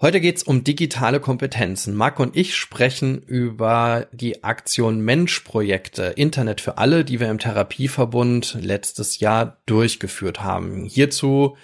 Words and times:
Heute 0.00 0.20
geht's 0.20 0.44
um 0.44 0.62
digitale 0.62 1.18
Kompetenzen. 1.18 1.96
Marc 1.96 2.20
und 2.20 2.36
ich 2.36 2.54
sprechen 2.54 3.20
über 3.20 4.06
die 4.12 4.44
Aktion 4.44 5.00
Mensch-Projekte, 5.00 6.04
Internet 6.14 6.60
für 6.60 6.78
alle, 6.78 7.04
die 7.04 7.18
wir 7.18 7.28
im 7.28 7.40
Therapieverbund 7.40 8.58
letztes 8.60 9.18
Jahr 9.18 9.56
durchgeführt 9.66 10.40
haben. 10.40 10.84
Hierzu 10.84 11.56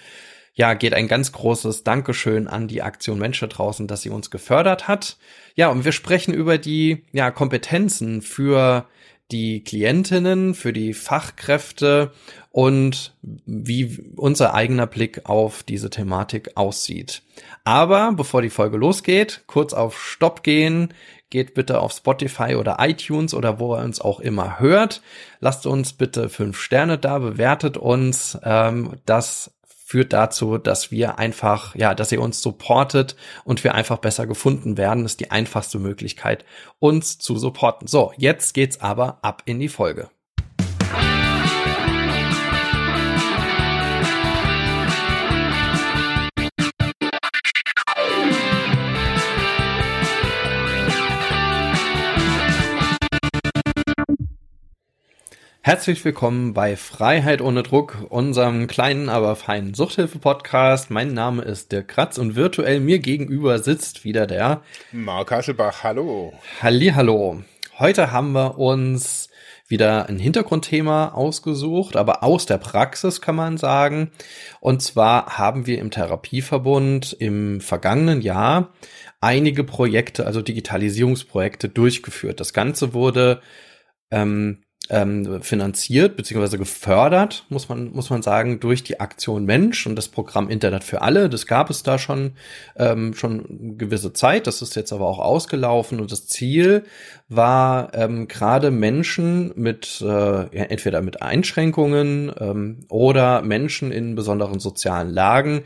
ja, 0.53 0.73
geht 0.73 0.93
ein 0.93 1.07
ganz 1.07 1.31
großes 1.31 1.85
Dankeschön 1.85 2.49
an 2.49 2.67
die 2.67 2.81
Aktion 2.81 3.19
Mensch 3.19 3.39
da 3.39 3.47
draußen, 3.47 3.87
dass 3.87 4.01
sie 4.01 4.09
uns 4.09 4.29
gefördert 4.29 4.89
hat. 4.89 5.15
Ja, 5.55 5.69
und 5.69 5.85
wir 5.85 5.93
sprechen 5.93 6.33
über 6.33 6.57
die 6.57 7.05
ja, 7.13 7.31
Kompetenzen 7.31 8.21
für 8.21 8.85
die 9.31 9.63
Klientinnen, 9.63 10.55
für 10.55 10.73
die 10.73 10.93
Fachkräfte 10.93 12.11
und 12.55 13.13
wie 13.21 14.13
unser 14.15 14.53
eigener 14.53 14.87
Blick 14.87 15.25
auf 15.25 15.63
diese 15.63 15.89
Thematik 15.89 16.51
aussieht. 16.55 17.21
Aber 17.65 18.13
bevor 18.13 18.41
die 18.41 18.49
Folge 18.49 18.77
losgeht, 18.77 19.43
kurz 19.45 19.73
auf 19.73 20.01
Stopp 20.01 20.41
gehen, 20.41 20.93
geht 21.29 21.53
bitte 21.53 21.81
auf 21.81 21.91
Spotify 21.91 22.55
oder 22.55 22.77
iTunes 22.79 23.33
oder 23.33 23.59
wo 23.59 23.75
ihr 23.75 23.83
uns 23.83 23.99
auch 23.99 24.21
immer 24.21 24.57
hört. 24.61 25.01
Lasst 25.41 25.65
uns 25.65 25.91
bitte 25.91 26.29
fünf 26.29 26.57
Sterne 26.57 26.97
da, 26.97 27.19
bewertet 27.19 27.75
uns. 27.75 28.37
Ähm, 28.41 28.93
das 29.05 29.51
führt 29.67 30.13
dazu, 30.13 30.57
dass 30.57 30.91
wir 30.91 31.19
einfach, 31.19 31.75
ja, 31.75 31.93
dass 31.93 32.13
ihr 32.13 32.21
uns 32.21 32.41
supportet 32.41 33.17
und 33.43 33.65
wir 33.65 33.75
einfach 33.75 33.97
besser 33.97 34.27
gefunden 34.27 34.77
werden. 34.77 35.03
Das 35.03 35.11
ist 35.11 35.19
die 35.19 35.31
einfachste 35.31 35.77
Möglichkeit, 35.77 36.45
uns 36.79 37.19
zu 37.19 37.37
supporten. 37.37 37.89
So, 37.89 38.13
jetzt 38.15 38.53
geht's 38.53 38.79
aber 38.79 39.19
ab 39.23 39.43
in 39.45 39.59
die 39.59 39.67
Folge. 39.67 40.09
Herzlich 55.65 56.05
willkommen 56.05 56.53
bei 56.53 56.75
Freiheit 56.75 57.41
ohne 57.41 57.63
Druck, 57.63 58.05
unserem 58.09 58.67
kleinen, 58.67 59.09
aber 59.09 59.35
feinen 59.35 59.73
Suchthilfe-Podcast. 59.73 60.91
Mein 60.91 61.15
Name 61.15 61.41
ist 61.41 61.71
Dirk 61.71 61.87
Kratz 61.87 62.19
und 62.19 62.35
virtuell 62.35 62.79
mir 62.79 62.99
gegenüber 62.99 63.57
sitzt 63.57 64.03
wieder 64.03 64.27
der 64.27 64.61
Mark 64.91 65.31
Haschelbach. 65.31 65.81
Hallo. 65.81 66.33
Halli, 66.61 66.91
hallo. 66.93 67.41
Heute 67.79 68.11
haben 68.11 68.33
wir 68.33 68.59
uns 68.59 69.29
wieder 69.67 70.07
ein 70.07 70.19
Hintergrundthema 70.19 71.13
ausgesucht, 71.15 71.95
aber 71.95 72.21
aus 72.21 72.45
der 72.45 72.59
Praxis 72.59 73.19
kann 73.19 73.35
man 73.35 73.57
sagen. 73.57 74.11
Und 74.59 74.83
zwar 74.83 75.39
haben 75.39 75.65
wir 75.65 75.79
im 75.79 75.89
Therapieverbund 75.89 77.13
im 77.13 77.59
vergangenen 77.59 78.21
Jahr 78.21 78.71
einige 79.19 79.63
Projekte, 79.63 80.27
also 80.27 80.43
Digitalisierungsprojekte 80.43 81.69
durchgeführt. 81.69 82.39
Das 82.39 82.53
Ganze 82.53 82.93
wurde 82.93 83.41
ähm, 84.11 84.61
ähm, 84.89 85.41
finanziert 85.41 86.15
beziehungsweise 86.15 86.57
gefördert, 86.57 87.45
muss 87.49 87.69
man, 87.69 87.91
muss 87.91 88.09
man 88.09 88.21
sagen, 88.21 88.59
durch 88.59 88.83
die 88.83 88.99
Aktion 88.99 89.45
Mensch 89.45 89.87
und 89.87 89.95
das 89.95 90.07
Programm 90.07 90.49
Internet 90.49 90.83
für 90.83 91.01
alle. 91.01 91.29
Das 91.29 91.47
gab 91.47 91.69
es 91.69 91.83
da 91.83 91.97
schon, 91.97 92.33
ähm, 92.75 93.13
schon 93.13 93.77
gewisse 93.77 94.13
Zeit. 94.13 94.47
Das 94.47 94.61
ist 94.61 94.75
jetzt 94.75 94.93
aber 94.93 95.07
auch 95.07 95.19
ausgelaufen 95.19 95.99
und 95.99 96.11
das 96.11 96.27
Ziel 96.27 96.83
war 97.27 97.91
ähm, 97.95 98.27
gerade 98.27 98.69
Menschen 98.69 99.51
mit 99.55 99.99
äh, 100.01 100.05
ja, 100.05 100.63
entweder 100.65 101.01
mit 101.01 101.23
Einschränkungen 101.23 102.31
ähm, 102.39 102.81
oder 102.87 103.41
Menschen 103.41 103.91
in 103.91 104.13
besonderen 104.13 104.59
sozialen 104.59 105.09
Lagen 105.09 105.63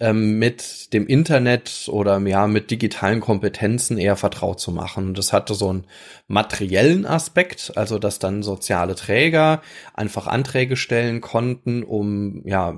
ähm, 0.00 0.38
mit 0.38 0.92
dem 0.92 1.06
Internet 1.06 1.88
oder 1.90 2.18
ja 2.18 2.46
mit 2.46 2.70
digitalen 2.70 3.20
Kompetenzen 3.20 3.96
eher 3.96 4.16
vertraut 4.16 4.60
zu 4.60 4.70
machen. 4.70 5.14
Das 5.14 5.32
hatte 5.32 5.54
so 5.54 5.70
einen 5.70 5.86
materiellen 6.26 7.06
Aspekt, 7.06 7.72
also 7.74 7.98
dass 7.98 8.18
dann 8.18 8.42
soziale 8.42 8.94
Träger 8.94 9.62
einfach 9.94 10.26
Anträge 10.26 10.76
stellen 10.76 11.22
konnten, 11.22 11.84
um 11.84 12.42
ja 12.44 12.76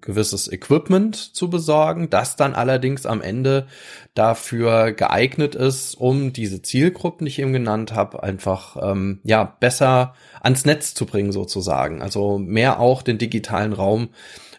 gewisses 0.00 0.50
Equipment 0.50 1.16
zu 1.16 1.50
besorgen, 1.50 2.08
das 2.08 2.36
dann 2.36 2.54
allerdings 2.54 3.04
am 3.04 3.20
Ende 3.20 3.66
dafür 4.14 4.92
geeignet 4.92 5.54
ist, 5.54 5.94
um 5.94 6.32
diese 6.32 6.62
Zielgruppen, 6.62 7.26
die 7.26 7.30
ich 7.30 7.38
eben 7.40 7.57
genannt 7.58 7.94
habe, 7.94 8.22
einfach 8.22 8.76
ähm, 8.80 9.20
ja 9.24 9.44
besser 9.44 10.14
ans 10.40 10.64
Netz 10.64 10.94
zu 10.94 11.06
bringen 11.06 11.32
sozusagen. 11.32 12.02
Also 12.02 12.38
mehr 12.38 12.80
auch 12.80 13.02
den 13.02 13.18
digitalen 13.18 13.72
Raum 13.72 14.08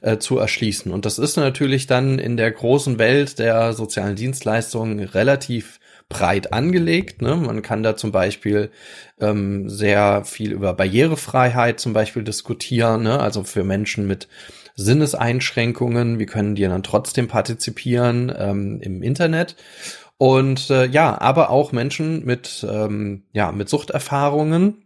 äh, 0.02 0.18
zu 0.18 0.38
erschließen. 0.38 0.92
Und 0.92 1.06
das 1.06 1.20
ist 1.20 1.36
natürlich 1.36 1.88
dann 1.88 2.20
in 2.20 2.38
der 2.38 2.52
großen 2.52 3.00
Welt 3.00 3.40
der 3.40 3.74
sozialen 3.74 4.16
Dienstleistungen 4.16 5.00
relativ 5.00 5.80
breit 6.10 6.54
angelegt. 6.54 7.22
Ne? 7.22 7.36
Man 7.36 7.62
kann 7.62 7.84
da 7.84 7.96
zum 7.96 8.12
Beispiel 8.12 8.72
ähm, 9.20 9.70
sehr 9.70 10.26
viel 10.26 10.52
über 10.52 10.74
Barrierefreiheit 10.74 11.80
zum 11.80 11.94
Beispiel 11.94 12.24
diskutieren, 12.24 13.04
ne? 13.04 13.20
also 13.20 13.44
für 13.44 13.64
Menschen 13.64 14.08
mit 14.08 14.28
Sinneseinschränkungen, 14.76 16.20
wie 16.20 16.26
können 16.26 16.56
die 16.56 16.64
dann 16.64 16.84
trotzdem 16.84 17.28
partizipieren 17.28 18.34
ähm, 18.36 18.80
im 18.82 19.04
Internet? 19.04 19.56
Und 20.20 20.70
äh, 20.70 20.86
ja, 20.86 21.20
aber 21.22 21.50
auch 21.50 21.72
Menschen 21.72 22.26
mit, 22.26 22.68
ähm, 22.70 23.24
ja, 23.32 23.54
mit 23.54 23.70
Suchterfahrungen, 23.70 24.84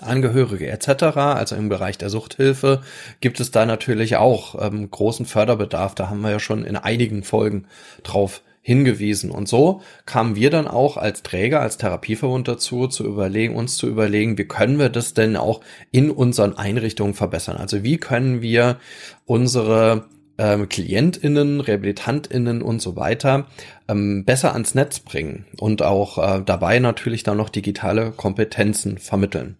Angehörige 0.00 0.68
etc., 0.68 1.02
also 1.16 1.56
im 1.56 1.68
Bereich 1.68 1.98
der 1.98 2.08
Suchthilfe, 2.08 2.80
gibt 3.20 3.40
es 3.40 3.50
da 3.50 3.66
natürlich 3.66 4.14
auch 4.14 4.54
ähm, 4.64 4.88
großen 4.88 5.26
Förderbedarf. 5.26 5.96
Da 5.96 6.08
haben 6.08 6.20
wir 6.20 6.30
ja 6.30 6.38
schon 6.38 6.64
in 6.64 6.76
einigen 6.76 7.24
Folgen 7.24 7.66
drauf 8.04 8.42
hingewiesen. 8.62 9.32
Und 9.32 9.48
so 9.48 9.82
kamen 10.06 10.36
wir 10.36 10.50
dann 10.50 10.68
auch 10.68 10.98
als 10.98 11.24
Träger, 11.24 11.60
als 11.60 11.76
Therapieverbund 11.76 12.46
dazu, 12.46 12.86
zu 12.86 13.04
überlegen, 13.04 13.56
uns 13.56 13.76
zu 13.76 13.88
überlegen, 13.88 14.38
wie 14.38 14.46
können 14.46 14.78
wir 14.78 14.88
das 14.88 15.14
denn 15.14 15.36
auch 15.36 15.62
in 15.90 16.12
unseren 16.12 16.56
Einrichtungen 16.56 17.14
verbessern? 17.14 17.56
Also 17.56 17.82
wie 17.82 17.96
können 17.96 18.40
wir 18.40 18.78
unsere 19.26 20.04
ähm, 20.38 20.68
KlientInnen, 20.68 21.60
RehabilitantInnen 21.60 22.62
und 22.62 22.80
so 22.80 22.96
weiter 22.96 23.46
ähm, 23.88 24.24
besser 24.24 24.52
ans 24.52 24.74
Netz 24.74 25.00
bringen 25.00 25.46
und 25.58 25.82
auch 25.82 26.18
äh, 26.18 26.42
dabei 26.44 26.78
natürlich 26.78 27.22
dann 27.22 27.36
noch 27.36 27.50
digitale 27.50 28.10
Kompetenzen 28.10 28.98
vermitteln. 28.98 29.56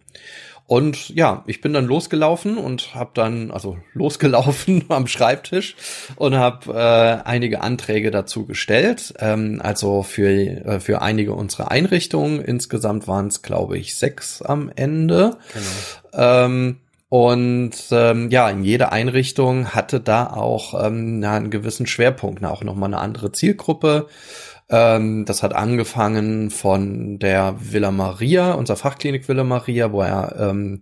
Und 0.67 1.09
ja, 1.09 1.43
ich 1.45 1.61
bin 1.61 1.73
dann 1.73 1.85
losgelaufen 1.85 2.57
und 2.57 2.95
habe 2.95 3.11
dann, 3.13 3.51
also 3.51 3.77
losgelaufen 3.93 4.85
am 4.89 5.07
Schreibtisch 5.07 5.75
und 6.15 6.35
habe 6.35 6.73
äh, 6.73 7.27
einige 7.27 7.61
Anträge 7.61 8.09
dazu 8.09 8.45
gestellt. 8.45 9.13
Ähm, 9.19 9.61
also 9.63 10.01
für, 10.01 10.29
äh, 10.29 10.79
für 10.79 11.01
einige 11.01 11.33
unserer 11.33 11.71
Einrichtungen. 11.71 12.41
Insgesamt 12.41 13.07
waren 13.07 13.27
es, 13.27 13.43
glaube 13.43 13.77
ich, 13.77 13.95
sechs 13.95 14.41
am 14.41 14.71
Ende. 14.75 15.37
Genau. 15.53 16.45
Ähm, 16.45 16.77
und 17.09 17.71
ähm, 17.91 18.29
ja, 18.31 18.49
in 18.49 18.63
jeder 18.63 18.91
Einrichtung 18.91 19.75
hatte 19.75 19.99
da 19.99 20.27
auch 20.27 20.73
ähm, 20.85 21.23
einen 21.23 21.51
gewissen 21.51 21.85
Schwerpunkt, 21.85 22.43
auch 22.43 22.63
nochmal 22.63 22.89
eine 22.89 22.99
andere 22.99 23.31
Zielgruppe. 23.31 24.07
Ähm, 24.67 25.25
das 25.25 25.43
hat 25.43 25.53
angefangen 25.53 26.49
von 26.49 27.19
der 27.19 27.55
Villa 27.59 27.91
Maria, 27.91 28.53
unserer 28.53 28.77
Fachklinik 28.77 29.27
Villa 29.27 29.43
Maria, 29.43 29.91
wo 29.91 30.01
er 30.01 30.35
ähm, 30.39 30.81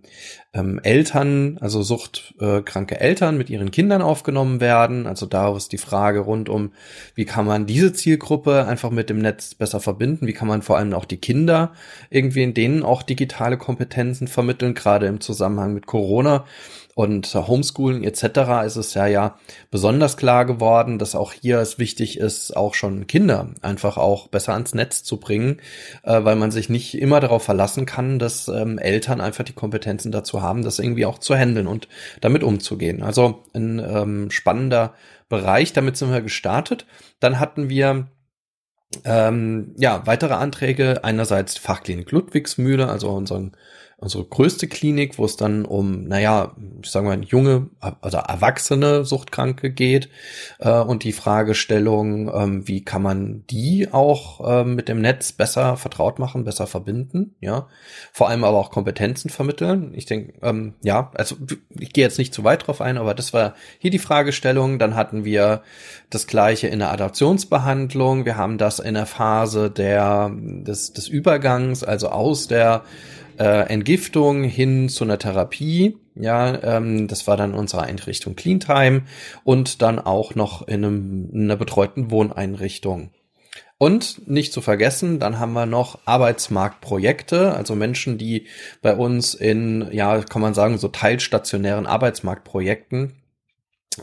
ähm, 0.54 0.80
Eltern, 0.82 1.58
also 1.60 1.82
suchtkranke 1.82 2.98
Eltern 2.98 3.36
mit 3.36 3.50
ihren 3.50 3.70
Kindern 3.70 4.00
aufgenommen 4.00 4.60
werden. 4.60 5.06
Also 5.06 5.26
da 5.26 5.54
ist 5.54 5.72
die 5.72 5.78
Frage 5.78 6.20
rund 6.20 6.48
um, 6.48 6.72
wie 7.14 7.26
kann 7.26 7.44
man 7.44 7.66
diese 7.66 7.92
Zielgruppe 7.92 8.66
einfach 8.66 8.90
mit 8.90 9.10
dem 9.10 9.18
Netz 9.18 9.54
besser 9.54 9.80
verbinden? 9.80 10.26
Wie 10.26 10.32
kann 10.32 10.48
man 10.48 10.62
vor 10.62 10.78
allem 10.78 10.94
auch 10.94 11.04
die 11.04 11.18
Kinder 11.18 11.74
irgendwie 12.08 12.42
in 12.42 12.54
denen 12.54 12.84
auch 12.84 13.02
digitale 13.02 13.58
Kompetenzen 13.58 14.28
vermitteln, 14.28 14.72
gerade 14.72 15.06
im 15.08 15.20
Zusammenhang 15.20 15.74
mit 15.74 15.86
Corona 15.86 16.46
und 16.94 17.34
Homeschooling 17.34 18.04
etc. 18.04 18.64
ist 18.64 18.76
es 18.76 18.94
ja 18.94 19.06
ja 19.06 19.38
besonders 19.70 20.16
klar 20.16 20.44
geworden, 20.44 20.98
dass 20.98 21.14
auch 21.14 21.32
hier 21.32 21.58
es 21.58 21.78
wichtig 21.78 22.18
ist, 22.18 22.56
auch 22.56 22.74
schon 22.74 23.06
Kinder 23.06 23.50
einfach 23.62 23.96
auch 23.96 24.28
besser 24.28 24.54
ans 24.54 24.74
Netz 24.74 25.02
zu 25.02 25.18
bringen, 25.18 25.60
äh, 26.04 26.22
weil 26.24 26.36
man 26.36 26.50
sich 26.50 26.68
nicht 26.68 26.94
immer 26.94 27.20
darauf 27.20 27.42
verlassen 27.42 27.86
kann, 27.86 28.18
dass 28.18 28.48
ähm, 28.48 28.78
Eltern 28.78 29.20
einfach 29.20 29.44
die 29.44 29.52
Kompetenzen 29.52 30.12
dazu 30.12 30.42
haben, 30.42 30.62
das 30.62 30.78
irgendwie 30.78 31.06
auch 31.06 31.18
zu 31.18 31.34
handeln 31.34 31.66
und 31.66 31.88
damit 32.20 32.42
umzugehen. 32.42 33.02
Also 33.02 33.42
ein 33.54 33.78
ähm, 33.80 34.30
spannender 34.30 34.94
Bereich, 35.28 35.72
damit 35.72 35.96
sind 35.96 36.12
wir 36.12 36.20
gestartet. 36.20 36.86
Dann 37.18 37.40
hatten 37.40 37.68
wir 37.68 38.08
ähm, 39.04 39.74
ja, 39.76 40.06
weitere 40.06 40.34
Anträge. 40.34 41.02
Einerseits 41.02 41.58
Fachklinik 41.58 42.10
Ludwigsmühle, 42.10 42.88
also 42.88 43.10
unseren 43.10 43.56
unsere 43.98 44.24
größte 44.24 44.68
Klinik, 44.68 45.18
wo 45.18 45.24
es 45.24 45.36
dann 45.36 45.64
um, 45.64 46.04
naja, 46.04 46.54
ich 46.82 46.90
sage 46.90 47.06
mal, 47.06 47.22
junge, 47.22 47.70
also 47.80 48.18
erwachsene 48.18 49.04
Suchtkranke 49.04 49.70
geht 49.70 50.08
äh, 50.58 50.70
und 50.70 51.04
die 51.04 51.12
Fragestellung, 51.12 52.30
ähm, 52.34 52.68
wie 52.68 52.84
kann 52.84 53.02
man 53.02 53.44
die 53.48 53.88
auch 53.92 54.46
äh, 54.46 54.64
mit 54.64 54.88
dem 54.88 55.00
Netz 55.00 55.32
besser 55.32 55.76
vertraut 55.76 56.18
machen, 56.18 56.44
besser 56.44 56.66
verbinden, 56.66 57.34
ja, 57.40 57.68
vor 58.12 58.28
allem 58.28 58.44
aber 58.44 58.58
auch 58.58 58.70
Kompetenzen 58.70 59.30
vermitteln. 59.30 59.92
Ich 59.94 60.06
denke, 60.06 60.34
ähm, 60.42 60.74
ja, 60.82 61.10
also 61.14 61.36
ich 61.78 61.92
gehe 61.92 62.04
jetzt 62.04 62.18
nicht 62.18 62.34
zu 62.34 62.44
weit 62.44 62.66
drauf 62.66 62.80
ein, 62.80 62.98
aber 62.98 63.14
das 63.14 63.32
war 63.32 63.54
hier 63.78 63.90
die 63.90 63.98
Fragestellung. 63.98 64.78
Dann 64.78 64.94
hatten 64.96 65.24
wir 65.24 65.62
das 66.10 66.26
gleiche 66.26 66.68
in 66.68 66.78
der 66.78 66.92
Adaptionsbehandlung. 66.92 68.24
Wir 68.24 68.36
haben 68.36 68.58
das 68.58 68.78
in 68.78 68.94
der 68.94 69.06
Phase 69.06 69.70
der 69.70 70.30
des, 70.34 70.92
des 70.92 71.08
Übergangs, 71.08 71.84
also 71.84 72.08
aus 72.08 72.48
der 72.48 72.82
äh, 73.38 73.68
Entgiftung 73.68 74.44
hin 74.44 74.88
zu 74.88 75.04
einer 75.04 75.18
Therapie. 75.18 75.96
Ja, 76.14 76.62
ähm, 76.62 77.08
das 77.08 77.26
war 77.26 77.36
dann 77.36 77.54
unsere 77.54 77.82
Einrichtung 77.82 78.36
Cleantime 78.36 79.02
und 79.42 79.82
dann 79.82 79.98
auch 79.98 80.34
noch 80.34 80.66
in, 80.68 80.84
einem, 80.84 81.30
in 81.32 81.44
einer 81.44 81.56
betreuten 81.56 82.10
Wohneinrichtung. 82.10 83.10
Und 83.76 84.28
nicht 84.28 84.52
zu 84.52 84.60
vergessen, 84.60 85.18
dann 85.18 85.40
haben 85.40 85.52
wir 85.52 85.66
noch 85.66 85.98
Arbeitsmarktprojekte, 86.04 87.54
also 87.54 87.74
Menschen, 87.74 88.18
die 88.18 88.46
bei 88.82 88.94
uns 88.94 89.34
in, 89.34 89.88
ja, 89.90 90.20
kann 90.22 90.40
man 90.40 90.54
sagen, 90.54 90.78
so 90.78 90.88
teilstationären 90.88 91.86
Arbeitsmarktprojekten 91.86 93.16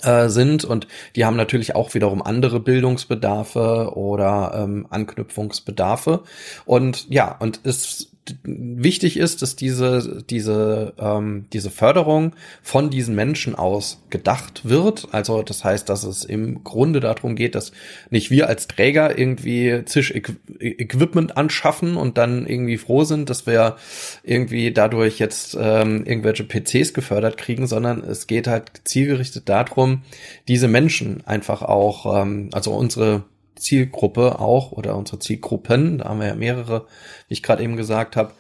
äh, 0.04 0.30
sind 0.30 0.66
und 0.66 0.88
die 1.16 1.26
haben 1.26 1.36
natürlich 1.36 1.76
auch 1.76 1.94
wiederum 1.94 2.22
andere 2.22 2.60
Bildungsbedarfe 2.60 3.94
oder 3.96 4.54
ähm, 4.56 4.88
Anknüpfungsbedarfe 4.90 6.24
und 6.66 7.10
ja 7.10 7.36
und 7.40 7.62
es 7.64 8.11
wichtig 8.44 9.18
ist, 9.18 9.42
dass 9.42 9.56
diese, 9.56 10.24
diese, 10.30 10.94
ähm, 11.00 11.46
diese 11.54 11.72
Förderung 11.72 12.34
von 12.62 12.90
diesen 12.90 13.16
Menschen 13.16 13.56
aus 13.56 14.04
gedacht 14.10 14.62
wird. 14.64 15.08
Also 15.12 15.42
das 15.42 15.64
heißt, 15.64 15.90
dass 15.90 16.04
es 16.04 16.24
im 16.24 16.64
Grunde 16.64 17.00
darum 17.00 17.36
geht, 17.36 17.56
dass 17.56 17.72
nicht 18.10 18.30
wir 18.30 18.48
als 18.48 18.68
Träger 18.68 19.18
irgendwie 19.18 19.84
Zisch 19.86 20.12
Equipment 20.12 21.36
anschaffen 21.36 21.98
und 21.98 22.18
dann 22.18 22.46
irgendwie 22.46 22.78
froh 22.78 23.04
sind, 23.04 23.30
dass 23.30 23.48
wir 23.48 23.78
irgendwie 24.24 24.72
dadurch 24.72 25.18
jetzt 25.20 25.58
ähm, 25.60 26.06
irgendwelche 26.06 26.44
PCs 26.44 26.94
gefördert 26.94 27.38
kriegen, 27.38 27.66
sondern 27.66 28.04
es 28.04 28.28
geht 28.28 28.48
halt 28.48 28.82
zielgerichtet 28.84 29.50
darum, 29.50 30.04
diese 30.48 30.68
Menschen 30.68 31.26
einfach 31.26 31.64
auch, 31.64 32.22
ähm, 32.22 32.50
also 32.52 32.72
unsere 32.72 33.24
Zielgruppe 33.62 34.40
auch 34.40 34.72
oder 34.72 34.96
unsere 34.96 35.20
Zielgruppen, 35.20 36.00
da 36.00 36.10
haben 36.10 36.20
wir 36.20 36.28
ja 36.28 36.36
mehrere, 36.36 36.88
wie 37.28 37.34
ich 37.34 37.44
gerade 37.44 37.64
eben 37.64 37.78
gesagt 37.78 38.16
habe, 38.16 38.34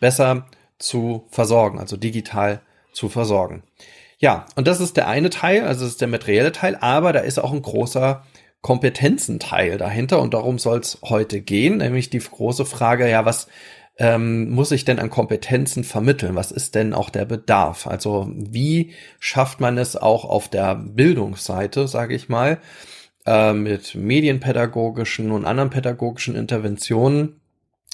besser 0.00 0.46
zu 0.78 1.26
versorgen, 1.30 1.78
also 1.78 1.96
digital 1.96 2.60
zu 2.92 3.08
versorgen. 3.08 3.62
Ja, 4.18 4.46
und 4.56 4.66
das 4.66 4.80
ist 4.80 4.96
der 4.96 5.08
eine 5.08 5.30
Teil, 5.30 5.62
also 5.62 5.82
das 5.82 5.90
ist 5.90 6.00
der 6.00 6.08
materielle 6.08 6.52
Teil, 6.52 6.76
aber 6.80 7.12
da 7.12 7.20
ist 7.20 7.38
auch 7.38 7.52
ein 7.52 7.62
großer 7.62 8.24
Kompetenzenteil 8.62 9.78
dahinter 9.78 10.20
und 10.20 10.34
darum 10.34 10.58
soll 10.58 10.80
es 10.80 10.98
heute 11.04 11.40
gehen, 11.40 11.78
nämlich 11.78 12.10
die 12.10 12.18
große 12.18 12.64
Frage, 12.64 13.08
ja, 13.08 13.24
was 13.24 13.46
ähm, 13.98 14.50
muss 14.50 14.70
ich 14.70 14.84
denn 14.84 14.98
an 14.98 15.10
Kompetenzen 15.10 15.84
vermitteln? 15.84 16.36
Was 16.36 16.52
ist 16.52 16.74
denn 16.74 16.94
auch 16.94 17.10
der 17.10 17.24
Bedarf? 17.24 17.86
Also 17.86 18.30
wie 18.32 18.94
schafft 19.18 19.60
man 19.60 19.76
es 19.76 19.96
auch 19.96 20.24
auf 20.24 20.48
der 20.48 20.76
Bildungsseite, 20.76 21.88
sage 21.88 22.14
ich 22.14 22.28
mal, 22.28 22.58
äh, 23.28 23.52
mit 23.52 23.94
medienpädagogischen 23.94 25.30
und 25.30 25.44
anderen 25.44 25.68
pädagogischen 25.68 26.34
Interventionen 26.34 27.40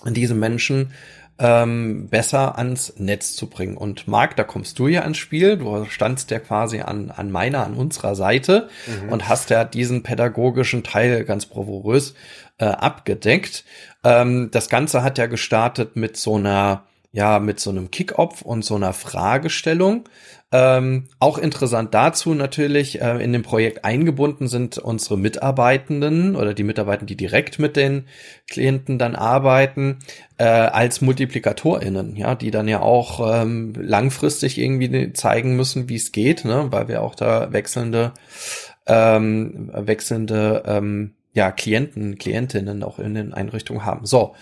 diese 0.06 0.34
Menschen 0.34 0.92
ähm, 1.40 2.08
besser 2.08 2.56
ans 2.56 2.94
Netz 2.98 3.34
zu 3.34 3.48
bringen. 3.48 3.76
Und 3.76 4.06
Marc, 4.06 4.36
da 4.36 4.44
kommst 4.44 4.78
du 4.78 4.86
ja 4.86 5.02
ans 5.02 5.18
Spiel. 5.18 5.56
Du 5.56 5.86
standst 5.86 6.30
ja 6.30 6.38
quasi 6.38 6.80
an, 6.80 7.10
an 7.10 7.32
meiner, 7.32 7.64
an 7.64 7.74
unserer 7.74 8.14
Seite 8.14 8.68
mhm. 8.86 9.12
und 9.12 9.28
hast 9.28 9.50
ja 9.50 9.64
diesen 9.64 10.04
pädagogischen 10.04 10.84
Teil 10.84 11.24
ganz 11.24 11.46
bravourös 11.46 12.14
äh, 12.58 12.66
abgedeckt. 12.66 13.64
Ähm, 14.04 14.50
das 14.52 14.68
Ganze 14.68 15.02
hat 15.02 15.18
ja 15.18 15.26
gestartet 15.26 15.96
mit 15.96 16.16
so 16.16 16.36
einer 16.36 16.84
ja 17.14 17.38
mit 17.38 17.60
so 17.60 17.70
einem 17.70 17.92
Kick-Off 17.92 18.42
und 18.42 18.64
so 18.64 18.74
einer 18.74 18.92
Fragestellung. 18.92 20.08
Ähm, 20.50 21.04
auch 21.20 21.38
interessant 21.38 21.94
dazu 21.94 22.34
natürlich, 22.34 23.00
äh, 23.00 23.22
in 23.22 23.32
dem 23.32 23.42
Projekt 23.42 23.84
eingebunden 23.84 24.48
sind 24.48 24.78
unsere 24.78 25.16
Mitarbeitenden 25.16 26.34
oder 26.34 26.54
die 26.54 26.64
Mitarbeitenden, 26.64 27.06
die 27.06 27.16
direkt 27.16 27.60
mit 27.60 27.76
den 27.76 28.06
Klienten 28.50 28.98
dann 28.98 29.14
arbeiten, 29.14 30.00
äh, 30.38 30.44
als 30.44 31.00
MultiplikatorInnen, 31.00 32.16
ja, 32.16 32.34
die 32.34 32.50
dann 32.50 32.66
ja 32.66 32.80
auch 32.80 33.42
ähm, 33.42 33.74
langfristig 33.76 34.58
irgendwie 34.58 35.12
zeigen 35.12 35.54
müssen, 35.54 35.88
wie 35.88 35.96
es 35.96 36.10
geht, 36.10 36.44
ne, 36.44 36.66
weil 36.70 36.88
wir 36.88 37.02
auch 37.02 37.14
da 37.14 37.52
wechselnde, 37.52 38.12
ähm, 38.86 39.70
wechselnde 39.72 40.64
ähm, 40.66 41.14
ja, 41.32 41.52
Klienten, 41.52 42.18
Klientinnen 42.18 42.82
auch 42.82 42.98
in 42.98 43.14
den 43.14 43.34
Einrichtungen 43.34 43.84
haben. 43.84 44.04
So, 44.04 44.34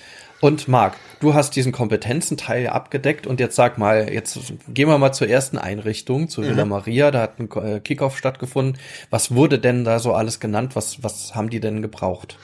und 0.42 0.66
Marc, 0.66 0.96
du 1.20 1.34
hast 1.34 1.54
diesen 1.54 1.70
Kompetenzenteil 1.70 2.66
abgedeckt 2.66 3.28
und 3.28 3.38
jetzt 3.38 3.54
sag 3.54 3.78
mal, 3.78 4.12
jetzt 4.12 4.40
gehen 4.66 4.88
wir 4.88 4.98
mal 4.98 5.12
zur 5.12 5.28
ersten 5.28 5.56
Einrichtung, 5.56 6.28
zu 6.28 6.40
mhm. 6.40 6.48
Villa 6.48 6.64
Maria, 6.64 7.12
da 7.12 7.22
hat 7.22 7.38
ein 7.38 7.48
äh, 7.62 7.78
Kickoff 7.78 8.18
stattgefunden. 8.18 8.76
Was 9.08 9.32
wurde 9.32 9.60
denn 9.60 9.84
da 9.84 10.00
so 10.00 10.14
alles 10.14 10.40
genannt? 10.40 10.74
Was, 10.74 11.00
was 11.04 11.36
haben 11.36 11.48
die 11.48 11.60
denn 11.60 11.80
gebraucht? 11.80 12.38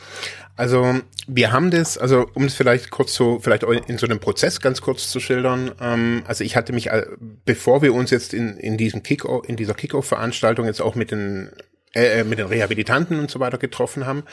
Also 0.55 1.00
wir 1.27 1.50
haben 1.50 1.73
das, 1.73 1.99
also 1.99 2.29
um 2.35 2.45
es 2.45 2.55
vielleicht 2.55 2.91
kurz 2.91 3.15
so, 3.15 3.41
vielleicht 3.41 3.65
in 3.65 3.99
so 3.99 4.06
einem 4.06 4.21
Prozess 4.21 4.61
ganz 4.61 4.81
kurz 4.81 5.11
zu 5.11 5.19
schildern. 5.19 5.73
Ähm, 5.81 6.23
also 6.29 6.45
ich 6.45 6.55
hatte 6.55 6.73
mich, 6.73 6.91
äh, 6.91 7.05
bevor 7.45 7.83
wir 7.83 7.93
uns 7.95 8.12
jetzt 8.12 8.33
in, 8.33 8.56
in 8.59 8.79
diesem 8.79 9.03
Kickoff, 9.03 9.49
in 9.49 9.56
dieser 9.56 9.75
Kickoff-Veranstaltung 9.75 10.67
jetzt 10.67 10.81
auch 10.81 10.95
mit 10.95 11.11
den 11.11 11.50
äh, 11.94 12.20
äh, 12.20 12.25
mit 12.25 12.38
den 12.38 12.46
Rehabilitanten 12.46 13.19
und 13.19 13.31
so 13.31 13.40
weiter 13.40 13.58
getroffen 13.58 14.06
haben, 14.06 14.25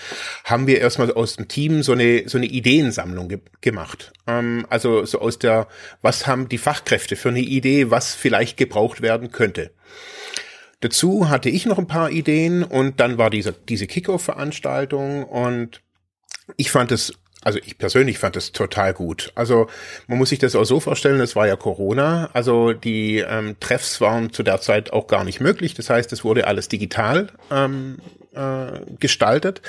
haben 0.44 0.68
wir 0.68 0.80
erstmal 0.80 1.12
aus 1.14 1.38
dem 1.38 1.48
Team 1.48 1.84
so 1.84 1.94
eine 1.94 2.28
so 2.28 2.38
eine 2.38 2.48
Ideensammlung 2.48 3.30
ge 3.30 3.40
gemacht. 3.62 4.12
Ähm, 4.28 4.66
also 4.70 5.06
so 5.06 5.20
aus 5.20 5.40
der, 5.40 5.68
was 6.02 6.28
haben 6.28 6.50
die 6.50 6.58
Fachkräfte 6.58 7.16
für 7.16 7.30
eine 7.30 7.40
Idee, 7.40 7.92
was 7.92 8.14
vielleicht 8.14 8.58
gebraucht 8.58 9.02
werden 9.02 9.32
könnte. 9.32 9.72
Dazu 10.82 11.30
hatte 11.30 11.50
ich 11.50 11.66
noch 11.66 11.78
ein 11.78 11.88
paar 11.88 12.12
Ideen 12.12 12.64
und 12.64 13.00
dann 13.00 13.18
war 13.18 13.30
diese 13.30 13.54
diese 13.54 13.88
Kickoff-Veranstaltung 13.88 15.24
und 15.24 15.82
ich 16.58 16.72
fand 16.72 16.92
es 16.92 17.14
also 17.46 17.60
ich 17.64 17.78
persönlich 17.78 18.18
fand 18.18 18.36
es 18.36 18.52
total 18.52 18.94
gut. 18.94 19.32
Also 19.36 19.68
man 20.08 20.18
muss 20.18 20.30
sich 20.30 20.40
das 20.40 20.56
auch 20.56 20.66
so 20.66 20.80
vorstellen, 20.80 21.22
es 21.22 21.36
war 21.36 21.48
ja 21.48 21.56
Corona, 21.56 22.30
also 22.34 22.74
die 22.74 23.20
ähm, 23.20 23.56
Treffs 23.60 24.02
waren 24.02 24.34
zu 24.34 24.42
der 24.42 24.60
Zeit 24.62 24.92
auch 24.92 25.06
gar 25.06 25.24
nicht 25.24 25.40
möglich. 25.40 25.76
Das 25.76 25.90
heißt, 25.90 26.12
es 26.12 26.24
wurde 26.24 26.48
alles 26.48 26.70
digital 26.70 27.30
ähm, 27.52 28.00
äh, 28.34 28.80
gestaltet. 29.00 29.62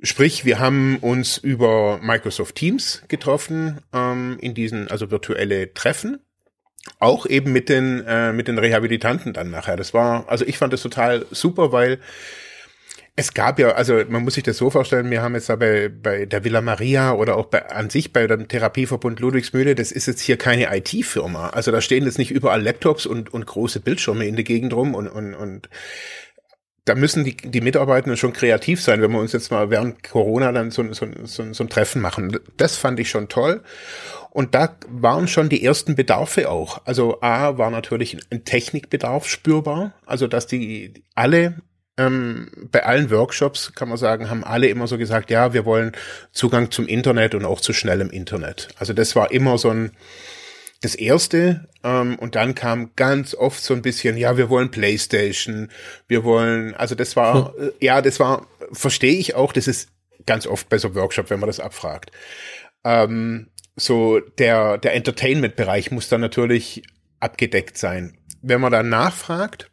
Sprich, 0.00 0.44
wir 0.44 0.60
haben 0.60 0.98
uns 0.98 1.38
über 1.38 1.98
Microsoft 2.00 2.54
Teams 2.54 3.02
getroffen 3.08 3.80
ähm, 3.92 4.38
in 4.40 4.54
diesen 4.54 4.88
also 4.88 5.10
virtuelle 5.10 5.74
Treffen 5.74 6.20
auch 6.98 7.26
eben 7.26 7.52
mit 7.52 7.68
den 7.68 8.04
äh, 8.06 8.32
mit 8.32 8.48
den 8.48 8.58
Rehabilitanten 8.58 9.32
dann 9.32 9.50
nachher. 9.50 9.76
Das 9.76 9.92
war 9.92 10.28
also 10.28 10.44
ich 10.44 10.58
fand 10.58 10.72
das 10.72 10.82
total 10.82 11.26
super, 11.30 11.72
weil 11.72 11.98
es 13.14 13.34
gab 13.34 13.58
ja, 13.58 13.72
also 13.72 14.02
man 14.08 14.24
muss 14.24 14.34
sich 14.34 14.42
das 14.42 14.56
so 14.56 14.70
vorstellen, 14.70 15.10
wir 15.10 15.22
haben 15.22 15.34
jetzt 15.34 15.50
da 15.50 15.56
bei, 15.56 15.90
bei 15.90 16.24
der 16.24 16.44
Villa 16.44 16.62
Maria 16.62 17.12
oder 17.12 17.36
auch 17.36 17.46
bei, 17.46 17.68
an 17.70 17.90
sich 17.90 18.12
bei 18.12 18.26
dem 18.26 18.48
Therapieverbund 18.48 19.20
Ludwigsmühle, 19.20 19.74
das 19.74 19.92
ist 19.92 20.06
jetzt 20.06 20.22
hier 20.22 20.38
keine 20.38 20.74
IT-Firma. 20.74 21.50
Also 21.50 21.70
da 21.72 21.82
stehen 21.82 22.04
jetzt 22.04 22.18
nicht 22.18 22.30
überall 22.30 22.62
Laptops 22.62 23.04
und, 23.04 23.32
und 23.32 23.44
große 23.44 23.80
Bildschirme 23.80 24.26
in 24.26 24.36
der 24.36 24.44
Gegend 24.44 24.72
rum 24.72 24.94
und, 24.94 25.08
und, 25.08 25.34
und 25.34 25.68
da 26.86 26.94
müssen 26.94 27.22
die, 27.22 27.36
die 27.36 27.60
Mitarbeitenden 27.60 28.16
schon 28.16 28.32
kreativ 28.32 28.80
sein, 28.80 29.02
wenn 29.02 29.12
wir 29.12 29.20
uns 29.20 29.32
jetzt 29.32 29.50
mal 29.50 29.70
während 29.70 30.02
Corona 30.02 30.50
dann 30.50 30.70
so, 30.70 30.90
so, 30.92 31.06
so, 31.24 31.52
so 31.52 31.64
ein 31.64 31.68
Treffen 31.68 32.00
machen. 32.02 32.38
Das 32.56 32.76
fand 32.76 32.98
ich 32.98 33.10
schon 33.10 33.28
toll. 33.28 33.62
Und 34.30 34.54
da 34.54 34.76
waren 34.88 35.28
schon 35.28 35.50
die 35.50 35.62
ersten 35.62 35.94
Bedarfe 35.94 36.50
auch. 36.50 36.80
Also 36.86 37.20
A 37.20 37.58
war 37.58 37.70
natürlich 37.70 38.18
ein 38.30 38.44
Technikbedarf 38.44 39.28
spürbar, 39.28 39.94
also 40.06 40.26
dass 40.26 40.46
die 40.46 41.04
alle 41.14 41.58
ähm, 42.06 42.50
bei 42.70 42.84
allen 42.84 43.10
Workshops 43.10 43.72
kann 43.74 43.88
man 43.88 43.98
sagen, 43.98 44.30
haben 44.30 44.44
alle 44.44 44.68
immer 44.68 44.86
so 44.86 44.98
gesagt, 44.98 45.30
ja, 45.30 45.52
wir 45.52 45.64
wollen 45.64 45.92
Zugang 46.32 46.70
zum 46.70 46.86
Internet 46.86 47.34
und 47.34 47.44
auch 47.44 47.60
zu 47.60 47.72
schnellem 47.72 48.10
Internet. 48.10 48.68
Also 48.78 48.92
das 48.92 49.16
war 49.16 49.30
immer 49.30 49.58
so 49.58 49.70
ein 49.70 49.92
das 50.80 50.96
erste 50.96 51.68
ähm, 51.84 52.18
und 52.18 52.34
dann 52.34 52.56
kam 52.56 52.90
ganz 52.96 53.36
oft 53.36 53.62
so 53.62 53.72
ein 53.72 53.82
bisschen, 53.82 54.16
ja, 54.16 54.36
wir 54.36 54.50
wollen 54.50 54.72
PlayStation, 54.72 55.68
wir 56.08 56.24
wollen, 56.24 56.74
also 56.74 56.96
das 56.96 57.14
war, 57.14 57.54
hm. 57.56 57.68
äh, 57.68 57.84
ja, 57.84 58.02
das 58.02 58.18
war, 58.18 58.48
verstehe 58.72 59.16
ich 59.16 59.36
auch, 59.36 59.52
das 59.52 59.68
ist 59.68 59.90
ganz 60.26 60.46
oft 60.46 60.68
bei 60.68 60.78
so 60.78 60.94
Workshop, 60.94 61.30
wenn 61.30 61.38
man 61.40 61.46
das 61.46 61.60
abfragt. 61.60 62.10
Ähm, 62.84 63.48
so 63.76 64.20
der 64.20 64.76
der 64.76 64.94
Entertainment-Bereich 64.94 65.92
muss 65.92 66.08
dann 66.08 66.20
natürlich 66.20 66.82
abgedeckt 67.20 67.78
sein. 67.78 68.18
Wenn 68.42 68.60
man 68.60 68.72
dann 68.72 68.88
nachfragt, 68.88 69.70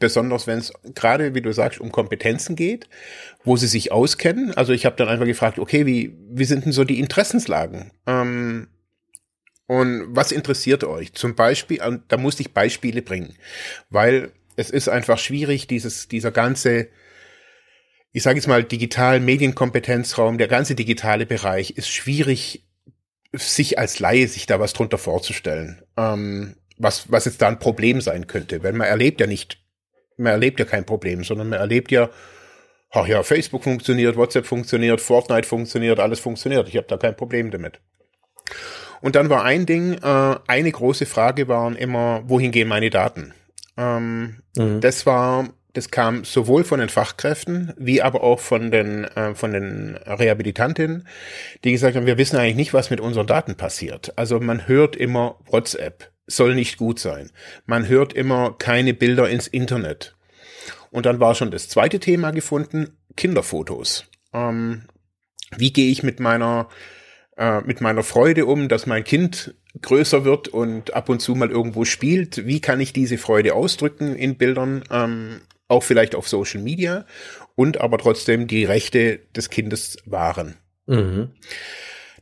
besonders 0.00 0.46
wenn 0.46 0.58
es 0.58 0.72
gerade, 0.94 1.34
wie 1.34 1.42
du 1.42 1.52
sagst, 1.52 1.80
um 1.80 1.92
Kompetenzen 1.92 2.56
geht, 2.56 2.88
wo 3.44 3.56
sie 3.56 3.68
sich 3.68 3.92
auskennen. 3.92 4.52
Also 4.54 4.72
ich 4.72 4.84
habe 4.86 4.96
dann 4.96 5.08
einfach 5.08 5.26
gefragt, 5.26 5.58
okay, 5.58 5.86
wie, 5.86 6.16
wie 6.30 6.44
sind 6.44 6.64
denn 6.64 6.72
so 6.72 6.84
die 6.84 6.98
Interessenslagen? 6.98 7.92
Ähm, 8.06 8.68
Und 9.68 10.06
was 10.08 10.32
interessiert 10.32 10.84
euch? 10.84 11.12
Zum 11.14 11.34
Beispiel, 11.34 11.80
da 12.08 12.16
musste 12.16 12.42
ich 12.42 12.52
Beispiele 12.52 13.02
bringen, 13.02 13.34
weil 13.90 14.32
es 14.56 14.70
ist 14.70 14.88
einfach 14.88 15.18
schwierig, 15.18 15.66
dieses, 15.66 16.08
dieser 16.08 16.30
ganze, 16.30 16.88
ich 18.12 18.22
sage 18.22 18.38
jetzt 18.38 18.48
mal, 18.48 18.64
digital 18.64 19.20
Medienkompetenzraum, 19.20 20.38
der 20.38 20.48
ganze 20.48 20.74
digitale 20.74 21.26
Bereich 21.26 21.72
ist 21.72 21.88
schwierig, 21.88 22.64
sich 23.32 23.78
als 23.78 23.98
Laie 23.98 24.28
sich 24.28 24.46
da 24.46 24.58
was 24.60 24.72
drunter 24.72 24.98
vorzustellen, 24.98 25.82
ähm, 25.96 26.56
was, 26.78 27.10
was 27.10 27.24
jetzt 27.26 27.42
da 27.42 27.48
ein 27.48 27.58
Problem 27.58 28.00
sein 28.00 28.26
könnte. 28.26 28.62
Weil 28.62 28.72
man 28.72 28.86
erlebt 28.86 29.20
ja 29.20 29.26
nicht, 29.26 29.58
man 30.16 30.32
erlebt 30.32 30.58
ja 30.58 30.66
kein 30.66 30.84
Problem, 30.84 31.24
sondern 31.24 31.48
man 31.48 31.58
erlebt 31.58 31.90
ja, 31.90 32.10
ach 32.90 33.06
ja, 33.06 33.22
Facebook 33.22 33.64
funktioniert, 33.64 34.16
WhatsApp 34.16 34.46
funktioniert, 34.46 35.00
Fortnite 35.00 35.46
funktioniert, 35.46 36.00
alles 36.00 36.20
funktioniert. 36.20 36.68
Ich 36.68 36.76
habe 36.76 36.86
da 36.86 36.96
kein 36.96 37.16
Problem 37.16 37.50
damit. 37.50 37.80
Und 39.00 39.16
dann 39.16 39.28
war 39.28 39.44
ein 39.44 39.66
Ding, 39.66 39.94
äh, 39.94 40.36
eine 40.46 40.72
große 40.72 41.06
Frage 41.06 41.48
waren 41.48 41.76
immer, 41.76 42.22
wohin 42.26 42.52
gehen 42.52 42.68
meine 42.68 42.90
Daten? 42.90 43.34
Ähm, 43.76 44.42
mhm. 44.56 44.80
Das 44.80 45.04
war, 45.04 45.50
das 45.74 45.90
kam 45.90 46.24
sowohl 46.24 46.64
von 46.64 46.80
den 46.80 46.88
Fachkräften 46.88 47.74
wie 47.76 48.00
aber 48.00 48.22
auch 48.22 48.40
von 48.40 48.70
den 48.70 49.04
äh, 49.04 49.34
von 49.34 49.52
den 49.52 49.96
Rehabilitantinnen, 49.96 51.06
die 51.64 51.72
gesagt 51.72 51.96
haben, 51.96 52.06
wir 52.06 52.18
wissen 52.18 52.36
eigentlich 52.36 52.56
nicht, 52.56 52.74
was 52.74 52.90
mit 52.90 53.00
unseren 53.00 53.26
Daten 53.26 53.56
passiert. 53.56 54.14
Also 54.16 54.40
man 54.40 54.66
hört 54.66 54.96
immer 54.96 55.38
WhatsApp 55.50 56.10
soll 56.26 56.54
nicht 56.54 56.76
gut 56.76 56.98
sein. 56.98 57.30
Man 57.66 57.88
hört 57.88 58.12
immer 58.12 58.54
keine 58.58 58.94
Bilder 58.94 59.28
ins 59.28 59.46
Internet. 59.46 60.16
Und 60.90 61.06
dann 61.06 61.20
war 61.20 61.34
schon 61.34 61.50
das 61.50 61.68
zweite 61.68 62.00
Thema 62.00 62.30
gefunden, 62.30 62.96
Kinderfotos. 63.16 64.06
Ähm, 64.32 64.82
wie 65.56 65.72
gehe 65.72 65.90
ich 65.90 66.02
mit 66.02 66.20
meiner 66.20 66.68
äh, 67.36 67.60
mit 67.60 67.80
meiner 67.80 68.02
Freude 68.02 68.46
um, 68.46 68.68
dass 68.68 68.86
mein 68.86 69.04
Kind 69.04 69.54
größer 69.82 70.24
wird 70.24 70.48
und 70.48 70.94
ab 70.94 71.08
und 71.08 71.20
zu 71.20 71.34
mal 71.34 71.50
irgendwo 71.50 71.84
spielt. 71.84 72.46
Wie 72.46 72.60
kann 72.60 72.80
ich 72.80 72.92
diese 72.92 73.18
Freude 73.18 73.54
ausdrücken 73.54 74.16
in 74.16 74.36
Bildern, 74.36 74.84
ähm, 74.90 75.42
auch 75.68 75.82
vielleicht 75.82 76.14
auf 76.14 76.28
Social 76.28 76.62
Media 76.62 77.04
und 77.54 77.80
aber 77.80 77.98
trotzdem 77.98 78.46
die 78.46 78.64
Rechte 78.64 79.20
des 79.34 79.50
Kindes 79.50 79.98
wahren. 80.06 80.56
Mhm. 80.86 81.32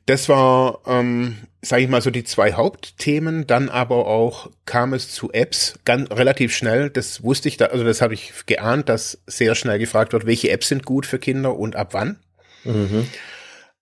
Das 0.07 0.29
war, 0.29 0.81
ähm, 0.87 1.39
sage 1.63 1.83
ich 1.83 1.89
mal, 1.89 2.03
so 2.03 2.11
die 2.11 2.25
zwei 2.25 2.53
Hauptthemen. 2.53 3.47
Dann 3.47 3.69
aber 3.71 4.07
auch 4.07 4.51
kam 4.67 4.93
es 4.93 5.11
zu 5.11 5.33
Apps 5.33 5.79
ganz 5.85 6.11
relativ 6.11 6.55
schnell. 6.55 6.91
Das 6.91 7.23
wusste 7.23 7.49
ich 7.49 7.57
da, 7.57 7.67
also 7.67 7.85
das 7.85 8.03
habe 8.03 8.15
ich 8.15 8.33
geahnt, 8.47 8.89
dass 8.89 9.23
sehr 9.27 9.55
schnell 9.55 9.79
gefragt 9.79 10.13
wird, 10.13 10.27
welche 10.27 10.51
Apps 10.51 10.69
sind 10.69 10.85
gut 10.85 11.07
für 11.07 11.19
Kinder 11.19 11.57
und 11.57 11.77
ab 11.77 11.89
wann. 11.93 12.19
Mhm. 12.65 13.07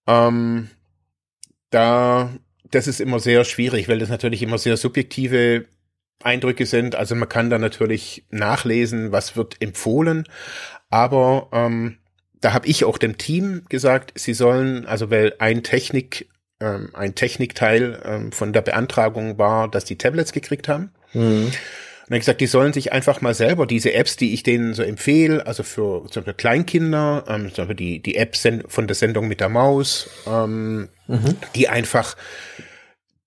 Ähm, 0.06 0.70
da 1.70 2.30
das 2.72 2.86
ist 2.86 3.00
immer 3.00 3.20
sehr 3.20 3.44
schwierig, 3.44 3.88
weil 3.88 3.98
das 3.98 4.08
natürlich 4.08 4.42
immer 4.42 4.58
sehr 4.58 4.76
subjektive 4.76 5.66
Eindrücke 6.22 6.66
sind. 6.66 6.94
Also 6.94 7.14
man 7.14 7.28
kann 7.28 7.50
da 7.50 7.58
natürlich 7.58 8.24
nachlesen, 8.30 9.12
was 9.12 9.36
wird 9.36 9.60
empfohlen, 9.60 10.24
aber 10.90 11.48
ähm, 11.52 11.98
da 12.42 12.52
habe 12.52 12.66
ich 12.66 12.84
auch 12.84 12.98
dem 12.98 13.16
Team 13.16 13.62
gesagt, 13.68 14.12
sie 14.16 14.34
sollen, 14.34 14.84
also 14.84 15.10
weil 15.10 15.34
ein 15.38 15.62
Technik, 15.62 16.28
ähm, 16.60 16.90
ein 16.92 17.14
Technikteil 17.14 18.02
ähm, 18.04 18.32
von 18.32 18.52
der 18.52 18.62
Beantragung 18.62 19.38
war, 19.38 19.70
dass 19.70 19.84
die 19.84 19.96
Tablets 19.96 20.32
gekriegt 20.32 20.68
haben. 20.68 20.90
Mhm. 21.14 21.46
Und 21.46 22.10
dann 22.10 22.18
gesagt, 22.18 22.40
die 22.40 22.46
sollen 22.46 22.72
sich 22.72 22.92
einfach 22.92 23.20
mal 23.20 23.32
selber 23.32 23.64
diese 23.64 23.94
Apps, 23.94 24.16
die 24.16 24.34
ich 24.34 24.42
denen 24.42 24.74
so 24.74 24.82
empfehle, 24.82 25.46
also 25.46 25.62
für 25.62 26.04
zum 26.10 26.22
Beispiel 26.22 26.34
Kleinkinder, 26.34 27.24
ähm, 27.28 27.54
zum 27.54 27.68
Beispiel 27.68 27.76
die, 27.76 28.02
die 28.02 28.16
Apps 28.16 28.46
von 28.66 28.88
der 28.88 28.96
Sendung 28.96 29.28
mit 29.28 29.40
der 29.40 29.48
Maus, 29.48 30.10
ähm, 30.26 30.88
mhm. 31.06 31.36
die 31.54 31.68
einfach 31.68 32.16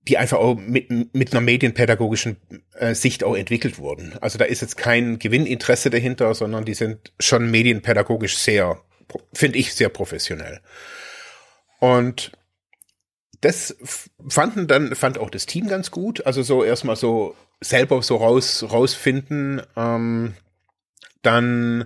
die 0.07 0.19
einfach 0.19 0.37
auch 0.37 0.55
mit, 0.55 1.15
mit 1.15 1.31
einer 1.31 1.41
medienpädagogischen 1.41 2.37
äh, 2.77 2.93
Sicht 2.93 3.23
auch 3.23 3.35
entwickelt 3.35 3.79
wurden. 3.79 4.13
Also 4.21 4.37
da 4.37 4.45
ist 4.45 4.61
jetzt 4.61 4.77
kein 4.77 5.17
Gewinninteresse 5.17 5.89
dahinter, 5.89 6.35
sondern 6.35 6.63
die 6.63 6.75
sind 6.75 7.11
schon 7.19 7.49
medienpädagogisch 7.49 8.37
sehr, 8.37 8.79
finde 9.33 9.57
ich, 9.59 9.73
sehr 9.73 9.89
professionell. 9.89 10.61
Und 11.79 12.31
das 13.41 13.75
fanden 14.27 14.67
dann, 14.67 14.95
fand 14.95 15.17
auch 15.17 15.29
das 15.29 15.45
Team 15.45 15.67
ganz 15.67 15.91
gut. 15.91 16.25
Also 16.25 16.41
so 16.41 16.63
erstmal 16.63 16.95
so 16.95 17.35
selber 17.61 18.01
so 18.01 18.17
raus, 18.17 18.65
rausfinden. 18.69 19.61
Ähm, 19.75 20.33
dann 21.21 21.85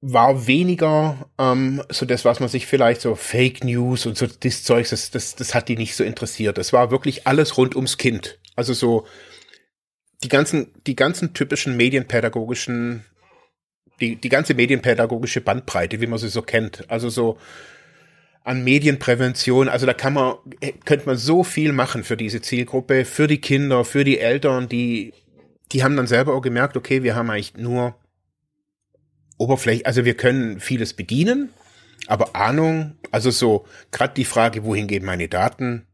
war 0.00 0.46
weniger 0.46 1.28
ähm, 1.38 1.82
so 1.88 2.06
das, 2.06 2.24
was 2.24 2.40
man 2.40 2.48
sich 2.48 2.66
vielleicht 2.66 3.00
so 3.00 3.14
Fake 3.14 3.64
News 3.64 4.06
und 4.06 4.16
so 4.16 4.26
das 4.26 4.62
Zeugs, 4.62 4.90
das, 4.90 5.10
das, 5.10 5.34
das 5.34 5.54
hat 5.54 5.68
die 5.68 5.76
nicht 5.76 5.96
so 5.96 6.04
interessiert. 6.04 6.58
Das 6.58 6.72
war 6.72 6.90
wirklich 6.90 7.26
alles 7.26 7.56
rund 7.56 7.74
ums 7.74 7.96
Kind. 7.96 8.38
Also 8.54 8.72
so 8.72 9.06
die 10.22 10.28
ganzen, 10.28 10.72
die 10.86 10.96
ganzen 10.96 11.34
typischen 11.34 11.76
medienpädagogischen, 11.76 13.04
die, 14.00 14.16
die 14.16 14.28
ganze 14.28 14.54
medienpädagogische 14.54 15.40
Bandbreite, 15.40 16.00
wie 16.00 16.06
man 16.06 16.18
sie 16.18 16.28
so 16.28 16.42
kennt. 16.42 16.90
Also 16.90 17.08
so 17.08 17.38
an 18.46 18.62
Medienprävention. 18.62 19.68
Also 19.68 19.86
da 19.86 19.92
kann 19.92 20.12
man, 20.12 20.36
könnte 20.84 21.06
man 21.06 21.16
so 21.16 21.42
viel 21.42 21.72
machen 21.72 22.04
für 22.04 22.16
diese 22.16 22.40
Zielgruppe, 22.40 23.04
für 23.04 23.26
die 23.26 23.40
Kinder, 23.40 23.84
für 23.84 24.04
die 24.04 24.20
Eltern, 24.20 24.68
die, 24.68 25.12
die 25.72 25.82
haben 25.82 25.96
dann 25.96 26.06
selber 26.06 26.34
auch 26.34 26.42
gemerkt, 26.42 26.76
okay, 26.76 27.02
wir 27.02 27.16
haben 27.16 27.28
eigentlich 27.28 27.56
nur 27.56 27.96
Oberfläche, 29.36 29.84
also 29.84 30.04
wir 30.04 30.16
können 30.16 30.60
vieles 30.60 30.94
bedienen, 30.94 31.50
aber 32.06 32.36
Ahnung, 32.36 32.96
also 33.10 33.30
so, 33.30 33.66
gerade 33.90 34.14
die 34.14 34.24
Frage, 34.24 34.64
wohin 34.64 34.86
gehen 34.86 35.04
meine 35.04 35.28
Daten, 35.28 35.86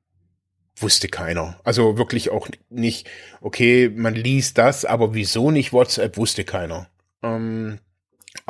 wusste 0.77 1.09
keiner. 1.09 1.59
Also 1.65 1.97
wirklich 1.97 2.31
auch 2.31 2.49
nicht, 2.69 3.09
okay, 3.41 3.89
man 3.89 4.15
liest 4.15 4.59
das, 4.59 4.85
aber 4.85 5.15
wieso 5.15 5.51
nicht 5.51 5.73
WhatsApp, 5.73 6.19
wusste 6.19 6.45
keiner. 6.45 6.89
Ähm, 7.23 7.79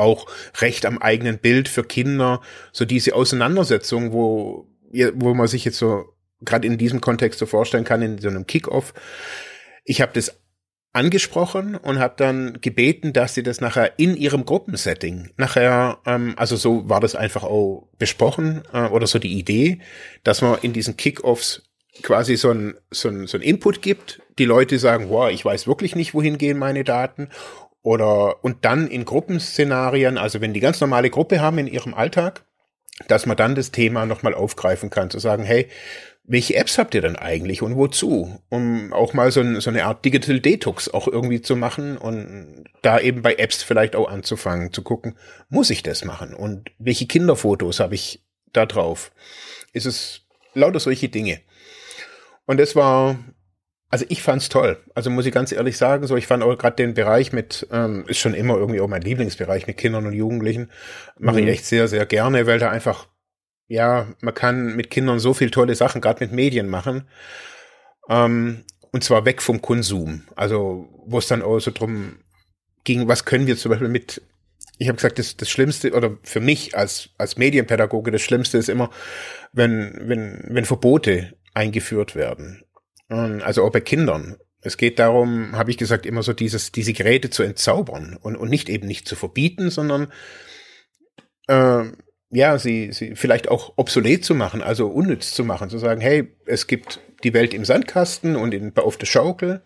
auch 0.02 0.26
Recht 0.60 0.86
am 0.86 0.98
eigenen 0.98 1.38
Bild 1.38 1.68
für 1.68 1.84
Kinder, 1.84 2.40
so 2.72 2.84
diese 2.84 3.14
Auseinandersetzung, 3.14 4.12
wo, 4.12 4.66
wo 5.14 5.34
man 5.34 5.46
sich 5.46 5.64
jetzt 5.64 5.78
so 5.78 6.04
gerade 6.44 6.66
in 6.66 6.78
diesem 6.78 7.00
Kontext 7.00 7.38
so 7.38 7.46
vorstellen 7.46 7.84
kann, 7.84 8.02
in 8.02 8.18
so 8.18 8.28
einem 8.28 8.46
Kickoff. 8.46 8.94
Ich 9.84 10.00
habe 10.00 10.12
das 10.12 10.36
angesprochen 10.92 11.74
und 11.74 11.98
habe 11.98 12.14
dann 12.18 12.60
gebeten, 12.60 13.12
dass 13.12 13.34
sie 13.34 13.42
das 13.42 13.60
nachher 13.60 13.98
in 13.98 14.16
ihrem 14.16 14.44
Gruppensetting 14.44 15.30
nachher, 15.36 15.98
ähm, 16.04 16.34
also 16.36 16.56
so 16.56 16.88
war 16.88 17.00
das 17.00 17.14
einfach 17.14 17.44
auch 17.44 17.88
besprochen 17.98 18.62
äh, 18.72 18.86
oder 18.86 19.06
so 19.06 19.18
die 19.18 19.38
Idee, 19.38 19.80
dass 20.22 20.42
man 20.42 20.58
in 20.60 20.74
diesen 20.74 20.96
Kickoffs 20.96 21.62
quasi 22.02 22.36
so 22.36 22.50
ein, 22.50 22.74
so 22.90 23.08
ein, 23.08 23.26
so 23.26 23.38
ein 23.38 23.42
Input 23.42 23.80
gibt. 23.80 24.20
Die 24.38 24.44
Leute 24.44 24.78
sagen, 24.78 25.08
wow, 25.08 25.30
ich 25.30 25.44
weiß 25.44 25.66
wirklich 25.66 25.94
nicht, 25.94 26.14
wohin 26.14 26.38
gehen 26.38 26.58
meine 26.58 26.84
Daten 26.84 27.28
oder 27.82 28.44
und 28.44 28.64
dann 28.64 28.88
in 28.88 29.04
Gruppenszenarien, 29.04 30.18
also 30.18 30.40
wenn 30.40 30.54
die 30.54 30.60
ganz 30.60 30.80
normale 30.80 31.10
Gruppe 31.10 31.40
haben 31.40 31.58
in 31.58 31.66
ihrem 31.66 31.94
Alltag, 31.94 32.44
dass 33.08 33.26
man 33.26 33.36
dann 33.36 33.54
das 33.54 33.72
Thema 33.72 34.06
nochmal 34.06 34.34
aufgreifen 34.34 34.90
kann, 34.90 35.10
zu 35.10 35.18
sagen, 35.18 35.42
hey, 35.42 35.68
welche 36.24 36.54
Apps 36.54 36.78
habt 36.78 36.94
ihr 36.94 37.00
denn 37.00 37.16
eigentlich 37.16 37.62
und 37.62 37.76
wozu? 37.76 38.40
Um 38.48 38.92
auch 38.92 39.12
mal 39.12 39.32
so, 39.32 39.40
ein, 39.40 39.60
so 39.60 39.70
eine 39.70 39.84
Art 39.86 40.04
Digital 40.04 40.38
Detox 40.38 40.88
auch 40.88 41.08
irgendwie 41.08 41.42
zu 41.42 41.56
machen 41.56 41.98
und 41.98 42.64
da 42.80 43.00
eben 43.00 43.22
bei 43.22 43.34
Apps 43.34 43.62
vielleicht 43.62 43.96
auch 43.96 44.08
anzufangen, 44.08 44.72
zu 44.72 44.82
gucken, 44.82 45.16
muss 45.48 45.70
ich 45.70 45.82
das 45.82 46.04
machen? 46.04 46.32
Und 46.32 46.70
welche 46.78 47.06
Kinderfotos 47.06 47.80
habe 47.80 47.96
ich 47.96 48.24
da 48.52 48.66
drauf? 48.66 49.10
Ist 49.72 49.86
es 49.86 50.22
lauter 50.54 50.78
solche 50.78 51.08
Dinge? 51.08 51.40
Und 52.46 52.60
das 52.60 52.76
war 52.76 53.18
also 53.92 54.06
ich 54.08 54.22
fand's 54.22 54.48
toll. 54.48 54.78
Also 54.94 55.10
muss 55.10 55.26
ich 55.26 55.34
ganz 55.34 55.52
ehrlich 55.52 55.76
sagen, 55.76 56.06
so 56.06 56.16
ich 56.16 56.26
fand 56.26 56.42
auch 56.42 56.56
gerade 56.56 56.76
den 56.76 56.94
Bereich 56.94 57.34
mit 57.34 57.68
ähm, 57.70 58.06
ist 58.08 58.18
schon 58.18 58.32
immer 58.32 58.56
irgendwie 58.56 58.80
auch 58.80 58.88
mein 58.88 59.02
Lieblingsbereich 59.02 59.66
mit 59.66 59.76
Kindern 59.76 60.06
und 60.06 60.14
Jugendlichen 60.14 60.70
mache 61.18 61.36
mhm. 61.36 61.42
ich 61.46 61.48
echt 61.52 61.66
sehr 61.66 61.88
sehr 61.88 62.06
gerne, 62.06 62.46
weil 62.46 62.58
da 62.58 62.70
einfach 62.70 63.06
ja 63.68 64.06
man 64.22 64.32
kann 64.32 64.76
mit 64.76 64.90
Kindern 64.90 65.18
so 65.18 65.34
viel 65.34 65.50
tolle 65.50 65.74
Sachen 65.74 66.00
gerade 66.00 66.24
mit 66.24 66.32
Medien 66.32 66.70
machen 66.70 67.06
ähm, 68.08 68.64
und 68.92 69.04
zwar 69.04 69.26
weg 69.26 69.42
vom 69.42 69.60
Konsum. 69.60 70.22
Also 70.36 70.88
wo 71.04 71.18
es 71.18 71.26
dann 71.26 71.42
auch 71.42 71.60
so 71.60 71.70
drum 71.70 72.16
ging, 72.84 73.08
was 73.08 73.26
können 73.26 73.46
wir 73.46 73.58
zum 73.58 73.72
Beispiel 73.72 73.88
mit 73.88 74.22
ich 74.78 74.88
habe 74.88 74.96
gesagt, 74.96 75.18
das, 75.18 75.36
das 75.36 75.50
Schlimmste 75.50 75.92
oder 75.92 76.16
für 76.22 76.40
mich 76.40 76.74
als 76.74 77.10
als 77.18 77.36
Medienpädagoge 77.36 78.10
das 78.10 78.22
Schlimmste 78.22 78.56
ist 78.56 78.70
immer, 78.70 78.88
wenn 79.52 79.98
wenn 80.00 80.46
wenn 80.48 80.64
Verbote 80.64 81.34
eingeführt 81.52 82.16
werden 82.16 82.64
also 83.14 83.64
auch 83.64 83.70
bei 83.70 83.80
Kindern. 83.80 84.36
Es 84.60 84.76
geht 84.76 84.98
darum, 84.98 85.56
habe 85.56 85.70
ich 85.70 85.76
gesagt, 85.76 86.06
immer 86.06 86.22
so 86.22 86.32
dieses, 86.32 86.72
diese 86.72 86.92
Geräte 86.92 87.30
zu 87.30 87.42
entzaubern 87.42 88.16
und, 88.20 88.36
und 88.36 88.48
nicht 88.48 88.68
eben 88.68 88.86
nicht 88.86 89.08
zu 89.08 89.16
verbieten, 89.16 89.70
sondern 89.70 90.12
äh, 91.48 91.84
ja, 92.30 92.58
sie, 92.58 92.92
sie 92.92 93.14
vielleicht 93.14 93.48
auch 93.48 93.74
obsolet 93.76 94.24
zu 94.24 94.34
machen, 94.34 94.62
also 94.62 94.86
unnütz 94.86 95.34
zu 95.34 95.44
machen, 95.44 95.68
zu 95.68 95.78
sagen, 95.78 96.00
hey, 96.00 96.34
es 96.46 96.66
gibt 96.66 97.00
die 97.24 97.34
Welt 97.34 97.52
im 97.54 97.64
Sandkasten 97.64 98.36
und 98.36 98.54
in, 98.54 98.76
auf 98.76 98.96
der 98.96 99.06
Schaukel 99.06 99.62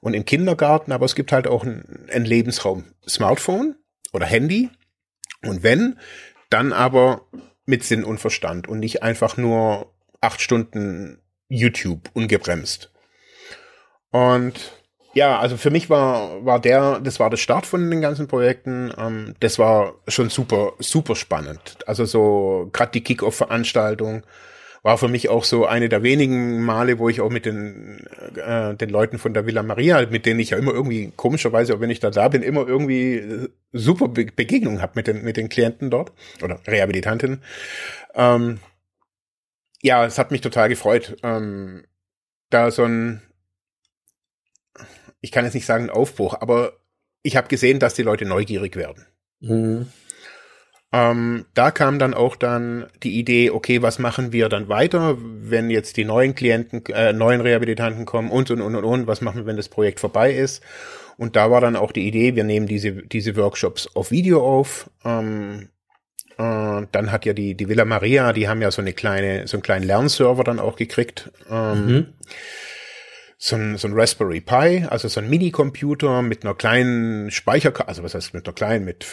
und 0.00 0.14
im 0.14 0.24
Kindergarten, 0.24 0.92
aber 0.92 1.04
es 1.04 1.14
gibt 1.14 1.32
halt 1.32 1.46
auch 1.46 1.64
einen, 1.64 2.08
einen 2.10 2.24
Lebensraum 2.24 2.84
Smartphone 3.06 3.76
oder 4.12 4.26
Handy. 4.26 4.70
Und 5.42 5.62
wenn, 5.62 5.98
dann 6.48 6.72
aber 6.72 7.26
mit 7.66 7.84
Sinn 7.84 8.04
und 8.04 8.18
Verstand 8.18 8.68
und 8.68 8.78
nicht 8.78 9.02
einfach 9.02 9.36
nur 9.36 9.92
acht 10.20 10.40
Stunden 10.40 11.20
YouTube 11.50 12.08
ungebremst. 12.14 12.90
Und 14.10 14.72
ja, 15.12 15.38
also 15.38 15.56
für 15.56 15.70
mich 15.70 15.90
war, 15.90 16.44
war 16.44 16.60
der, 16.60 17.00
das 17.00 17.18
war 17.18 17.30
der 17.30 17.36
Start 17.36 17.66
von 17.66 17.90
den 17.90 18.00
ganzen 18.00 18.28
Projekten. 18.28 18.92
Ähm, 18.96 19.34
das 19.40 19.58
war 19.58 19.94
schon 20.08 20.30
super, 20.30 20.72
super 20.78 21.16
spannend. 21.16 21.78
Also 21.86 22.04
so, 22.04 22.70
gerade 22.72 22.92
die 22.92 23.02
Kick-Off-Veranstaltung 23.02 24.22
war 24.82 24.96
für 24.96 25.08
mich 25.08 25.28
auch 25.28 25.44
so 25.44 25.66
eine 25.66 25.88
der 25.88 26.02
wenigen 26.02 26.62
Male, 26.62 26.98
wo 26.98 27.08
ich 27.08 27.20
auch 27.20 27.28
mit 27.28 27.44
den, 27.44 28.06
äh, 28.36 28.74
den 28.74 28.88
Leuten 28.88 29.18
von 29.18 29.34
der 29.34 29.44
Villa 29.46 29.62
Maria, 29.62 30.06
mit 30.06 30.24
denen 30.24 30.40
ich 30.40 30.50
ja 30.50 30.58
immer 30.58 30.72
irgendwie, 30.72 31.12
komischerweise, 31.16 31.74
auch 31.74 31.80
wenn 31.80 31.90
ich 31.90 32.00
da 32.00 32.10
da 32.10 32.28
bin, 32.28 32.42
immer 32.42 32.66
irgendwie 32.66 33.16
äh, 33.16 33.48
super 33.72 34.08
Be 34.08 34.26
Begegnungen 34.34 34.80
habe 34.80 34.92
mit 34.94 35.06
den, 35.06 35.22
mit 35.22 35.36
den 35.36 35.48
Klienten 35.48 35.90
dort 35.90 36.12
oder 36.42 36.60
Rehabilitanten. 36.66 37.42
Ähm, 38.14 38.58
ja, 39.82 40.04
es 40.04 40.18
hat 40.18 40.30
mich 40.30 40.40
total 40.40 40.68
gefreut, 40.68 41.16
ähm, 41.22 41.84
da 42.50 42.70
so 42.70 42.84
ein, 42.84 43.22
ich 45.20 45.32
kann 45.32 45.44
jetzt 45.44 45.54
nicht 45.54 45.66
sagen 45.66 45.90
Aufbruch, 45.90 46.34
aber 46.40 46.72
ich 47.22 47.36
habe 47.36 47.48
gesehen, 47.48 47.78
dass 47.78 47.94
die 47.94 48.02
Leute 48.02 48.24
neugierig 48.24 48.76
werden. 48.76 49.06
Mhm. 49.40 49.86
Ähm, 50.92 51.46
da 51.54 51.70
kam 51.70 52.00
dann 52.00 52.14
auch 52.14 52.34
dann 52.34 52.86
die 53.04 53.18
Idee, 53.18 53.50
okay, 53.50 53.80
was 53.80 54.00
machen 54.00 54.32
wir 54.32 54.48
dann 54.48 54.68
weiter, 54.68 55.16
wenn 55.20 55.70
jetzt 55.70 55.96
die 55.96 56.04
neuen 56.04 56.34
Klienten, 56.34 56.84
äh, 56.86 57.12
neuen 57.12 57.40
Rehabilitanten 57.40 58.06
kommen 58.06 58.30
und 58.30 58.50
und 58.50 58.60
und 58.60 58.74
und 58.74 58.84
und, 58.84 59.06
was 59.06 59.20
machen 59.20 59.38
wir, 59.38 59.46
wenn 59.46 59.56
das 59.56 59.68
Projekt 59.68 60.00
vorbei 60.00 60.32
ist? 60.32 60.64
Und 61.16 61.36
da 61.36 61.50
war 61.50 61.60
dann 61.60 61.76
auch 61.76 61.92
die 61.92 62.08
Idee, 62.08 62.34
wir 62.34 62.44
nehmen 62.44 62.66
diese 62.66 62.92
diese 62.92 63.36
Workshops 63.36 63.88
auf 63.94 64.10
Video 64.10 64.44
auf. 64.44 64.90
Ähm, 65.04 65.68
äh, 66.40 66.86
dann 66.90 67.12
hat 67.12 67.26
ja 67.26 67.32
die 67.32 67.54
die 67.54 67.68
Villa 67.68 67.84
Maria, 67.84 68.32
die 68.32 68.48
haben 68.48 68.62
ja 68.62 68.70
so 68.70 68.82
eine 68.82 68.92
kleine 68.92 69.46
so 69.46 69.56
einen 69.56 69.62
kleinen 69.62 69.86
Lernserver 69.86 70.44
dann 70.44 70.58
auch 70.58 70.76
gekriegt. 70.76 71.30
Ähm, 71.50 71.86
mhm 71.86 72.06
so 73.42 73.56
ein, 73.56 73.78
so 73.78 73.88
ein 73.88 73.94
Raspberry 73.94 74.42
Pi, 74.42 74.86
also 74.86 75.08
so 75.08 75.18
ein 75.18 75.30
Mini-Computer 75.30 76.20
mit 76.20 76.44
einer 76.44 76.54
kleinen 76.54 77.30
Speicherkarte, 77.30 77.88
also 77.88 78.02
was 78.02 78.14
heißt 78.14 78.34
mit 78.34 78.46
einer 78.46 78.52
kleinen, 78.54 78.84
mit 78.84 79.06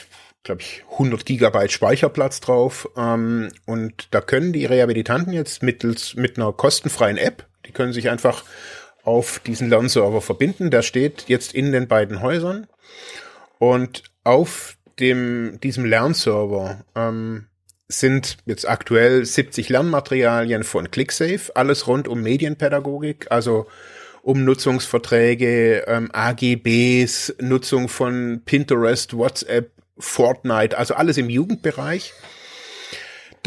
glaube 0.43 0.61
ich, 0.61 0.83
100 0.91 1.25
Gigabyte 1.25 1.71
Speicherplatz 1.71 2.41
drauf. 2.41 2.89
Ähm, 2.97 3.49
und 3.65 4.09
da 4.11 4.21
können 4.21 4.51
die 4.51 4.65
Rehabilitanten 4.65 5.33
jetzt 5.33 5.63
mittels 5.63 6.15
mit 6.15 6.37
einer 6.37 6.51
kostenfreien 6.51 7.17
App, 7.17 7.47
die 7.65 7.71
können 7.71 7.93
sich 7.93 8.09
einfach 8.09 8.43
auf 9.03 9.39
diesen 9.39 9.69
Lernserver 9.69 10.21
verbinden. 10.21 10.71
Der 10.71 10.81
steht 10.81 11.25
jetzt 11.27 11.53
in 11.53 11.71
den 11.71 11.87
beiden 11.87 12.21
Häusern. 12.21 12.67
Und 13.59 14.03
auf 14.23 14.76
dem, 14.99 15.59
diesem 15.61 15.85
Lernserver 15.85 16.83
ähm, 16.95 17.47
sind 17.87 18.37
jetzt 18.45 18.67
aktuell 18.67 19.25
70 19.25 19.69
Lernmaterialien 19.69 20.63
von 20.63 20.91
ClickSafe, 20.91 21.55
alles 21.55 21.87
rund 21.87 22.07
um 22.07 22.21
Medienpädagogik, 22.21 23.31
also 23.31 23.67
um 24.21 24.43
Nutzungsverträge, 24.43 25.85
ähm, 25.87 26.09
AGBs, 26.11 27.35
Nutzung 27.39 27.87
von 27.87 28.41
Pinterest, 28.43 29.15
WhatsApp, 29.15 29.71
Fortnite, 29.97 30.77
also 30.77 30.95
alles 30.95 31.17
im 31.17 31.29
Jugendbereich. 31.29 32.13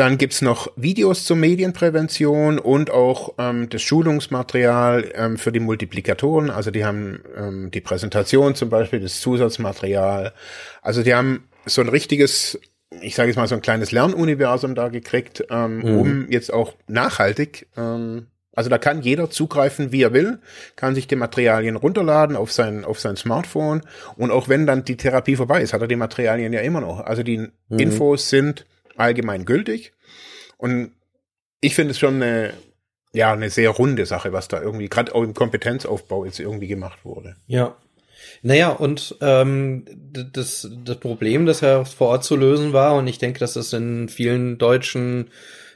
Dann 0.01 0.17
gibt's 0.17 0.41
noch 0.41 0.73
Videos 0.77 1.25
zur 1.25 1.37
Medienprävention 1.37 2.59
und 2.59 2.91
auch 2.91 3.35
ähm, 3.37 3.69
das 3.69 3.83
Schulungsmaterial 3.83 5.13
ähm, 5.15 5.37
für 5.37 5.53
die 5.53 5.61
Multiplikatoren. 5.61 6.49
Also 6.49 6.71
die 6.71 6.87
haben 6.87 7.21
ähm, 7.37 7.71
die 7.71 7.83
Präsentation 7.83 8.55
zum 8.55 8.71
Beispiel, 8.71 9.01
das 9.01 9.21
Zusatzmaterial. 9.21 10.33
Also 10.81 11.03
die 11.03 11.15
haben 11.15 11.51
so 11.67 11.83
ein 11.83 11.91
richtiges, 11.91 12.59
ich 13.03 13.15
sage 13.15 13.29
jetzt 13.29 13.37
mal 13.37 13.47
so 13.47 13.57
ein 13.57 13.61
kleines 13.61 13.93
Lernuniversum 13.93 14.75
da 14.75 14.89
gekriegt, 14.89 15.45
ähm, 15.51 15.81
mhm. 15.81 15.99
um 15.99 16.31
jetzt 16.31 16.51
auch 16.51 16.73
nachhaltig 16.89 17.69
ähm, 17.77 18.29
also 18.53 18.69
da 18.69 18.79
kann 18.79 19.01
jeder 19.03 19.31
zugreifen, 19.31 19.93
wie 19.93 20.03
er 20.03 20.13
will, 20.13 20.41
kann 20.77 20.95
sich 20.95 21.07
die 21.07 21.17
Materialien 21.17 21.77
runterladen 21.77 22.37
auf 22.37 22.53
sein, 22.53 22.85
auf 22.85 22.99
sein 22.99 23.17
Smartphone 23.17 23.83
und 24.17 24.31
auch 24.31 24.49
wenn 24.49 24.67
dann 24.67 24.85
die 24.85 24.97
Therapie 24.97 25.37
vorbei 25.37 25.63
ist, 25.63 25.73
hat 25.73 25.83
er 25.83 25.89
die 25.89 25.97
Materialien 25.97 26.53
ja 26.53 26.61
immer 26.61 26.81
noch. 26.81 27.01
Also 27.01 27.23
die 27.23 27.39
mhm. 27.39 27.79
Infos 27.79 28.29
sind 28.29 28.67
allgemein 29.01 29.45
gültig 29.45 29.93
und 30.57 30.93
ich 31.61 31.75
finde 31.75 31.93
es 31.93 31.99
schon 31.99 32.17
eine, 32.17 32.55
ja, 33.13 33.33
eine 33.33 33.51
sehr 33.51 33.71
runde 33.71 34.07
Sache, 34.07 34.33
was 34.33 34.49
da 34.49 34.61
irgendwie, 34.61 34.89
gerade 34.89 35.15
auch 35.15 35.23
im 35.23 35.35
Kompetenzaufbau 35.35 36.25
jetzt 36.25 36.41
irgendwie 36.41 36.69
gemacht 36.69 37.05
wurde. 37.05 37.37
Ja. 37.47 37.77
Naja, 38.43 38.69
und 38.71 39.17
ähm, 39.21 39.85
das, 40.33 40.69
das 40.85 40.99
Problem, 40.99 41.47
das 41.47 41.61
ja 41.61 41.85
vor 41.85 42.09
Ort 42.09 42.25
zu 42.25 42.37
lösen 42.37 42.73
war, 42.73 42.95
und 42.95 43.07
ich 43.07 43.19
denke, 43.19 43.39
dass 43.39 43.55
das 43.55 43.73
in 43.73 44.09
vielen 44.09 44.59
deutschen 44.59 45.31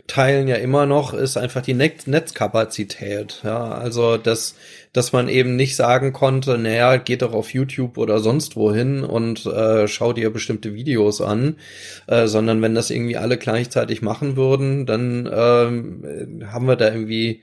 Teilen 0.06 0.48
ja 0.48 0.56
immer 0.56 0.84
noch, 0.84 1.14
ist 1.14 1.38
einfach 1.38 1.62
die 1.62 1.72
Net 1.72 2.06
Netzkapazität. 2.06 3.40
Ja, 3.42 3.72
also 3.72 4.18
dass, 4.18 4.54
dass 4.92 5.12
man 5.12 5.28
eben 5.28 5.56
nicht 5.56 5.76
sagen 5.76 6.12
konnte, 6.12 6.58
naja, 6.58 6.98
geht 6.98 7.22
doch 7.22 7.32
auf 7.32 7.54
YouTube 7.54 7.96
oder 7.96 8.20
sonst 8.20 8.54
wohin 8.54 9.02
und 9.02 9.46
äh, 9.46 9.88
schau 9.88 10.12
dir 10.12 10.30
bestimmte 10.30 10.74
Videos 10.74 11.22
an, 11.22 11.56
äh, 12.06 12.26
sondern 12.26 12.60
wenn 12.60 12.74
das 12.74 12.90
irgendwie 12.90 13.16
alle 13.16 13.38
gleichzeitig 13.38 14.02
machen 14.02 14.36
würden, 14.36 14.84
dann 14.84 15.26
ähm, 15.32 16.42
haben 16.52 16.66
wir 16.66 16.76
da 16.76 16.92
irgendwie 16.92 17.42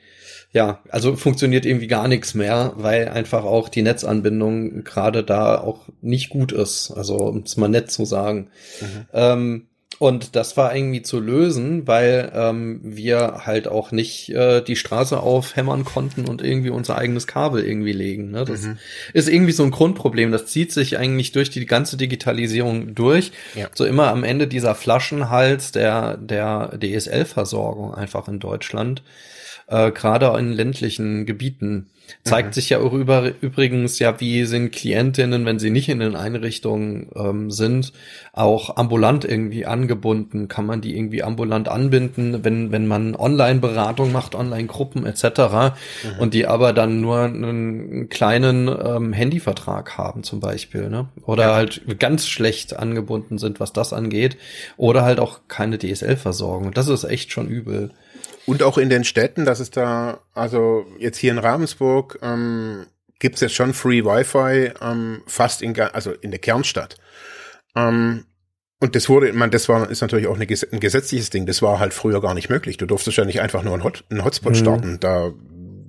ja, 0.53 0.81
also 0.89 1.15
funktioniert 1.15 1.65
irgendwie 1.65 1.87
gar 1.87 2.09
nichts 2.09 2.33
mehr, 2.33 2.73
weil 2.75 3.07
einfach 3.07 3.45
auch 3.45 3.69
die 3.69 3.83
Netzanbindung 3.83 4.83
gerade 4.83 5.23
da 5.23 5.57
auch 5.57 5.87
nicht 6.01 6.29
gut 6.29 6.51
ist. 6.51 6.91
Also 6.91 7.15
um 7.15 7.43
es 7.45 7.55
mal 7.55 7.69
nett 7.69 7.89
zu 7.89 8.03
sagen. 8.03 8.49
Mhm. 8.81 9.05
Ähm, 9.13 9.67
und 10.01 10.35
das 10.35 10.57
war 10.57 10.75
irgendwie 10.75 11.03
zu 11.03 11.19
lösen, 11.19 11.85
weil 11.85 12.31
ähm, 12.33 12.79
wir 12.81 13.41
halt 13.45 13.67
auch 13.67 13.91
nicht 13.91 14.29
äh, 14.29 14.63
die 14.63 14.75
Straße 14.75 15.19
aufhämmern 15.19 15.85
konnten 15.85 16.27
und 16.27 16.41
irgendwie 16.41 16.71
unser 16.71 16.97
eigenes 16.97 17.27
Kabel 17.27 17.63
irgendwie 17.63 17.91
legen. 17.91 18.31
Ne? 18.31 18.43
Das 18.43 18.63
mhm. 18.63 18.79
ist 19.13 19.29
irgendwie 19.29 19.51
so 19.51 19.61
ein 19.61 19.69
Grundproblem. 19.69 20.31
Das 20.31 20.47
zieht 20.47 20.71
sich 20.71 20.97
eigentlich 20.97 21.33
durch 21.33 21.51
die 21.51 21.67
ganze 21.67 21.97
Digitalisierung 21.97 22.95
durch. 22.95 23.31
Ja. 23.53 23.69
So 23.75 23.85
immer 23.85 24.07
am 24.07 24.23
Ende 24.23 24.47
dieser 24.47 24.73
Flaschenhals 24.73 25.71
der, 25.71 26.17
der 26.17 26.79
DSL-Versorgung 26.81 27.93
einfach 27.93 28.27
in 28.27 28.39
Deutschland, 28.39 29.03
äh, 29.71 29.91
gerade 29.91 30.37
in 30.37 30.51
ländlichen 30.51 31.25
Gebieten. 31.25 31.87
Zeigt 32.23 32.49
mhm. 32.49 32.53
sich 32.53 32.69
ja 32.69 32.79
auch 32.79 32.91
über, 32.91 33.31
übrigens 33.39 33.97
ja, 33.99 34.19
wie 34.19 34.43
sind 34.43 34.71
Klientinnen, 34.71 35.45
wenn 35.45 35.59
sie 35.59 35.69
nicht 35.69 35.87
in 35.87 35.99
den 35.99 36.17
Einrichtungen 36.17 37.09
ähm, 37.15 37.51
sind, 37.51 37.93
auch 38.33 38.75
ambulant 38.75 39.23
irgendwie 39.23 39.65
angebunden. 39.65 40.49
Kann 40.49 40.65
man 40.65 40.81
die 40.81 40.97
irgendwie 40.97 41.23
ambulant 41.23 41.69
anbinden, 41.69 42.43
wenn, 42.43 42.73
wenn 42.73 42.85
man 42.85 43.15
Online-Beratung 43.15 44.11
macht, 44.11 44.35
Online-Gruppen 44.35 45.05
etc. 45.05 45.23
Mhm. 45.23 46.19
und 46.19 46.33
die 46.33 46.47
aber 46.47 46.73
dann 46.73 46.99
nur 46.99 47.19
einen 47.19 48.09
kleinen 48.09 48.67
ähm, 48.67 49.13
Handyvertrag 49.13 49.97
haben 49.97 50.23
zum 50.23 50.41
Beispiel, 50.41 50.89
ne? 50.89 51.07
Oder 51.23 51.43
ja. 51.43 51.55
halt 51.55 51.81
ganz 51.97 52.27
schlecht 52.27 52.77
angebunden 52.77 53.37
sind, 53.37 53.61
was 53.61 53.71
das 53.71 53.93
angeht. 53.93 54.37
Oder 54.75 55.03
halt 55.03 55.21
auch 55.21 55.39
keine 55.47 55.77
DSL-Versorgung. 55.77 56.73
Das 56.73 56.89
ist 56.89 57.05
echt 57.05 57.31
schon 57.31 57.47
übel. 57.47 57.91
Und 58.45 58.63
auch 58.63 58.77
in 58.77 58.89
den 58.89 59.03
Städten, 59.03 59.45
das 59.45 59.59
ist 59.59 59.77
da, 59.77 60.19
also 60.33 60.85
jetzt 60.97 61.17
hier 61.17 61.31
in 61.31 61.37
Ravensburg, 61.37 62.19
ähm, 62.21 62.87
gibt 63.19 63.35
es 63.35 63.41
jetzt 63.41 63.53
schon 63.53 63.73
Free 63.73 64.03
Wi-Fi 64.03 64.73
ähm, 64.81 65.21
fast 65.27 65.61
in, 65.61 65.79
also 65.79 66.11
in 66.11 66.31
der 66.31 66.39
Kernstadt. 66.39 66.97
Ähm, 67.75 68.25
und 68.79 68.95
das 68.95 69.09
wurde, 69.09 69.31
man, 69.31 69.51
das 69.51 69.69
war, 69.69 69.89
ist 69.89 70.01
natürlich 70.01 70.25
auch 70.25 70.35
eine, 70.35 70.47
ein 70.71 70.79
gesetzliches 70.79 71.29
Ding. 71.29 71.45
Das 71.45 71.61
war 71.61 71.79
halt 71.79 71.93
früher 71.93 72.19
gar 72.19 72.33
nicht 72.33 72.49
möglich. 72.49 72.77
Du 72.77 72.87
durftest 72.87 73.15
ja 73.17 73.25
nicht 73.25 73.39
einfach 73.39 73.61
nur 73.61 73.73
einen, 73.73 73.83
Hot, 73.83 74.03
einen 74.09 74.25
Hotspot 74.25 74.53
mhm. 74.53 74.57
starten. 74.57 74.99
Da, 74.99 75.31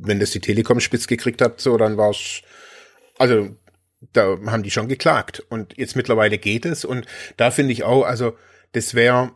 wenn 0.03 0.21
das 0.21 0.31
die 0.31 0.41
Telekom 0.41 0.79
spitz 0.79 1.07
gekriegt 1.07 1.41
hat, 1.41 1.59
so, 1.61 1.79
dann 1.79 1.97
war's, 1.97 2.43
also, 3.19 3.49
da 4.13 4.37
haben 4.47 4.63
die 4.63 4.71
schon 4.71 4.89
geklagt. 4.89 5.43
Und 5.49 5.79
jetzt 5.79 5.97
mittlerweile 5.97 6.37
geht 6.37 6.67
es. 6.67 6.85
Und 6.85 7.07
da 7.39 7.51
finde 7.51 7.73
ich 7.73 7.83
auch, 7.83 8.05
also, 8.05 8.37
das 8.73 8.95
wäre, 8.95 9.33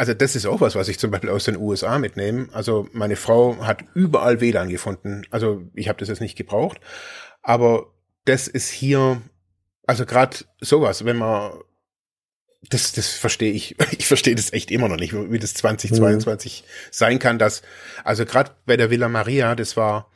also 0.00 0.14
das 0.14 0.34
ist 0.34 0.46
auch 0.46 0.62
was, 0.62 0.76
was 0.76 0.88
ich 0.88 0.98
zum 0.98 1.10
Beispiel 1.10 1.28
aus 1.28 1.44
den 1.44 1.58
USA 1.58 1.98
mitnehme. 1.98 2.48
Also 2.52 2.88
meine 2.92 3.16
Frau 3.16 3.58
hat 3.66 3.84
überall 3.92 4.40
WLAN 4.40 4.70
gefunden. 4.70 5.26
Also 5.30 5.62
ich 5.74 5.90
habe 5.90 5.98
das 5.98 6.08
jetzt 6.08 6.22
nicht 6.22 6.36
gebraucht, 6.36 6.80
aber 7.42 7.92
das 8.24 8.48
ist 8.48 8.70
hier, 8.70 9.20
also 9.86 10.06
gerade 10.06 10.38
sowas, 10.58 11.04
wenn 11.04 11.18
man 11.18 11.52
das, 12.70 12.92
das 12.92 13.10
verstehe 13.12 13.52
ich. 13.52 13.76
Ich 13.98 14.06
verstehe 14.06 14.34
das 14.34 14.54
echt 14.54 14.70
immer 14.70 14.88
noch 14.88 14.96
nicht, 14.96 15.12
wie 15.12 15.38
das 15.38 15.52
2022 15.52 16.62
mhm. 16.62 16.70
sein 16.90 17.18
kann, 17.18 17.38
dass, 17.38 17.60
also 18.02 18.24
gerade 18.24 18.52
bei 18.64 18.78
der 18.78 18.88
Villa 18.88 19.10
Maria, 19.10 19.54
das 19.54 19.76
war 19.76 20.10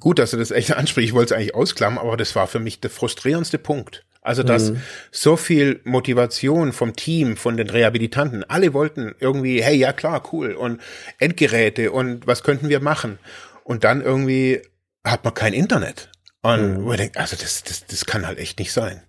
gut, 0.00 0.18
dass 0.18 0.30
du 0.30 0.38
das 0.38 0.52
echt 0.52 0.72
ansprichst. 0.74 1.10
Ich 1.10 1.14
wollte 1.14 1.34
es 1.34 1.38
eigentlich 1.38 1.54
ausklammern, 1.54 1.98
aber 1.98 2.16
das 2.16 2.34
war 2.34 2.46
für 2.46 2.60
mich 2.60 2.80
der 2.80 2.88
frustrierendste 2.88 3.58
Punkt. 3.58 4.06
Also, 4.24 4.42
dass 4.42 4.70
mhm. 4.70 4.80
so 5.12 5.36
viel 5.36 5.82
Motivation 5.84 6.72
vom 6.72 6.96
Team, 6.96 7.36
von 7.36 7.58
den 7.58 7.68
Rehabilitanten, 7.68 8.42
alle 8.42 8.72
wollten 8.72 9.14
irgendwie, 9.20 9.62
hey, 9.62 9.76
ja 9.76 9.92
klar, 9.92 10.22
cool, 10.32 10.54
und 10.54 10.80
Endgeräte 11.18 11.92
und 11.92 12.26
was 12.26 12.42
könnten 12.42 12.70
wir 12.70 12.80
machen? 12.80 13.18
Und 13.64 13.84
dann 13.84 14.00
irgendwie 14.00 14.62
hat 15.04 15.24
man 15.24 15.34
kein 15.34 15.52
Internet. 15.52 16.10
Und 16.40 16.78
mhm. 16.78 16.84
man 16.86 16.96
denkt, 16.96 17.18
also 17.18 17.36
das, 17.38 17.64
das, 17.64 17.86
das 17.86 18.06
kann 18.06 18.26
halt 18.26 18.38
echt 18.38 18.58
nicht 18.58 18.72
sein. 18.72 19.02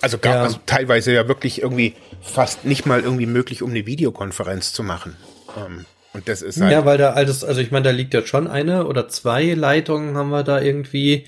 Also, 0.00 0.18
gar, 0.18 0.34
ja. 0.36 0.42
also 0.44 0.60
teilweise 0.64 1.12
ja 1.12 1.26
wirklich 1.26 1.60
irgendwie 1.60 1.96
fast 2.22 2.64
nicht 2.64 2.86
mal 2.86 3.00
irgendwie 3.00 3.26
möglich, 3.26 3.62
um 3.62 3.70
eine 3.70 3.84
Videokonferenz 3.84 4.74
zu 4.74 4.84
machen. 4.84 5.16
Ähm, 5.56 5.86
Und 6.12 6.28
das 6.28 6.40
ist 6.40 6.60
halt. 6.60 6.70
Ja, 6.70 6.84
weil 6.84 6.98
da 6.98 7.14
alles, 7.14 7.42
also 7.42 7.60
ich 7.60 7.72
meine, 7.72 7.86
da 7.86 7.90
liegt 7.90 8.14
ja 8.14 8.24
schon 8.24 8.46
eine 8.46 8.86
oder 8.86 9.08
zwei 9.08 9.54
Leitungen 9.54 10.16
haben 10.16 10.30
wir 10.30 10.44
da 10.44 10.60
irgendwie 10.60 11.26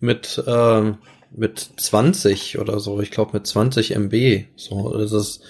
mit, 0.00 0.42
äh, 0.46 0.92
mit 1.30 1.58
20 1.76 2.58
oder 2.58 2.80
so. 2.80 3.00
Ich 3.00 3.10
glaube 3.10 3.32
mit 3.34 3.46
20 3.46 3.94
MB. 3.96 4.44
So, 4.56 4.96
das 4.96 5.12
ist, 5.12 5.42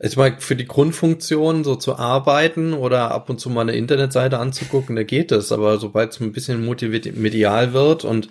ich 0.00 0.16
meine, 0.16 0.40
für 0.40 0.54
die 0.54 0.66
Grundfunktion 0.66 1.64
so 1.64 1.74
zu 1.74 1.96
arbeiten 1.96 2.72
oder 2.72 3.10
ab 3.10 3.28
und 3.30 3.40
zu 3.40 3.50
mal 3.50 3.62
eine 3.62 3.72
Internetseite 3.72 4.38
anzugucken, 4.38 4.94
da 4.94 5.02
geht 5.02 5.32
es. 5.32 5.50
Aber 5.50 5.78
sobald 5.78 6.12
es 6.12 6.20
ein 6.20 6.32
bisschen 6.32 6.64
multimedial 6.64 7.72
wird 7.72 8.04
und 8.04 8.28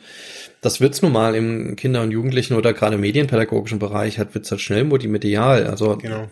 das 0.62 0.82
wird's 0.82 1.02
nun 1.02 1.12
mal 1.12 1.36
im 1.36 1.76
Kinder- 1.76 2.02
und 2.02 2.12
Jugendlichen 2.12 2.56
oder 2.56 2.73
gerade 2.73 2.97
medienpädagogischen 2.97 3.80
Bereich 3.80 4.17
hat, 4.17 4.34
wird's 4.34 4.50
halt 4.50 4.62
schnell 4.62 4.86
multimedial. 4.86 5.67
Also 5.67 5.97
genau. 5.97 6.28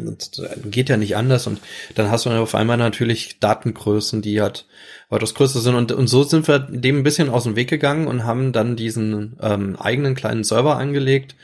geht 0.72 0.90
ja 0.90 0.98
nicht 0.98 1.16
anders. 1.16 1.48
Und 1.48 1.60
dann 1.94 2.10
hast 2.10 2.26
du 2.26 2.30
dann 2.30 2.40
auf 2.40 2.56
einmal 2.56 2.78
natürlich 2.78 3.40
Datengrößen, 3.40 4.22
die 4.22 4.42
halt 4.42 4.66
weitaus 5.10 5.34
größer 5.34 5.60
sind. 5.60 5.76
Und, 5.76 5.92
und 5.92 6.08
so 6.08 6.24
sind 6.24 6.48
wir 6.48 6.60
dem 6.60 7.00
ein 7.00 7.04
bisschen 7.04 7.30
aus 7.30 7.44
dem 7.44 7.56
Weg 7.56 7.70
gegangen 7.70 8.08
und 8.08 8.24
haben 8.24 8.52
dann 8.52 8.76
diesen 8.76 9.38
ähm, 9.42 9.76
eigenen 9.78 10.16
kleinen 10.16 10.44
Server 10.44 10.78
angelegt, 10.78 11.36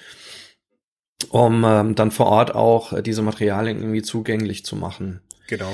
um 1.29 1.63
ähm, 1.65 1.95
dann 1.95 2.11
vor 2.11 2.27
Ort 2.27 2.55
auch 2.55 3.01
diese 3.01 3.21
Materialien 3.21 3.79
irgendwie 3.79 4.01
zugänglich 4.01 4.65
zu 4.65 4.75
machen. 4.75 5.21
Genau. 5.47 5.71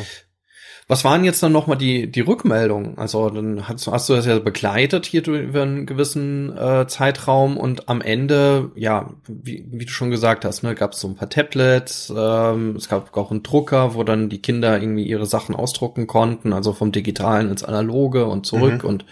Was 0.89 1.03
waren 1.03 1.25
jetzt 1.25 1.43
dann 1.43 1.51
nochmal 1.51 1.77
die, 1.77 2.09
die 2.09 2.21
Rückmeldungen? 2.21 2.97
Also 2.97 3.29
dann 3.29 3.67
hast, 3.67 3.87
hast 3.87 4.07
du 4.07 4.13
das 4.13 4.25
ja 4.25 4.39
begleitet 4.39 5.05
hier 5.05 5.27
über 5.27 5.63
einen 5.63 5.85
gewissen 5.85 6.55
äh, 6.57 6.87
Zeitraum 6.87 7.57
und 7.57 7.89
am 7.89 7.99
Ende, 7.99 8.71
ja, 8.75 9.09
wie, 9.27 9.65
wie 9.69 9.83
du 9.83 9.91
schon 9.91 10.11
gesagt 10.11 10.45
hast, 10.45 10.63
ne, 10.63 10.75
gab 10.75 10.93
es 10.93 11.01
so 11.01 11.09
ein 11.09 11.15
paar 11.15 11.29
Tablets, 11.29 12.11
ähm, 12.15 12.77
es 12.77 12.87
gab 12.87 13.15
auch 13.17 13.31
einen 13.31 13.43
Drucker, 13.43 13.95
wo 13.95 14.03
dann 14.03 14.29
die 14.29 14.41
Kinder 14.41 14.79
irgendwie 14.79 15.03
ihre 15.03 15.25
Sachen 15.25 15.55
ausdrucken 15.55 16.07
konnten, 16.07 16.53
also 16.53 16.71
vom 16.71 16.93
Digitalen 16.93 17.49
ins 17.49 17.65
Analoge 17.65 18.25
und 18.25 18.45
zurück. 18.45 18.83
Mhm. 18.83 18.89
Und 18.89 19.05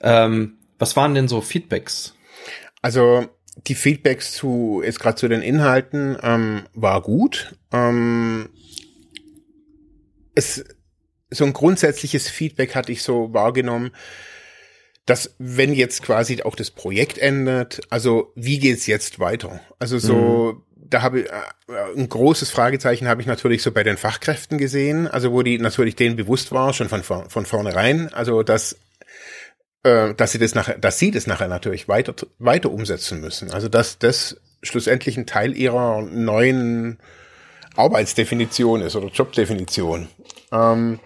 ähm, 0.00 0.54
was 0.78 0.96
waren 0.96 1.14
denn 1.14 1.28
so 1.28 1.42
Feedbacks? 1.42 2.14
Also 2.80 3.26
die 3.66 3.74
Feedbacks 3.74 4.32
zu, 4.32 4.80
jetzt 4.82 4.98
gerade 4.98 5.16
zu 5.16 5.28
den 5.28 5.42
Inhalten, 5.42 6.16
ähm, 6.22 6.62
war 6.72 7.02
gut. 7.02 7.54
Ähm, 7.70 8.48
es 10.34 10.64
so 11.32 11.44
ein 11.44 11.52
grundsätzliches 11.52 12.28
Feedback 12.28 12.74
hatte 12.74 12.92
ich 12.92 13.02
so 13.02 13.32
wahrgenommen, 13.32 13.90
dass 15.06 15.34
wenn 15.38 15.74
jetzt 15.74 16.02
quasi 16.02 16.42
auch 16.42 16.54
das 16.54 16.70
Projekt 16.70 17.18
endet, 17.18 17.80
also 17.90 18.32
wie 18.36 18.58
geht's 18.58 18.86
jetzt 18.86 19.18
weiter? 19.18 19.60
Also 19.78 19.98
so, 19.98 20.54
mhm. 20.54 20.62
da 20.76 21.02
habe 21.02 21.20
ich 21.20 21.26
äh, 21.26 21.96
ein 21.96 22.08
großes 22.08 22.50
Fragezeichen 22.50 23.08
habe 23.08 23.20
ich 23.20 23.26
natürlich 23.26 23.62
so 23.62 23.72
bei 23.72 23.82
den 23.82 23.96
Fachkräften 23.96 24.58
gesehen, 24.58 25.08
also 25.08 25.32
wo 25.32 25.42
die 25.42 25.58
natürlich 25.58 25.96
denen 25.96 26.16
bewusst 26.16 26.52
war, 26.52 26.72
schon 26.72 26.88
von, 26.88 27.02
von 27.02 27.46
vornherein, 27.46 28.12
also 28.14 28.42
dass 28.42 28.76
äh, 29.82 30.14
dass 30.14 30.32
sie 30.32 30.38
das 30.38 30.54
nachher, 30.54 30.78
dass 30.78 30.98
sie 31.00 31.10
das 31.10 31.26
nachher 31.26 31.48
natürlich 31.48 31.88
weiter 31.88 32.14
weiter 32.38 32.70
umsetzen 32.70 33.20
müssen. 33.20 33.50
Also 33.50 33.68
dass 33.68 33.98
das 33.98 34.36
schlussendlich 34.62 35.16
ein 35.16 35.26
Teil 35.26 35.56
ihrer 35.56 36.02
neuen 36.02 36.98
Arbeitsdefinition 37.76 38.82
ist 38.82 38.96
oder 38.96 39.08
Jobdefinition. 39.08 40.08
Ähm, 40.52 41.00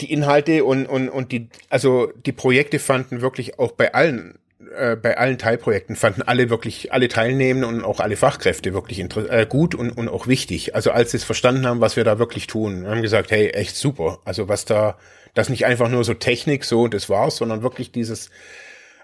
die 0.00 0.12
Inhalte 0.12 0.64
und, 0.64 0.86
und, 0.86 1.08
und 1.08 1.32
die, 1.32 1.48
also 1.70 2.12
die 2.26 2.32
Projekte 2.32 2.78
fanden 2.78 3.20
wirklich 3.20 3.58
auch 3.58 3.72
bei 3.72 3.94
allen, 3.94 4.38
äh, 4.76 4.96
bei 4.96 5.16
allen 5.16 5.38
Teilprojekten 5.38 5.96
fanden 5.96 6.22
alle 6.22 6.50
wirklich, 6.50 6.92
alle 6.92 7.08
Teilnehmenden 7.08 7.74
und 7.74 7.84
auch 7.84 8.00
alle 8.00 8.16
Fachkräfte 8.16 8.74
wirklich 8.74 8.98
äh, 8.98 9.46
gut 9.48 9.74
und, 9.74 9.90
und 9.90 10.08
auch 10.08 10.26
wichtig. 10.26 10.74
Also 10.74 10.90
als 10.90 11.12
sie 11.12 11.18
es 11.18 11.24
verstanden 11.24 11.66
haben, 11.66 11.80
was 11.80 11.96
wir 11.96 12.04
da 12.04 12.18
wirklich 12.18 12.46
tun, 12.46 12.86
haben 12.86 13.02
gesagt, 13.02 13.30
hey, 13.30 13.50
echt 13.50 13.76
super. 13.76 14.18
Also 14.24 14.48
was 14.48 14.64
da, 14.64 14.98
das 15.34 15.48
nicht 15.48 15.66
einfach 15.66 15.88
nur 15.88 16.04
so 16.04 16.14
Technik, 16.14 16.64
so 16.64 16.88
das 16.88 17.08
war's, 17.08 17.36
sondern 17.36 17.62
wirklich 17.62 17.92
dieses, 17.92 18.30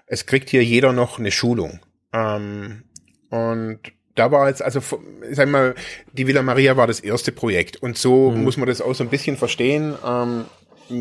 es 0.07 0.25
kriegt 0.25 0.49
hier 0.49 0.63
jeder 0.63 0.93
noch 0.93 1.19
eine 1.19 1.31
Schulung. 1.31 1.79
Ähm, 2.13 2.83
und 3.29 3.79
da 4.15 4.31
war 4.31 4.47
jetzt, 4.49 4.61
also 4.61 4.81
sag 5.31 5.49
mal, 5.49 5.75
die 6.13 6.27
Villa 6.27 6.41
Maria 6.41 6.77
war 6.77 6.87
das 6.87 6.99
erste 6.99 7.31
Projekt 7.31 7.81
und 7.81 7.97
so 7.97 8.31
mhm. 8.31 8.43
muss 8.43 8.57
man 8.57 8.67
das 8.67 8.81
auch 8.81 8.93
so 8.93 9.03
ein 9.03 9.09
bisschen 9.09 9.37
verstehen. 9.37 9.95
Ähm, 10.05 10.45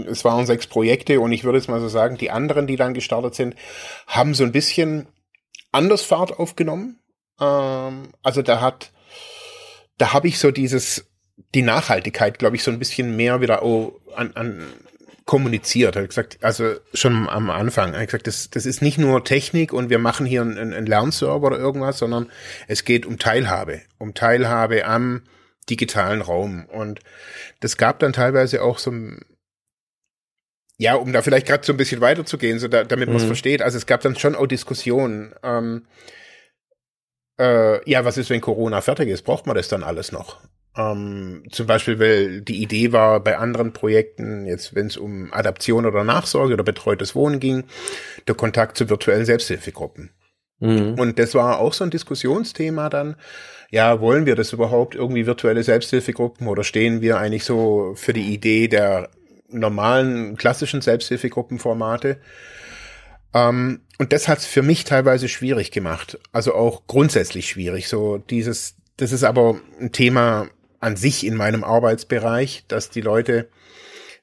es 0.06 0.24
waren 0.24 0.46
sechs 0.46 0.66
Projekte 0.66 1.20
und 1.20 1.32
ich 1.32 1.44
würde 1.44 1.58
jetzt 1.58 1.68
mal 1.68 1.80
so 1.80 1.88
sagen, 1.88 2.16
die 2.16 2.30
anderen, 2.30 2.66
die 2.66 2.76
dann 2.76 2.94
gestartet 2.94 3.34
sind, 3.34 3.56
haben 4.06 4.34
so 4.34 4.44
ein 4.44 4.52
bisschen 4.52 5.08
anders 5.72 6.02
Fahrt 6.02 6.38
aufgenommen. 6.38 7.00
Ähm, 7.40 8.12
also 8.22 8.42
da 8.42 8.60
hat, 8.60 8.92
da 9.98 10.12
habe 10.12 10.28
ich 10.28 10.38
so 10.38 10.50
dieses, 10.50 11.10
die 11.54 11.62
Nachhaltigkeit, 11.62 12.38
glaube 12.38 12.56
ich, 12.56 12.62
so 12.62 12.70
ein 12.70 12.78
bisschen 12.78 13.16
mehr 13.16 13.40
wieder 13.40 13.62
an, 14.14 14.32
an 14.34 14.66
kommuniziert. 15.24 15.96
Er 15.96 16.02
hat 16.02 16.08
gesagt, 16.08 16.38
also 16.42 16.74
schon 16.92 17.28
am 17.28 17.50
Anfang, 17.50 17.94
hat 17.96 18.06
gesagt, 18.06 18.26
das, 18.26 18.50
das 18.50 18.66
ist 18.66 18.82
nicht 18.82 18.98
nur 18.98 19.24
Technik 19.24 19.72
und 19.72 19.90
wir 19.90 19.98
machen 19.98 20.26
hier 20.26 20.42
einen, 20.42 20.58
einen 20.58 20.86
Lernserver 20.86 21.46
oder 21.46 21.58
irgendwas, 21.58 21.98
sondern 21.98 22.30
es 22.68 22.84
geht 22.84 23.06
um 23.06 23.18
Teilhabe, 23.18 23.82
um 23.98 24.14
Teilhabe 24.14 24.84
am 24.86 25.22
digitalen 25.68 26.20
Raum. 26.20 26.66
Und 26.66 27.00
das 27.60 27.76
gab 27.76 27.98
dann 28.00 28.12
teilweise 28.12 28.62
auch 28.62 28.78
so 28.78 28.92
ja, 30.80 30.94
um 30.94 31.12
da 31.12 31.20
vielleicht 31.20 31.46
gerade 31.46 31.64
so 31.64 31.74
ein 31.74 31.76
bisschen 31.76 32.00
weiterzugehen, 32.00 32.58
so 32.58 32.66
da, 32.66 32.84
damit 32.84 33.08
man 33.08 33.18
es 33.18 33.24
mhm. 33.24 33.28
versteht. 33.28 33.60
Also 33.60 33.76
es 33.76 33.84
gab 33.84 34.00
dann 34.00 34.16
schon 34.16 34.34
auch 34.34 34.46
Diskussionen. 34.46 35.34
Ähm, 35.42 35.86
äh, 37.38 37.88
ja, 37.88 38.06
was 38.06 38.16
ist, 38.16 38.30
wenn 38.30 38.40
Corona 38.40 38.80
fertig 38.80 39.10
ist? 39.10 39.22
Braucht 39.22 39.46
man 39.46 39.56
das 39.56 39.68
dann 39.68 39.82
alles 39.82 40.10
noch? 40.10 40.40
Ähm, 40.76 41.44
zum 41.50 41.66
Beispiel, 41.66 41.98
weil 41.98 42.42
die 42.42 42.62
Idee 42.62 42.92
war 42.92 43.20
bei 43.20 43.36
anderen 43.36 43.72
Projekten, 43.72 44.46
jetzt 44.46 44.74
wenn 44.74 44.86
es 44.86 44.96
um 44.96 45.32
Adaption 45.32 45.84
oder 45.84 46.04
Nachsorge 46.04 46.54
oder 46.54 46.62
betreutes 46.62 47.14
Wohnen 47.14 47.40
ging, 47.40 47.64
der 48.28 48.36
Kontakt 48.36 48.76
zu 48.76 48.88
virtuellen 48.88 49.24
Selbsthilfegruppen. 49.24 50.10
Mhm. 50.60 50.94
Und 50.98 51.18
das 51.18 51.34
war 51.34 51.58
auch 51.58 51.72
so 51.72 51.84
ein 51.84 51.90
Diskussionsthema 51.90 52.88
dann. 52.88 53.16
Ja, 53.70 54.00
wollen 54.00 54.26
wir 54.26 54.36
das 54.36 54.52
überhaupt 54.52 54.94
irgendwie 54.94 55.26
virtuelle 55.26 55.62
Selbsthilfegruppen 55.62 56.46
oder 56.46 56.64
stehen 56.64 57.00
wir 57.00 57.18
eigentlich 57.18 57.44
so 57.44 57.94
für 57.96 58.12
die 58.12 58.32
Idee 58.32 58.68
der 58.68 59.10
normalen 59.48 60.36
klassischen 60.36 60.80
Selbsthilfegruppenformate? 60.80 62.18
Ähm, 63.32 63.80
und 63.98 64.12
das 64.12 64.28
hat 64.28 64.38
es 64.38 64.46
für 64.46 64.62
mich 64.62 64.84
teilweise 64.84 65.28
schwierig 65.28 65.70
gemacht. 65.70 66.18
Also 66.32 66.54
auch 66.54 66.86
grundsätzlich 66.86 67.48
schwierig. 67.48 67.88
So 67.88 68.18
dieses, 68.18 68.76
das 68.96 69.12
ist 69.12 69.24
aber 69.24 69.60
ein 69.80 69.92
Thema, 69.92 70.48
an 70.80 70.96
sich 70.96 71.24
in 71.24 71.36
meinem 71.36 71.62
Arbeitsbereich, 71.62 72.64
dass 72.68 72.90
die 72.90 73.02
Leute 73.02 73.48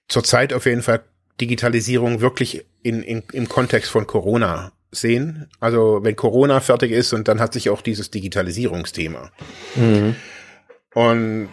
zurzeit 0.08 0.54
auf 0.54 0.66
jeden 0.66 0.82
Fall 0.82 1.04
Digitalisierung 1.40 2.20
wirklich 2.20 2.66
in, 2.82 3.04
in, 3.04 3.24
im 3.32 3.48
Kontext 3.48 3.92
von 3.92 4.08
Corona 4.08 4.72
sehen. 4.92 5.50
Also 5.60 6.00
wenn 6.04 6.16
Corona 6.16 6.60
fertig 6.60 6.92
ist 6.92 7.14
und 7.14 7.28
dann 7.28 7.40
hat 7.40 7.54
sich 7.54 7.70
auch 7.70 7.82
dieses 7.82 8.10
Digitalisierungsthema. 8.10 9.32
Mhm. 9.76 10.16
Und 10.94 11.50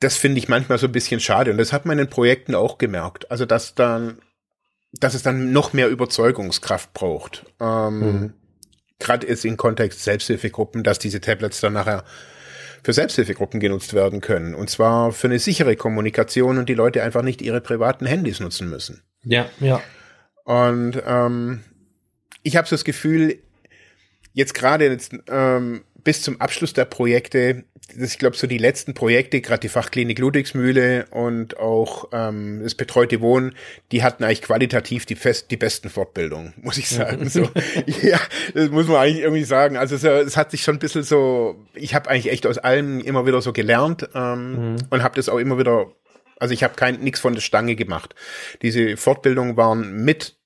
das 0.00 0.16
finde 0.16 0.38
ich 0.38 0.48
manchmal 0.48 0.78
so 0.78 0.86
ein 0.86 0.92
bisschen 0.92 1.20
schade. 1.20 1.50
Und 1.50 1.58
das 1.58 1.72
hat 1.72 1.86
man 1.86 1.98
in 1.98 2.08
Projekten 2.08 2.54
auch 2.54 2.78
gemerkt. 2.78 3.30
Also 3.30 3.44
dass 3.46 3.74
dann, 3.74 4.18
dass 4.92 5.14
es 5.14 5.22
dann 5.22 5.52
noch 5.52 5.72
mehr 5.72 5.88
Überzeugungskraft 5.88 6.92
braucht. 6.92 7.44
Ähm, 7.60 8.00
mhm. 8.00 8.32
Gerade 8.98 9.26
ist 9.26 9.44
im 9.44 9.56
Kontext 9.56 10.02
Selbsthilfegruppen, 10.02 10.82
dass 10.82 10.98
diese 10.98 11.20
Tablets 11.20 11.60
dann 11.60 11.74
nachher 11.74 12.04
für 12.82 12.92
Selbsthilfegruppen 12.92 13.60
genutzt 13.60 13.94
werden 13.94 14.20
können. 14.20 14.54
Und 14.54 14.70
zwar 14.70 15.12
für 15.12 15.28
eine 15.28 15.38
sichere 15.38 15.76
Kommunikation 15.76 16.58
und 16.58 16.68
die 16.68 16.74
Leute 16.74 17.02
einfach 17.02 17.22
nicht 17.22 17.42
ihre 17.42 17.60
privaten 17.60 18.06
Handys 18.06 18.40
nutzen 18.40 18.68
müssen. 18.68 19.02
Ja, 19.24 19.48
ja. 19.60 19.80
Und 20.44 21.02
ähm, 21.06 21.64
ich 22.42 22.56
habe 22.56 22.66
so 22.66 22.74
das 22.74 22.84
Gefühl, 22.84 23.38
jetzt 24.32 24.54
gerade 24.54 24.86
jetzt, 24.86 25.14
ähm, 25.28 25.84
bis 26.04 26.22
zum 26.22 26.40
Abschluss 26.40 26.72
der 26.72 26.84
Projekte 26.84 27.64
ich 27.96 28.18
glaube, 28.18 28.36
so 28.36 28.46
die 28.46 28.58
letzten 28.58 28.94
Projekte, 28.94 29.40
gerade 29.40 29.60
die 29.60 29.68
Fachklinik 29.68 30.18
Ludwigsmühle 30.18 31.06
und 31.10 31.58
auch 31.58 32.08
ähm, 32.12 32.60
das 32.62 32.74
betreute 32.74 33.20
Wohnen, 33.20 33.54
die 33.92 34.02
hatten 34.02 34.24
eigentlich 34.24 34.42
qualitativ 34.42 35.06
die 35.06 35.14
fest 35.14 35.50
die 35.50 35.56
besten 35.56 35.88
Fortbildungen, 35.88 36.54
muss 36.62 36.76
ich 36.78 36.88
sagen. 36.88 37.28
so, 37.28 37.48
ja, 38.02 38.20
das 38.54 38.70
muss 38.70 38.88
man 38.88 38.96
eigentlich 38.96 39.22
irgendwie 39.22 39.44
sagen. 39.44 39.76
Also 39.76 39.96
es, 39.96 40.04
es 40.04 40.36
hat 40.36 40.50
sich 40.50 40.62
schon 40.62 40.76
ein 40.76 40.80
bisschen 40.80 41.02
so, 41.02 41.64
ich 41.74 41.94
habe 41.94 42.10
eigentlich 42.10 42.30
echt 42.30 42.46
aus 42.46 42.58
allem 42.58 43.00
immer 43.00 43.26
wieder 43.26 43.40
so 43.40 43.52
gelernt 43.52 44.08
ähm, 44.14 44.72
mhm. 44.72 44.76
und 44.90 45.02
habe 45.02 45.16
das 45.16 45.28
auch 45.28 45.38
immer 45.38 45.58
wieder, 45.58 45.90
also 46.38 46.52
ich 46.52 46.62
habe 46.62 46.74
kein 46.74 47.00
nichts 47.00 47.20
von 47.20 47.34
der 47.34 47.40
Stange 47.40 47.74
gemacht. 47.74 48.14
Diese 48.62 48.96
Fortbildungen 48.96 49.56
waren 49.56 50.04
mit 50.04 50.36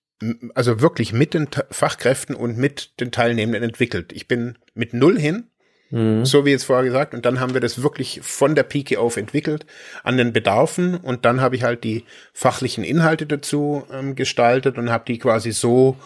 also 0.54 0.80
wirklich 0.80 1.12
mit 1.12 1.34
den 1.34 1.48
Fachkräften 1.72 2.36
und 2.36 2.56
mit 2.56 3.00
den 3.00 3.10
Teilnehmenden 3.10 3.64
entwickelt. 3.64 4.12
Ich 4.12 4.28
bin 4.28 4.56
mit 4.72 4.94
null 4.94 5.18
hin 5.18 5.48
Mhm. 5.92 6.24
So 6.24 6.46
wie 6.46 6.50
jetzt 6.50 6.64
vorher 6.64 6.84
gesagt. 6.84 7.12
Und 7.12 7.26
dann 7.26 7.38
haben 7.38 7.52
wir 7.52 7.60
das 7.60 7.82
wirklich 7.82 8.20
von 8.22 8.54
der 8.54 8.62
Pike 8.62 8.98
auf 8.98 9.18
entwickelt 9.18 9.66
an 10.02 10.16
den 10.16 10.32
Bedarfen. 10.32 10.96
Und 10.96 11.24
dann 11.26 11.40
habe 11.40 11.54
ich 11.54 11.62
halt 11.62 11.84
die 11.84 12.04
fachlichen 12.32 12.82
Inhalte 12.82 13.26
dazu 13.26 13.86
ähm, 13.92 14.14
gestaltet 14.14 14.78
und 14.78 14.90
habe 14.90 15.04
die 15.06 15.18
quasi 15.18 15.52
so, 15.52 15.96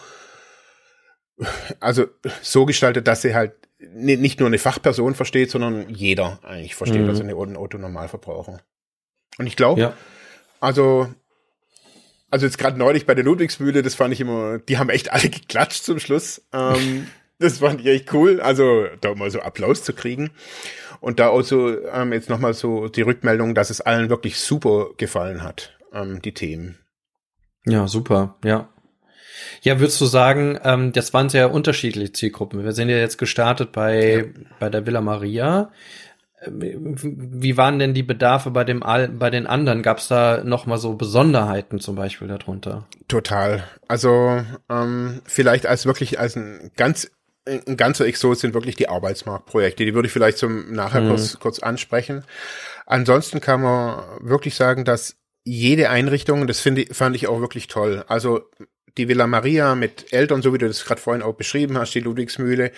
also 1.79 2.05
so 2.41 2.65
gestaltet, 2.65 3.07
dass 3.07 3.21
sie 3.21 3.33
halt 3.33 3.53
nicht 3.79 4.39
nur 4.39 4.47
eine 4.47 4.57
Fachperson 4.57 5.15
versteht, 5.15 5.51
sondern 5.51 5.89
jeder 5.89 6.39
eigentlich 6.43 6.75
versteht, 6.75 7.03
mhm. 7.03 7.09
also 7.09 7.23
eine 7.23 7.35
Autonormalverbraucher. 7.35 8.59
Und 9.37 9.47
ich 9.47 9.55
glaube, 9.55 9.79
ja. 9.79 9.93
also 10.59 11.07
also 12.29 12.45
jetzt 12.45 12.57
gerade 12.57 12.77
neulich 12.77 13.05
bei 13.05 13.15
der 13.15 13.23
Ludwigsmühle, 13.23 13.83
das 13.83 13.95
fand 13.95 14.13
ich 14.13 14.19
immer, 14.19 14.59
die 14.59 14.77
haben 14.77 14.89
echt 14.89 15.13
alle 15.13 15.29
geklatscht 15.29 15.85
zum 15.85 15.99
Schluss. 15.99 16.41
Ähm, 16.51 17.07
das 17.39 17.59
fand 17.59 17.81
ich 17.81 17.87
echt 17.87 18.13
cool. 18.13 18.41
Also 18.41 18.85
da 19.01 19.13
mal 19.15 19.31
so 19.31 19.39
Applaus 19.41 19.83
zu 19.83 19.93
kriegen. 19.93 20.31
Und 20.99 21.19
da 21.19 21.29
auch 21.29 21.43
so 21.43 21.69
ähm, 21.85 22.13
jetzt 22.13 22.29
nochmal 22.29 22.53
so 22.53 22.87
die 22.87 23.03
Rückmeldung, 23.03 23.53
dass 23.53 23.69
es 23.69 23.81
allen 23.81 24.09
wirklich 24.09 24.39
super 24.39 24.87
gefallen 24.97 25.43
hat, 25.43 25.77
ähm, 25.93 26.21
die 26.21 26.33
Themen. 26.33 26.79
Ja, 27.65 27.87
super, 27.87 28.37
ja. 28.43 28.69
Ja, 29.61 29.79
würdest 29.79 30.01
du 30.01 30.05
sagen, 30.05 30.57
ähm, 30.63 30.93
das 30.93 31.13
waren 31.13 31.29
sehr 31.29 31.51
unterschiedliche 31.51 32.11
Zielgruppen. 32.11 32.63
Wir 32.63 32.71
sind 32.71 32.89
ja 32.89 32.97
jetzt 32.97 33.17
gestartet 33.17 33.71
bei, 33.71 34.15
ja. 34.15 34.23
bei 34.59 34.69
der 34.69 34.85
Villa 34.85 35.01
Maria. 35.01 35.71
Wie 36.49 37.57
waren 37.57 37.79
denn 37.79 37.95
die 37.95 38.03
Bedarfe 38.03 38.51
bei 38.51 38.63
dem 38.63 38.81
bei 38.81 39.29
den 39.31 39.47
anderen? 39.47 39.81
Gab 39.81 39.97
es 39.97 40.07
da 40.07 40.43
noch 40.43 40.67
mal 40.67 40.77
so 40.77 40.93
Besonderheiten 40.93 41.79
zum 41.79 41.95
Beispiel 41.95 42.27
darunter? 42.27 42.87
Total. 43.07 43.63
Also 43.87 44.43
ähm, 44.69 45.21
vielleicht 45.25 45.65
als 45.65 45.87
wirklich 45.87 46.19
als 46.19 46.35
ein 46.35 46.71
ganz 46.77 47.09
ein 47.47 47.77
ganzer 47.77 48.05
Exot 48.05 48.37
sind 48.37 48.53
wirklich 48.53 48.75
die 48.75 48.89
Arbeitsmarktprojekte. 48.89 49.85
Die 49.85 49.93
würde 49.93 50.07
ich 50.07 50.13
vielleicht 50.13 50.37
zum 50.37 50.71
nachher 50.71 51.01
mhm. 51.01 51.09
kurz, 51.09 51.39
kurz 51.39 51.59
ansprechen. 51.59 52.23
Ansonsten 52.85 53.39
kann 53.41 53.61
man 53.61 54.03
wirklich 54.21 54.55
sagen, 54.55 54.85
dass 54.85 55.17
jede 55.43 55.89
Einrichtung, 55.89 56.45
das 56.47 56.59
finde 56.59 56.85
fand 56.93 57.15
ich 57.15 57.27
auch 57.27 57.39
wirklich 57.39 57.67
toll. 57.67 58.03
Also 58.07 58.41
die 58.97 59.07
Villa 59.07 59.27
Maria 59.27 59.75
mit 59.75 60.11
Eltern, 60.11 60.41
so 60.41 60.53
wie 60.53 60.57
du 60.57 60.67
das 60.67 60.83
gerade 60.83 60.99
vorhin 60.99 61.23
auch 61.23 61.35
beschrieben 61.35 61.77
hast, 61.77 61.93
die 61.93 61.99
Ludwigsmühle, 61.99 62.71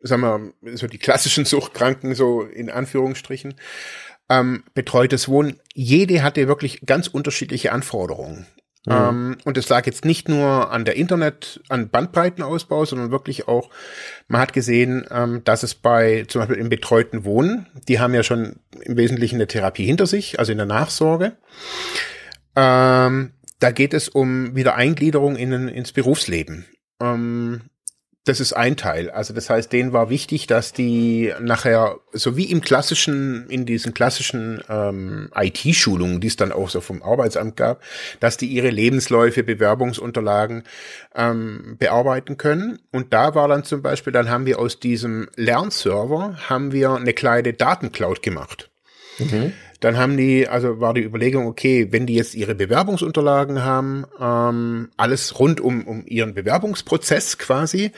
sagen 0.00 0.22
wir, 0.22 0.76
so 0.76 0.86
die 0.86 0.98
klassischen 0.98 1.44
Suchtkranken, 1.46 2.14
so 2.14 2.42
in 2.42 2.70
Anführungsstrichen, 2.70 3.54
ähm, 4.28 4.64
betreutes 4.74 5.28
Wohnen. 5.28 5.60
Jede 5.74 6.22
hatte 6.22 6.48
wirklich 6.48 6.80
ganz 6.86 7.08
unterschiedliche 7.08 7.72
Anforderungen. 7.72 8.46
Mhm. 8.86 8.92
Ähm, 8.92 9.36
und 9.44 9.56
es 9.56 9.68
lag 9.68 9.86
jetzt 9.86 10.04
nicht 10.04 10.28
nur 10.28 10.70
an 10.72 10.84
der 10.84 10.96
Internet, 10.96 11.60
an 11.68 11.88
Bandbreitenausbau, 11.88 12.84
sondern 12.84 13.10
wirklich 13.10 13.46
auch, 13.46 13.70
man 14.28 14.40
hat 14.40 14.52
gesehen, 14.52 15.06
ähm, 15.10 15.44
dass 15.44 15.62
es 15.62 15.74
bei 15.74 16.24
zum 16.26 16.40
Beispiel 16.40 16.58
im 16.58 16.68
betreuten 16.68 17.24
Wohnen, 17.24 17.66
die 17.88 18.00
haben 18.00 18.14
ja 18.14 18.22
schon 18.22 18.56
im 18.80 18.96
Wesentlichen 18.96 19.36
eine 19.36 19.46
Therapie 19.46 19.86
hinter 19.86 20.06
sich, 20.06 20.38
also 20.38 20.50
in 20.50 20.58
der 20.58 20.66
Nachsorge. 20.66 21.36
Ähm, 22.56 23.32
da 23.60 23.70
geht 23.70 23.94
es 23.94 24.08
um 24.08 24.56
Wiedereingliederung 24.56 25.36
in, 25.36 25.68
ins 25.68 25.92
Berufsleben. 25.92 26.66
Ähm, 27.00 27.62
das 28.24 28.38
ist 28.38 28.52
ein 28.52 28.76
Teil. 28.76 29.10
Also 29.10 29.34
das 29.34 29.50
heißt, 29.50 29.72
denen 29.72 29.92
war 29.92 30.08
wichtig, 30.08 30.46
dass 30.46 30.72
die 30.72 31.32
nachher, 31.40 31.98
so 32.12 32.36
wie 32.36 32.44
im 32.44 32.60
klassischen, 32.60 33.48
in 33.48 33.66
diesen 33.66 33.94
klassischen 33.94 34.62
ähm, 34.68 35.28
IT-Schulungen, 35.34 36.20
die 36.20 36.28
es 36.28 36.36
dann 36.36 36.52
auch 36.52 36.70
so 36.70 36.80
vom 36.80 37.02
Arbeitsamt 37.02 37.56
gab, 37.56 37.82
dass 38.20 38.36
die 38.36 38.46
ihre 38.46 38.70
Lebensläufe, 38.70 39.42
Bewerbungsunterlagen 39.42 40.62
ähm, 41.16 41.76
bearbeiten 41.78 42.36
können. 42.36 42.78
Und 42.92 43.12
da 43.12 43.34
war 43.34 43.48
dann 43.48 43.64
zum 43.64 43.82
Beispiel, 43.82 44.12
dann 44.12 44.30
haben 44.30 44.46
wir 44.46 44.60
aus 44.60 44.78
diesem 44.78 45.28
Lernserver, 45.34 46.38
haben 46.48 46.70
wir 46.70 46.92
eine 46.92 47.14
kleine 47.14 47.52
Datencloud 47.52 48.22
gemacht. 48.22 48.70
Mhm. 49.18 49.52
Dann 49.82 49.98
haben 49.98 50.16
die, 50.16 50.46
also 50.46 50.78
war 50.78 50.94
die 50.94 51.02
Überlegung, 51.02 51.48
okay, 51.48 51.88
wenn 51.90 52.06
die 52.06 52.14
jetzt 52.14 52.36
ihre 52.36 52.54
Bewerbungsunterlagen 52.54 53.64
haben, 53.64 54.04
ähm, 54.20 54.90
alles 54.96 55.40
rund 55.40 55.60
um, 55.60 55.84
um 55.88 56.06
ihren 56.06 56.34
Bewerbungsprozess 56.34 57.36
quasi, 57.36 57.90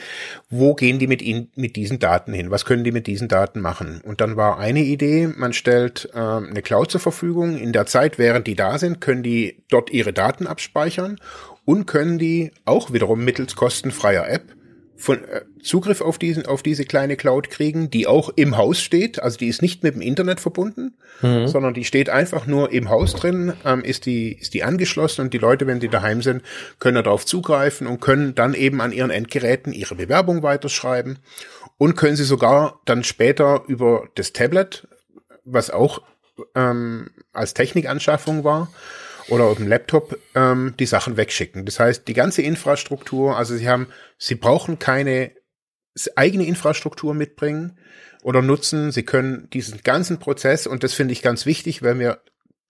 wo 0.49 0.73
gehen 0.73 0.97
die 0.97 1.05
mit 1.05 1.21
ihnen, 1.21 1.51
mit 1.55 1.75
diesen 1.75 1.99
Daten 1.99 2.33
hin? 2.33 2.49
Was 2.49 2.65
können 2.65 2.83
die 2.83 2.91
mit 2.91 3.05
diesen 3.05 3.27
Daten 3.27 3.61
machen? 3.61 4.01
Und 4.03 4.19
dann 4.19 4.35
war 4.35 4.57
eine 4.57 4.81
Idee, 4.81 5.27
man 5.27 5.53
stellt 5.53 6.09
ähm, 6.15 6.47
eine 6.49 6.63
Cloud 6.63 6.89
zur 6.89 7.01
Verfügung. 7.01 7.55
In 7.55 7.71
der 7.71 7.85
Zeit, 7.85 8.17
während 8.17 8.47
die 8.47 8.55
da 8.55 8.79
sind, 8.79 8.99
können 8.99 9.21
die 9.21 9.63
dort 9.69 9.91
ihre 9.91 10.11
Daten 10.11 10.47
abspeichern 10.47 11.19
und 11.65 11.85
können 11.85 12.17
die 12.17 12.51
auch 12.65 12.93
wiederum 12.93 13.23
mittels 13.23 13.55
kostenfreier 13.55 14.27
App 14.27 14.55
von 15.05 15.23
äh, 15.23 15.41
Zugriff 15.61 16.01
auf 16.01 16.17
diesen 16.17 16.47
auf 16.47 16.63
diese 16.63 16.83
kleine 16.83 17.15
Cloud 17.15 17.51
kriegen, 17.51 17.91
die 17.91 18.07
auch 18.07 18.29
im 18.35 18.57
Haus 18.57 18.81
steht, 18.81 19.21
also 19.21 19.37
die 19.37 19.47
ist 19.47 19.61
nicht 19.61 19.83
mit 19.83 19.93
dem 19.93 20.01
Internet 20.01 20.39
verbunden, 20.39 20.95
mhm. 21.21 21.47
sondern 21.47 21.75
die 21.75 21.85
steht 21.85 22.09
einfach 22.09 22.47
nur 22.47 22.71
im 22.71 22.89
Haus 22.89 23.13
drin, 23.13 23.53
ähm, 23.63 23.83
ist 23.83 24.07
die 24.07 24.33
ist 24.33 24.55
die 24.55 24.63
angeschlossen 24.63 25.21
und 25.21 25.33
die 25.33 25.37
Leute, 25.37 25.67
wenn 25.67 25.79
die 25.79 25.89
daheim 25.89 26.23
sind, 26.23 26.41
können 26.79 27.03
darauf 27.03 27.23
zugreifen 27.25 27.85
und 27.85 28.01
können 28.01 28.33
dann 28.33 28.55
eben 28.55 28.81
an 28.81 28.91
ihren 28.91 29.11
Endgeräten 29.11 29.73
ihre 29.73 29.93
Bewerbung 29.93 30.41
weiterschreiben 30.41 31.19
und 31.77 31.95
können 31.95 32.15
sie 32.15 32.23
sogar 32.23 32.81
dann 32.85 33.03
später 33.03 33.63
über 33.67 34.07
das 34.15 34.33
Tablet, 34.33 34.87
was 35.43 35.69
auch 35.69 36.01
ähm, 36.55 37.11
als 37.31 37.53
Technikanschaffung 37.53 38.43
war, 38.43 38.69
oder 39.27 39.45
auf 39.45 39.57
dem 39.57 39.67
Laptop 39.67 40.19
ähm, 40.35 40.73
die 40.79 40.85
Sachen 40.85 41.17
wegschicken. 41.17 41.65
Das 41.65 41.79
heißt, 41.79 42.07
die 42.07 42.13
ganze 42.13 42.41
Infrastruktur, 42.41 43.37
also 43.37 43.55
sie 43.55 43.67
haben, 43.67 43.87
sie 44.17 44.35
brauchen 44.35 44.79
keine 44.79 45.31
eigene 46.15 46.45
Infrastruktur 46.45 47.13
mitbringen 47.13 47.79
oder 48.21 48.41
nutzen. 48.41 48.91
Sie 48.91 49.03
können 49.03 49.49
diesen 49.51 49.81
ganzen 49.83 50.19
Prozess, 50.19 50.67
und 50.67 50.83
das 50.83 50.93
finde 50.93 51.13
ich 51.13 51.21
ganz 51.21 51.45
wichtig, 51.45 51.83
weil 51.83 51.99
wir 51.99 52.21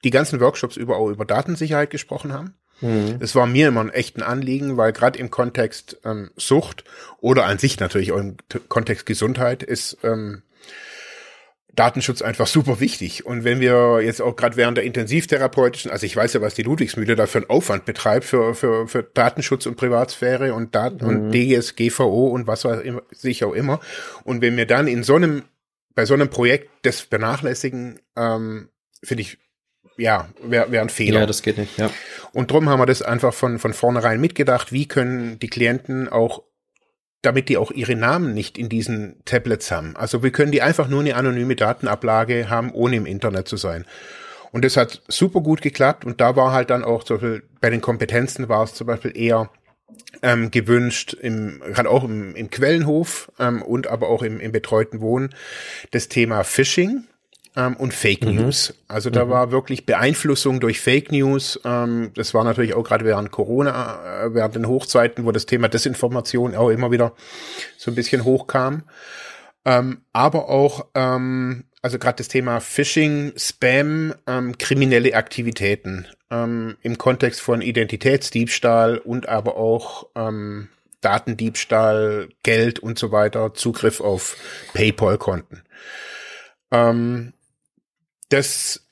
die 0.03 0.11
ganzen 0.11 0.39
Workshops 0.39 0.77
überall 0.77 1.11
über 1.11 1.25
Datensicherheit 1.25 1.89
gesprochen 1.89 2.33
haben. 2.33 2.55
Mhm. 2.81 3.19
Das 3.19 3.35
war 3.35 3.47
mir 3.47 3.69
immer 3.69 3.81
ein 3.81 3.89
echten 3.89 4.21
Anliegen, 4.21 4.77
weil 4.77 4.91
gerade 4.91 5.17
im 5.17 5.31
Kontext 5.31 5.97
ähm, 6.03 6.31
Sucht 6.35 6.83
oder 7.19 7.45
an 7.45 7.57
sich 7.57 7.79
natürlich 7.79 8.11
auch 8.11 8.19
im 8.19 8.37
Kontext 8.67 9.05
Gesundheit 9.05 9.63
ist 9.63 9.97
ähm, 10.03 10.43
Datenschutz 11.75 12.21
einfach 12.21 12.47
super 12.47 12.79
wichtig. 12.79 13.25
Und 13.25 13.43
wenn 13.43 13.59
wir 13.59 14.01
jetzt 14.01 14.21
auch 14.21 14.35
gerade 14.35 14.55
während 14.55 14.77
der 14.77 14.85
intensivtherapeutischen, 14.85 15.91
also 15.91 16.05
ich 16.05 16.15
weiß 16.15 16.33
ja, 16.33 16.41
was 16.41 16.53
die 16.53 16.63
Ludwigsmühle 16.63 17.15
da 17.15 17.27
für 17.27 17.39
einen 17.39 17.49
Aufwand 17.49 17.85
betreibt 17.85 18.25
für, 18.25 18.55
für, 18.55 18.87
für 18.87 19.03
Datenschutz 19.03 19.65
und 19.65 19.75
Privatsphäre 19.75 20.53
und 20.53 20.73
Daten 20.73 21.05
mhm. 21.05 21.25
und 21.25 21.31
DSGVO 21.31 22.27
und 22.27 22.47
was 22.47 22.65
weiß 22.65 22.83
ich 23.23 23.43
auch 23.43 23.53
immer. 23.53 23.79
Und 24.23 24.41
wenn 24.41 24.55
wir 24.57 24.65
dann 24.65 24.87
in 24.87 25.03
so 25.03 25.15
einem, 25.15 25.43
bei 25.93 26.05
so 26.05 26.13
einem 26.13 26.29
Projekt 26.29 26.69
das 26.83 27.01
vernachlässigen, 27.01 27.99
ähm, 28.15 28.69
finde 29.03 29.21
ich, 29.21 29.37
ja, 29.97 30.29
wäre 30.41 30.71
wär 30.71 30.81
ein 30.81 30.89
Fehler. 30.89 31.21
Ja, 31.21 31.25
das 31.25 31.41
geht 31.41 31.57
nicht, 31.57 31.77
ja. 31.77 31.89
Und 32.33 32.51
drum 32.51 32.69
haben 32.69 32.79
wir 32.79 32.85
das 32.85 33.01
einfach 33.01 33.33
von, 33.33 33.59
von 33.59 33.73
vornherein 33.73 34.19
mitgedacht, 34.19 34.71
wie 34.71 34.87
können 34.87 35.39
die 35.39 35.47
Klienten 35.47 36.09
auch 36.09 36.43
damit 37.25 37.49
die 37.49 37.57
auch 37.57 37.71
ihre 37.71 37.95
Namen 37.95 38.33
nicht 38.33 38.57
in 38.57 38.69
diesen 38.69 39.15
Tablets 39.25 39.71
haben. 39.71 39.95
Also 39.95 40.23
wir 40.23 40.31
können 40.31 40.51
die 40.51 40.61
einfach 40.61 40.87
nur 40.87 41.01
eine 41.01 41.15
anonyme 41.15 41.55
Datenablage 41.55 42.49
haben, 42.49 42.71
ohne 42.71 42.97
im 42.97 43.05
Internet 43.05 43.47
zu 43.47 43.57
sein. 43.57 43.85
Und 44.51 44.63
das 44.63 44.77
hat 44.77 45.01
super 45.07 45.41
gut 45.41 45.61
geklappt 45.61 46.05
und 46.05 46.21
da 46.21 46.35
war 46.35 46.53
halt 46.53 46.69
dann 46.69 46.83
auch 46.83 47.03
zum 47.03 47.17
Beispiel 47.17 47.43
bei 47.59 47.69
den 47.69 47.81
Kompetenzen 47.81 48.47
war 48.47 48.63
es 48.63 48.73
zum 48.73 48.87
Beispiel 48.87 49.17
eher 49.17 49.49
ähm, 50.21 50.51
gewünscht, 50.51 51.13
im, 51.13 51.61
gerade 51.65 51.89
auch 51.89 52.03
im, 52.03 52.35
im 52.35 52.49
Quellenhof 52.49 53.31
ähm, 53.39 53.61
und 53.61 53.87
aber 53.87 54.07
auch 54.07 54.23
im, 54.23 54.39
im 54.39 54.51
betreuten 54.51 55.01
Wohnen, 55.01 55.35
das 55.91 56.07
Thema 56.07 56.43
Phishing 56.43 57.03
ähm, 57.55 57.75
und 57.77 57.93
Fake 57.93 58.25
mhm. 58.25 58.35
News. 58.35 58.73
Also 58.87 59.09
da 59.09 59.25
mhm. 59.25 59.29
war 59.29 59.51
wirklich 59.51 59.85
Beeinflussung 59.85 60.59
durch 60.59 60.79
Fake 60.79 61.11
News. 61.11 61.59
Ähm, 61.63 62.11
das 62.15 62.33
war 62.33 62.43
natürlich 62.43 62.73
auch 62.73 62.83
gerade 62.83 63.05
während 63.05 63.31
Corona, 63.31 64.23
äh, 64.23 64.33
während 64.33 64.55
den 64.55 64.67
Hochzeiten, 64.67 65.25
wo 65.25 65.31
das 65.31 65.45
Thema 65.45 65.67
Desinformation 65.67 66.55
auch 66.55 66.69
immer 66.69 66.91
wieder 66.91 67.13
so 67.77 67.91
ein 67.91 67.95
bisschen 67.95 68.23
hochkam. 68.23 68.83
Ähm, 69.65 70.01
aber 70.13 70.49
auch, 70.49 70.87
ähm, 70.93 71.65
also 71.81 71.97
gerade 71.97 72.17
das 72.17 72.27
Thema 72.27 72.59
Phishing, 72.59 73.33
Spam, 73.37 74.13
ähm, 74.27 74.57
kriminelle 74.57 75.15
Aktivitäten 75.15 76.07
ähm, 76.29 76.77
im 76.81 76.97
Kontext 76.97 77.41
von 77.41 77.61
Identitätsdiebstahl 77.61 78.97
und 78.97 79.27
aber 79.27 79.57
auch 79.57 80.07
ähm, 80.15 80.69
Datendiebstahl, 81.01 82.29
Geld 82.43 82.79
und 82.79 82.97
so 82.97 83.11
weiter, 83.11 83.53
Zugriff 83.53 84.01
auf 84.01 84.37
PayPal-Konten. 84.73 85.61
Ähm, 86.71 87.33
das 88.29 88.87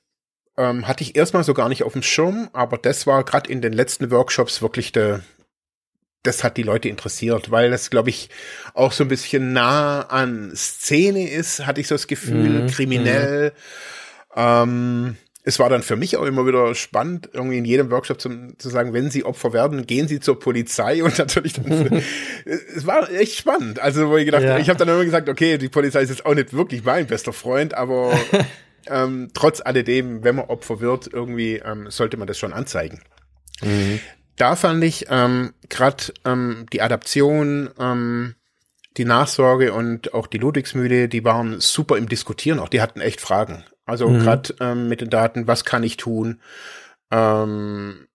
ähm, 0.57 0.87
hatte 0.87 1.03
ich 1.03 1.15
erstmal 1.15 1.43
so 1.43 1.53
gar 1.53 1.69
nicht 1.69 1.83
auf 1.83 1.93
dem 1.93 2.03
Schirm, 2.03 2.49
aber 2.53 2.77
das 2.77 3.07
war 3.07 3.23
gerade 3.23 3.51
in 3.51 3.61
den 3.61 3.73
letzten 3.73 4.11
Workshops 4.11 4.61
wirklich 4.61 4.91
der, 4.91 5.21
das 6.21 6.43
hat 6.43 6.57
die 6.57 6.63
Leute 6.63 6.89
interessiert, 6.89 7.51
weil 7.51 7.71
das, 7.71 7.89
glaube 7.89 8.09
ich, 8.09 8.29
auch 8.73 8.91
so 8.91 9.03
ein 9.03 9.09
bisschen 9.09 9.53
nah 9.53 10.01
an 10.01 10.51
Szene 10.55 11.29
ist, 11.29 11.65
hatte 11.65 11.81
ich 11.81 11.87
so 11.87 11.95
das 11.95 12.07
Gefühl, 12.07 12.63
mhm. 12.63 12.67
kriminell. 12.67 13.49
Mhm. 13.49 13.55
Ähm, 14.35 15.17
es 15.45 15.59
war 15.59 15.69
dann 15.69 15.83
für 15.83 15.97
mich 15.97 16.15
auch 16.15 16.23
immer 16.23 16.47
wieder 16.47 16.73
spannend, 16.73 17.29
irgendwie 17.33 17.57
in 17.57 17.65
jedem 17.65 17.91
Workshop 17.91 18.21
zu, 18.21 18.55
zu 18.57 18.69
sagen, 18.69 18.93
wenn 18.93 19.11
Sie 19.11 19.25
Opfer 19.25 19.51
werden, 19.51 19.85
gehen 19.85 20.07
Sie 20.07 20.21
zur 20.21 20.39
Polizei 20.39 21.03
und 21.03 21.17
natürlich 21.17 21.53
dann, 21.53 22.01
es 22.45 22.87
war 22.87 23.11
echt 23.11 23.37
spannend. 23.37 23.79
Also, 23.79 24.09
wo 24.09 24.17
ich 24.17 24.25
gedacht, 24.25 24.43
ja. 24.43 24.57
ich 24.57 24.69
habe 24.69 24.79
dann 24.79 24.87
immer 24.87 25.03
gesagt, 25.03 25.27
okay, 25.27 25.57
die 25.57 25.69
Polizei 25.69 26.01
ist 26.01 26.09
jetzt 26.09 26.25
auch 26.25 26.33
nicht 26.33 26.53
wirklich 26.53 26.83
mein 26.85 27.07
bester 27.07 27.33
Freund, 27.33 27.73
aber 27.73 28.17
ähm, 28.87 29.29
trotz 29.33 29.61
alledem, 29.61 30.23
wenn 30.23 30.35
man 30.35 30.45
Opfer 30.45 30.79
wird, 30.79 31.07
irgendwie 31.11 31.55
ähm, 31.55 31.89
sollte 31.89 32.17
man 32.17 32.27
das 32.27 32.37
schon 32.37 32.53
anzeigen. 32.53 33.01
Mhm. 33.61 33.99
Da 34.35 34.55
fand 34.55 34.83
ich 34.83 35.07
ähm, 35.09 35.53
gerade 35.69 36.05
ähm, 36.25 36.65
die 36.73 36.81
Adaption, 36.81 37.69
ähm, 37.79 38.35
die 38.97 39.05
Nachsorge 39.05 39.73
und 39.73 40.13
auch 40.13 40.27
die 40.27 40.37
Ludwigsmühle, 40.37 41.07
die 41.07 41.23
waren 41.23 41.59
super 41.59 41.97
im 41.97 42.09
Diskutieren, 42.09 42.59
auch 42.59 42.69
die 42.69 42.81
hatten 42.81 43.01
echt 43.01 43.21
Fragen. 43.21 43.63
Also 43.85 44.09
mhm. 44.09 44.19
gerade 44.19 44.55
ähm, 44.59 44.87
mit 44.87 45.01
den 45.01 45.09
Daten, 45.09 45.47
was 45.47 45.65
kann 45.65 45.83
ich 45.83 45.97
tun? 45.97 46.41
Ähm, 47.11 48.07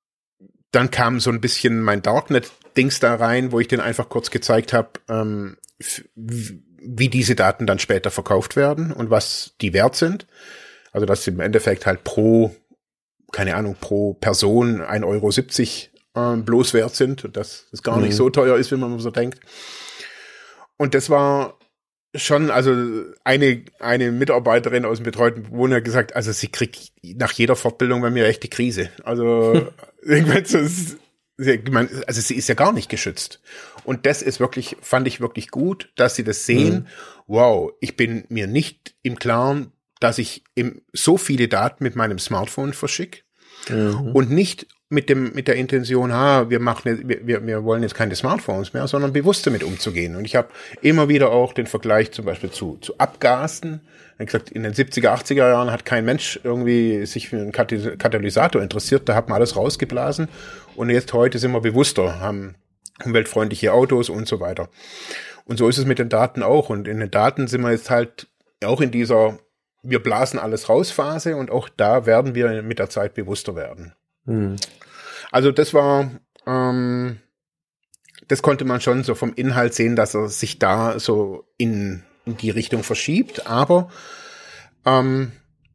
dann 0.72 0.90
kam 0.90 1.20
so 1.20 1.30
ein 1.30 1.40
bisschen 1.40 1.80
mein 1.80 2.02
Darknet-Dings 2.02 3.00
da 3.00 3.14
rein, 3.14 3.52
wo 3.52 3.60
ich 3.60 3.68
den 3.68 3.80
einfach 3.80 4.08
kurz 4.08 4.30
gezeigt 4.30 4.72
habe, 4.72 4.90
ähm, 5.08 5.56
wie 6.80 7.08
diese 7.08 7.34
Daten 7.34 7.66
dann 7.66 7.78
später 7.78 8.10
verkauft 8.10 8.56
werden 8.56 8.92
und 8.92 9.10
was 9.10 9.54
die 9.60 9.72
wert 9.72 9.96
sind. 9.96 10.26
Also 10.92 11.06
dass 11.06 11.26
im 11.26 11.40
Endeffekt 11.40 11.86
halt 11.86 12.04
pro, 12.04 12.54
keine 13.32 13.56
Ahnung, 13.56 13.76
pro 13.80 14.14
Person 14.14 14.80
1,70 14.80 15.88
Euro 16.14 16.34
äh, 16.34 16.42
bloß 16.42 16.74
wert 16.74 16.94
sind 16.94 17.24
und 17.24 17.36
dass 17.36 17.66
es 17.72 17.82
gar 17.82 17.96
mhm. 17.96 18.04
nicht 18.04 18.16
so 18.16 18.30
teuer 18.30 18.56
ist, 18.56 18.70
wie 18.70 18.76
man 18.76 18.98
so 18.98 19.10
denkt. 19.10 19.40
Und 20.76 20.94
das 20.94 21.10
war 21.10 21.58
schon, 22.14 22.50
also 22.50 22.74
eine, 23.24 23.64
eine 23.80 24.10
Mitarbeiterin 24.10 24.84
aus 24.84 24.98
dem 24.98 25.04
betreuten 25.04 25.50
Wohnen 25.50 25.74
hat 25.74 25.84
gesagt, 25.84 26.16
also 26.16 26.32
sie 26.32 26.48
kriegt 26.48 26.92
nach 27.02 27.32
jeder 27.32 27.56
Fortbildung 27.56 28.00
bei 28.00 28.10
mir 28.10 28.26
echt 28.26 28.42
die 28.42 28.50
Krise. 28.50 28.90
Also 29.04 29.68
irgendwann 30.02 30.44
so, 30.44 30.58
also 31.38 32.20
sie 32.20 32.34
ist 32.34 32.48
ja 32.48 32.54
gar 32.54 32.72
nicht 32.72 32.88
geschützt. 32.88 33.40
Und 33.84 34.06
das 34.06 34.22
ist 34.22 34.40
wirklich, 34.40 34.76
fand 34.80 35.06
ich 35.06 35.20
wirklich 35.20 35.50
gut, 35.50 35.92
dass 35.96 36.16
sie 36.16 36.24
das 36.24 36.46
sehen. 36.46 36.74
Mhm. 36.74 36.86
Wow, 37.26 37.72
ich 37.80 37.96
bin 37.96 38.24
mir 38.28 38.46
nicht 38.46 38.94
im 39.02 39.18
Klaren, 39.18 39.72
dass 40.00 40.18
ich 40.18 40.44
im, 40.54 40.82
so 40.92 41.16
viele 41.16 41.48
Daten 41.48 41.84
mit 41.84 41.96
meinem 41.96 42.18
Smartphone 42.18 42.72
verschicke 42.72 43.22
mhm. 43.68 44.12
und 44.12 44.30
nicht 44.30 44.66
mit 44.90 45.10
dem 45.10 45.34
mit 45.34 45.48
der 45.48 45.56
Intention, 45.56 46.12
ha, 46.12 46.48
wir 46.48 46.60
machen 46.60 47.02
wir, 47.04 47.46
wir 47.46 47.64
wollen 47.64 47.82
jetzt 47.82 47.94
keine 47.94 48.16
Smartphones 48.16 48.72
mehr, 48.72 48.88
sondern 48.88 49.12
bewusst 49.12 49.46
damit 49.46 49.62
umzugehen. 49.62 50.16
Und 50.16 50.24
ich 50.24 50.34
habe 50.34 50.48
immer 50.80 51.08
wieder 51.08 51.30
auch 51.30 51.52
den 51.52 51.66
Vergleich 51.66 52.12
zum 52.12 52.24
Beispiel 52.24 52.50
zu 52.50 52.78
zu 52.78 52.96
Abgasen. 52.98 53.82
Ich 54.18 54.26
gesagt, 54.26 54.50
in 54.50 54.64
den 54.64 54.72
70er, 54.72 55.10
80er 55.10 55.48
Jahren 55.48 55.70
hat 55.70 55.84
kein 55.84 56.04
Mensch 56.04 56.40
irgendwie 56.42 57.06
sich 57.06 57.28
für 57.28 57.36
einen 57.36 57.52
Katalysator 57.52 58.60
interessiert, 58.60 59.08
da 59.08 59.14
hat 59.14 59.28
man 59.28 59.36
alles 59.36 59.54
rausgeblasen. 59.54 60.28
Und 60.74 60.90
jetzt 60.90 61.12
heute 61.12 61.38
sind 61.38 61.52
wir 61.52 61.60
bewusster, 61.60 62.18
haben 62.18 62.56
umweltfreundliche 63.04 63.72
Autos 63.72 64.08
und 64.08 64.26
so 64.26 64.40
weiter. 64.40 64.70
Und 65.44 65.58
so 65.58 65.68
ist 65.68 65.78
es 65.78 65.84
mit 65.84 66.00
den 66.00 66.08
Daten 66.08 66.42
auch. 66.42 66.68
Und 66.68 66.88
in 66.88 66.98
den 66.98 67.12
Daten 67.12 67.46
sind 67.46 67.60
wir 67.60 67.70
jetzt 67.70 67.90
halt 67.90 68.26
auch 68.64 68.80
in 68.80 68.90
dieser 68.90 69.38
wir 69.82 70.02
blasen 70.02 70.38
alles 70.38 70.68
raus 70.68 70.90
Phase 70.90 71.36
und 71.36 71.50
auch 71.50 71.68
da 71.68 72.06
werden 72.06 72.34
wir 72.34 72.62
mit 72.62 72.78
der 72.78 72.90
Zeit 72.90 73.14
bewusster 73.14 73.54
werden. 73.54 73.94
Hm. 74.28 74.56
Also 75.32 75.50
das 75.50 75.74
war, 75.74 76.10
ähm, 76.46 77.18
das 78.28 78.42
konnte 78.42 78.64
man 78.64 78.80
schon 78.80 79.02
so 79.02 79.14
vom 79.14 79.32
Inhalt 79.34 79.74
sehen, 79.74 79.96
dass 79.96 80.14
er 80.14 80.28
sich 80.28 80.58
da 80.58 81.00
so 81.00 81.48
in, 81.56 82.04
in 82.26 82.36
die 82.36 82.50
Richtung 82.50 82.84
verschiebt. 82.84 83.46
Aber 83.46 83.90
ähm, 84.84 85.32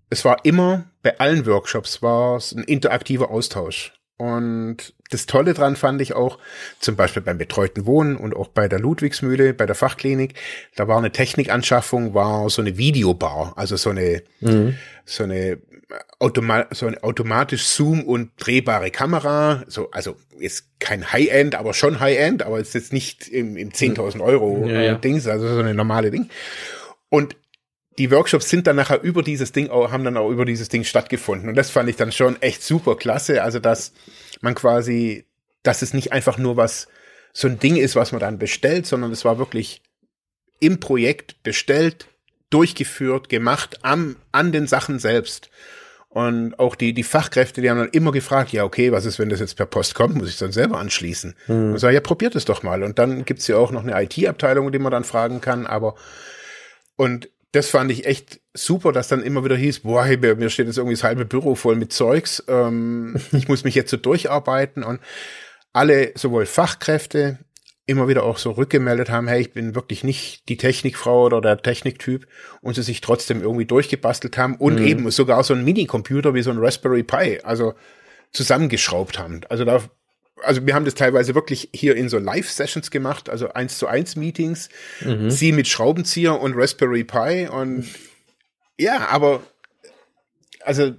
es 0.10 0.24
war 0.24 0.46
immer 0.46 0.86
bei 1.02 1.20
allen 1.20 1.46
Workshops 1.46 2.02
war 2.02 2.38
es 2.38 2.54
ein 2.54 2.64
interaktiver 2.64 3.32
Austausch. 3.32 3.94
Und 4.18 4.94
das 5.14 5.26
Tolle 5.26 5.54
dran 5.54 5.76
fand 5.76 6.02
ich 6.02 6.14
auch, 6.14 6.40
zum 6.80 6.96
Beispiel 6.96 7.22
beim 7.22 7.38
betreuten 7.38 7.86
Wohnen 7.86 8.18
und 8.18 8.36
auch 8.36 8.48
bei 8.48 8.68
der 8.68 8.80
Ludwigsmühle, 8.80 9.54
bei 9.54 9.66
der 9.66 9.76
Fachklinik, 9.76 10.34
da 10.76 10.88
war 10.88 10.98
eine 10.98 11.12
Technikanschaffung, 11.12 12.14
war 12.14 12.50
so 12.50 12.62
eine 12.62 12.78
Videobar, 12.78 13.54
also 13.56 13.76
so 13.76 13.92
eine, 13.92 14.24
mhm. 14.42 14.76
so 15.06 15.24
eine 15.24 15.60
Automa 16.20 16.66
so 16.72 16.88
eine 16.88 17.04
automatisch 17.04 17.66
Zoom 17.66 18.04
und 18.04 18.32
drehbare 18.38 18.90
Kamera, 18.90 19.64
so, 19.68 19.92
also 19.92 20.16
ist 20.40 20.80
kein 20.80 21.12
High-End, 21.12 21.56
aber 21.56 21.74
schon 21.74 22.00
High-End, 22.00 22.44
aber 22.44 22.60
ist 22.60 22.74
jetzt 22.74 22.94
nicht 22.94 23.28
im, 23.28 23.58
im 23.58 23.70
10.000 23.70 24.22
Euro 24.22 24.66
ja, 24.68 24.82
ja. 24.82 24.96
Dings, 24.96 25.28
also 25.28 25.48
so 25.48 25.60
eine 25.60 25.74
normale 25.74 26.10
Ding. 26.10 26.30
Und 27.10 27.36
die 27.98 28.10
Workshops 28.12 28.50
sind 28.50 28.66
dann 28.68 28.76
nachher 28.76 29.02
über 29.02 29.22
dieses 29.22 29.52
Ding, 29.52 29.70
haben 29.70 30.04
dann 30.04 30.18
auch 30.18 30.30
über 30.30 30.46
dieses 30.46 30.70
Ding 30.70 30.84
stattgefunden. 30.84 31.50
Und 31.50 31.56
das 31.56 31.70
fand 31.70 31.90
ich 31.90 31.96
dann 31.96 32.12
schon 32.12 32.42
echt 32.42 32.64
super 32.64 32.96
klasse. 32.96 33.44
Also, 33.44 33.60
dass 33.60 33.94
man 34.44 34.56
quasi, 34.56 35.26
dass 35.64 35.82
es 35.82 35.94
nicht 35.94 36.12
einfach 36.12 36.38
nur 36.38 36.58
was, 36.58 36.88
so 37.34 37.48
ein 37.48 37.60
Ding 37.60 37.78
ist, 37.78 37.96
was 37.96 38.12
man 38.12 38.22
dann 38.22 38.38
bestellt, 38.38 38.86
sondern 38.86 39.12
es 39.12 39.26
war 39.26 39.40
wirklich 39.40 39.82
im 40.60 40.80
Projekt 40.80 41.42
bestellt, 41.44 42.08
durchgeführt, 42.50 43.30
gemacht, 43.30 43.80
am, 43.82 44.18
an 44.32 44.52
den 44.52 44.68
Sachen 44.68 45.00
selbst. 45.00 45.50
Und 46.10 46.60
auch 46.60 46.76
die, 46.76 46.94
die 46.94 47.02
Fachkräfte, 47.02 47.62
die 47.62 47.72
haben 47.72 47.80
dann 47.80 47.90
immer 47.90 48.12
gefragt, 48.12 48.52
ja, 48.52 48.64
okay, 48.64 48.92
was 48.92 49.06
ist, 49.06 49.18
wenn 49.18 49.30
das 49.30 49.40
jetzt 49.40 49.56
per 49.56 49.66
Post 49.66 49.96
kommt, 49.96 50.16
muss 50.16 50.30
ich 50.30 50.38
dann 50.38 50.52
selber 50.52 50.78
anschließen? 50.78 51.34
Mhm. 51.48 51.72
Und 51.72 51.80
so, 51.80 51.90
ja, 51.90 52.02
probiert 52.02 52.36
es 52.36 52.46
doch 52.46 52.62
mal. 52.62 52.84
Und 52.84 53.00
dann 53.00 53.26
gibt's 53.26 53.48
ja 53.48 53.58
auch 53.58 53.72
noch 53.72 53.84
eine 53.84 54.00
IT-Abteilung, 54.04 54.72
die 54.72 54.78
man 54.78 54.92
dann 54.92 55.04
fragen 55.04 55.42
kann, 55.42 55.66
aber 55.66 55.96
und 56.96 57.30
das 57.54 57.70
fand 57.70 57.92
ich 57.92 58.06
echt 58.06 58.42
super, 58.54 58.92
dass 58.92 59.08
dann 59.08 59.22
immer 59.22 59.46
wieder 59.46 59.56
hieß, 59.56 59.82
boah, 59.82 60.04
hey, 60.04 60.18
mir 60.18 60.50
steht 60.50 60.66
jetzt 60.66 60.78
irgendwie 60.78 60.96
das 60.96 61.04
halbe 61.04 61.24
Büro 61.24 61.56
voll 61.56 61.76
mit 61.76 61.94
Zeugs, 61.94 62.44
ähm, 62.48 63.16
ich 63.32 63.48
muss 63.48 63.64
mich 63.64 63.76
jetzt 63.76 63.92
so 63.92 63.98
durcharbeiten 63.98 64.84
und 64.84 65.00
alle, 65.72 66.12
sowohl 66.16 66.46
Fachkräfte, 66.46 67.40
immer 67.86 68.08
wieder 68.08 68.24
auch 68.24 68.38
so 68.38 68.52
rückgemeldet 68.52 69.10
haben, 69.10 69.28
hey, 69.28 69.42
ich 69.42 69.54
bin 69.54 69.76
wirklich 69.76 70.04
nicht 70.04 70.48
die 70.50 70.58
Technikfrau 70.58 71.26
oder 71.26 71.42
der 71.42 71.62
Techniktyp 71.62 72.28
und 72.62 72.76
sie 72.76 72.84
sich 72.84 73.02
trotzdem 73.02 73.42
irgendwie 73.42 73.66
durchgebastelt 73.66 74.38
haben 74.38 74.56
und 74.56 74.80
mhm. 74.80 74.88
eben 74.88 75.12
sogar 75.12 75.44
so 75.44 75.54
ein 75.54 75.64
Minicomputer 75.64 76.34
wie 76.34 76.42
so 76.42 76.50
ein 76.50 76.60
Raspberry 76.60 77.04
Pi, 77.04 77.40
also 77.44 77.74
zusammengeschraubt 78.32 79.20
haben. 79.20 79.42
Also 79.50 79.66
da 79.66 79.82
also 80.42 80.66
wir 80.66 80.74
haben 80.74 80.86
das 80.86 80.96
teilweise 80.96 81.36
wirklich 81.36 81.70
hier 81.74 81.96
in 81.96 82.10
so 82.10 82.18
Live-Sessions 82.18 82.92
gemacht, 82.92 83.30
also 83.30 83.54
eins 83.54 83.78
zu 83.78 83.88
eins 83.88 84.16
Meetings, 84.16 84.70
mhm. 85.02 85.30
sie 85.30 85.52
mit 85.52 85.68
Schraubenzieher 85.68 86.40
und 86.40 86.56
Raspberry 86.56 87.04
Pi 87.04 87.48
und 87.48 87.86
ja, 88.78 89.08
aber 89.10 89.42
also 90.62 90.94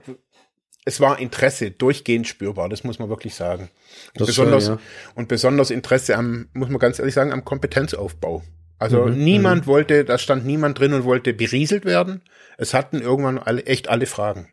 es 0.85 1.01
war 1.01 1.19
Interesse 1.19 1.71
durchgehend 1.71 2.29
spürbar, 2.29 2.69
das 2.69 2.85
muss 2.85 2.99
man 2.99 3.09
wirklich 3.09 3.35
sagen. 3.35 3.71
Und 4.19 4.27
besonders, 4.27 4.67
schön, 4.67 4.75
ja. 4.75 4.81
und 5.15 5.29
besonders 5.29 5.71
Interesse 5.71 6.17
am, 6.17 6.49
muss 6.53 6.69
man 6.69 6.79
ganz 6.79 6.99
ehrlich 6.99 7.15
sagen, 7.15 7.33
am 7.33 7.45
Kompetenzaufbau. 7.45 8.43
Also 8.79 9.07
mhm, 9.07 9.25
niemand 9.25 9.63
mhm. 9.63 9.67
wollte, 9.67 10.05
da 10.05 10.19
stand 10.19 10.45
niemand 10.45 10.79
drin 10.79 10.93
und 10.93 11.05
wollte 11.05 11.33
berieselt 11.33 11.85
werden. 11.85 12.23
Es 12.59 12.75
hatten 12.75 13.01
irgendwann 13.01 13.39
alle, 13.39 13.65
echt 13.65 13.89
alle 13.89 14.07
Fragen. 14.07 14.53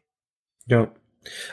Ja. 0.65 0.91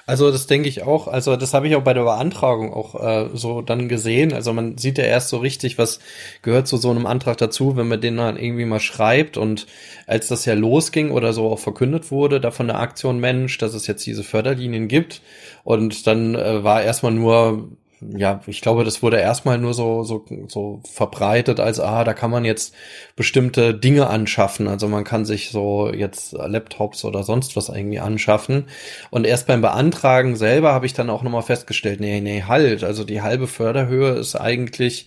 Also 0.06 0.30
das 0.30 0.46
denke 0.46 0.68
ich 0.68 0.82
auch. 0.82 1.08
Also 1.08 1.36
das 1.36 1.52
habe 1.52 1.68
ich 1.68 1.76
auch 1.76 1.82
bei 1.82 1.92
der 1.92 2.04
Beantragung 2.04 2.72
auch 2.72 2.94
äh, 2.94 3.28
so 3.34 3.60
dann 3.60 3.88
gesehen. 3.88 4.32
Also 4.32 4.52
man 4.54 4.78
sieht 4.78 4.96
ja 4.96 5.04
erst 5.04 5.28
so 5.28 5.36
richtig, 5.38 5.76
was 5.76 6.00
gehört 6.40 6.66
zu 6.66 6.78
so 6.78 6.90
einem 6.90 7.04
Antrag 7.04 7.36
dazu, 7.36 7.76
wenn 7.76 7.88
man 7.88 8.00
den 8.00 8.16
dann 8.16 8.38
irgendwie 8.38 8.64
mal 8.64 8.80
schreibt. 8.80 9.36
Und 9.36 9.66
als 10.06 10.28
das 10.28 10.46
ja 10.46 10.54
losging 10.54 11.10
oder 11.10 11.34
so 11.34 11.50
auch 11.50 11.58
verkündet 11.58 12.10
wurde, 12.10 12.40
da 12.40 12.50
von 12.50 12.68
der 12.68 12.80
Aktion 12.80 13.20
Mensch, 13.20 13.58
dass 13.58 13.74
es 13.74 13.86
jetzt 13.86 14.06
diese 14.06 14.24
Förderlinien 14.24 14.88
gibt. 14.88 15.20
Und 15.64 16.06
dann 16.06 16.34
äh, 16.34 16.64
war 16.64 16.82
erstmal 16.82 17.12
nur 17.12 17.68
ja, 18.00 18.40
ich 18.46 18.60
glaube, 18.60 18.84
das 18.84 19.02
wurde 19.02 19.18
erstmal 19.18 19.58
nur 19.58 19.74
so, 19.74 20.04
so, 20.04 20.24
so 20.46 20.80
verbreitet 20.84 21.58
als, 21.58 21.80
ah, 21.80 22.04
da 22.04 22.14
kann 22.14 22.30
man 22.30 22.44
jetzt 22.44 22.74
bestimmte 23.16 23.74
Dinge 23.74 24.08
anschaffen. 24.08 24.68
Also 24.68 24.86
man 24.88 25.04
kann 25.04 25.24
sich 25.24 25.50
so 25.50 25.92
jetzt 25.92 26.32
Laptops 26.32 27.04
oder 27.04 27.24
sonst 27.24 27.56
was 27.56 27.68
irgendwie 27.68 27.98
anschaffen. 27.98 28.66
Und 29.10 29.26
erst 29.26 29.48
beim 29.48 29.62
Beantragen 29.62 30.36
selber 30.36 30.72
habe 30.72 30.86
ich 30.86 30.94
dann 30.94 31.10
auch 31.10 31.22
nochmal 31.22 31.42
festgestellt, 31.42 32.00
nee, 32.00 32.20
nee, 32.20 32.44
halt. 32.46 32.84
Also 32.84 33.02
die 33.04 33.22
halbe 33.22 33.48
Förderhöhe 33.48 34.10
ist 34.12 34.36
eigentlich 34.36 35.06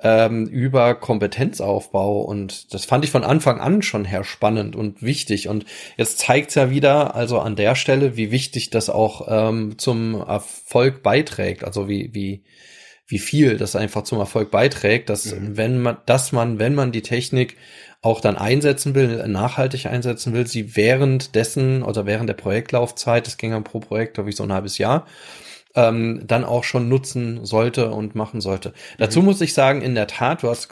ähm, 0.00 0.46
über 0.46 0.94
Kompetenzaufbau. 0.94 2.20
Und 2.20 2.72
das 2.72 2.84
fand 2.84 3.04
ich 3.04 3.10
von 3.10 3.24
Anfang 3.24 3.60
an 3.60 3.82
schon 3.82 4.04
her 4.04 4.24
spannend 4.24 4.76
und 4.76 5.02
wichtig. 5.02 5.48
Und 5.48 5.64
jetzt 5.96 6.18
zeigt's 6.18 6.54
ja 6.54 6.70
wieder, 6.70 7.14
also 7.14 7.38
an 7.40 7.56
der 7.56 7.74
Stelle, 7.74 8.16
wie 8.16 8.30
wichtig 8.30 8.70
das 8.70 8.90
auch 8.90 9.26
ähm, 9.28 9.78
zum 9.78 10.14
Erfolg 10.14 11.02
beiträgt. 11.02 11.64
Also 11.64 11.88
wie, 11.88 12.10
wie 12.12 12.44
wie, 13.10 13.18
viel 13.18 13.56
das 13.56 13.74
einfach 13.74 14.02
zum 14.02 14.18
Erfolg 14.18 14.50
beiträgt, 14.50 15.08
dass 15.08 15.34
mhm. 15.34 15.56
wenn 15.56 15.80
man, 15.80 15.96
dass 16.04 16.30
man, 16.30 16.58
wenn 16.58 16.74
man 16.74 16.92
die 16.92 17.00
Technik 17.00 17.56
auch 18.02 18.20
dann 18.20 18.36
einsetzen 18.36 18.94
will, 18.94 19.26
nachhaltig 19.26 19.86
einsetzen 19.86 20.32
will, 20.34 20.46
sie 20.46 20.76
währenddessen 20.76 21.82
oder 21.82 22.06
während 22.06 22.28
der 22.28 22.34
Projektlaufzeit, 22.34 23.26
das 23.26 23.38
ging 23.38 23.50
dann 23.50 23.64
pro 23.64 23.80
Projekt, 23.80 24.14
glaube 24.14 24.30
ich, 24.30 24.36
so 24.36 24.44
ein 24.44 24.52
halbes 24.52 24.78
Jahr, 24.78 25.06
ähm, 25.74 26.22
dann 26.26 26.44
auch 26.44 26.64
schon 26.64 26.88
nutzen 26.88 27.44
sollte 27.44 27.90
und 27.90 28.14
machen 28.14 28.40
sollte. 28.40 28.70
Mhm. 28.70 28.74
Dazu 28.98 29.22
muss 29.22 29.40
ich 29.40 29.54
sagen, 29.54 29.82
in 29.82 29.94
der 29.94 30.06
Tat, 30.06 30.42
du 30.42 30.48
hast 30.48 30.68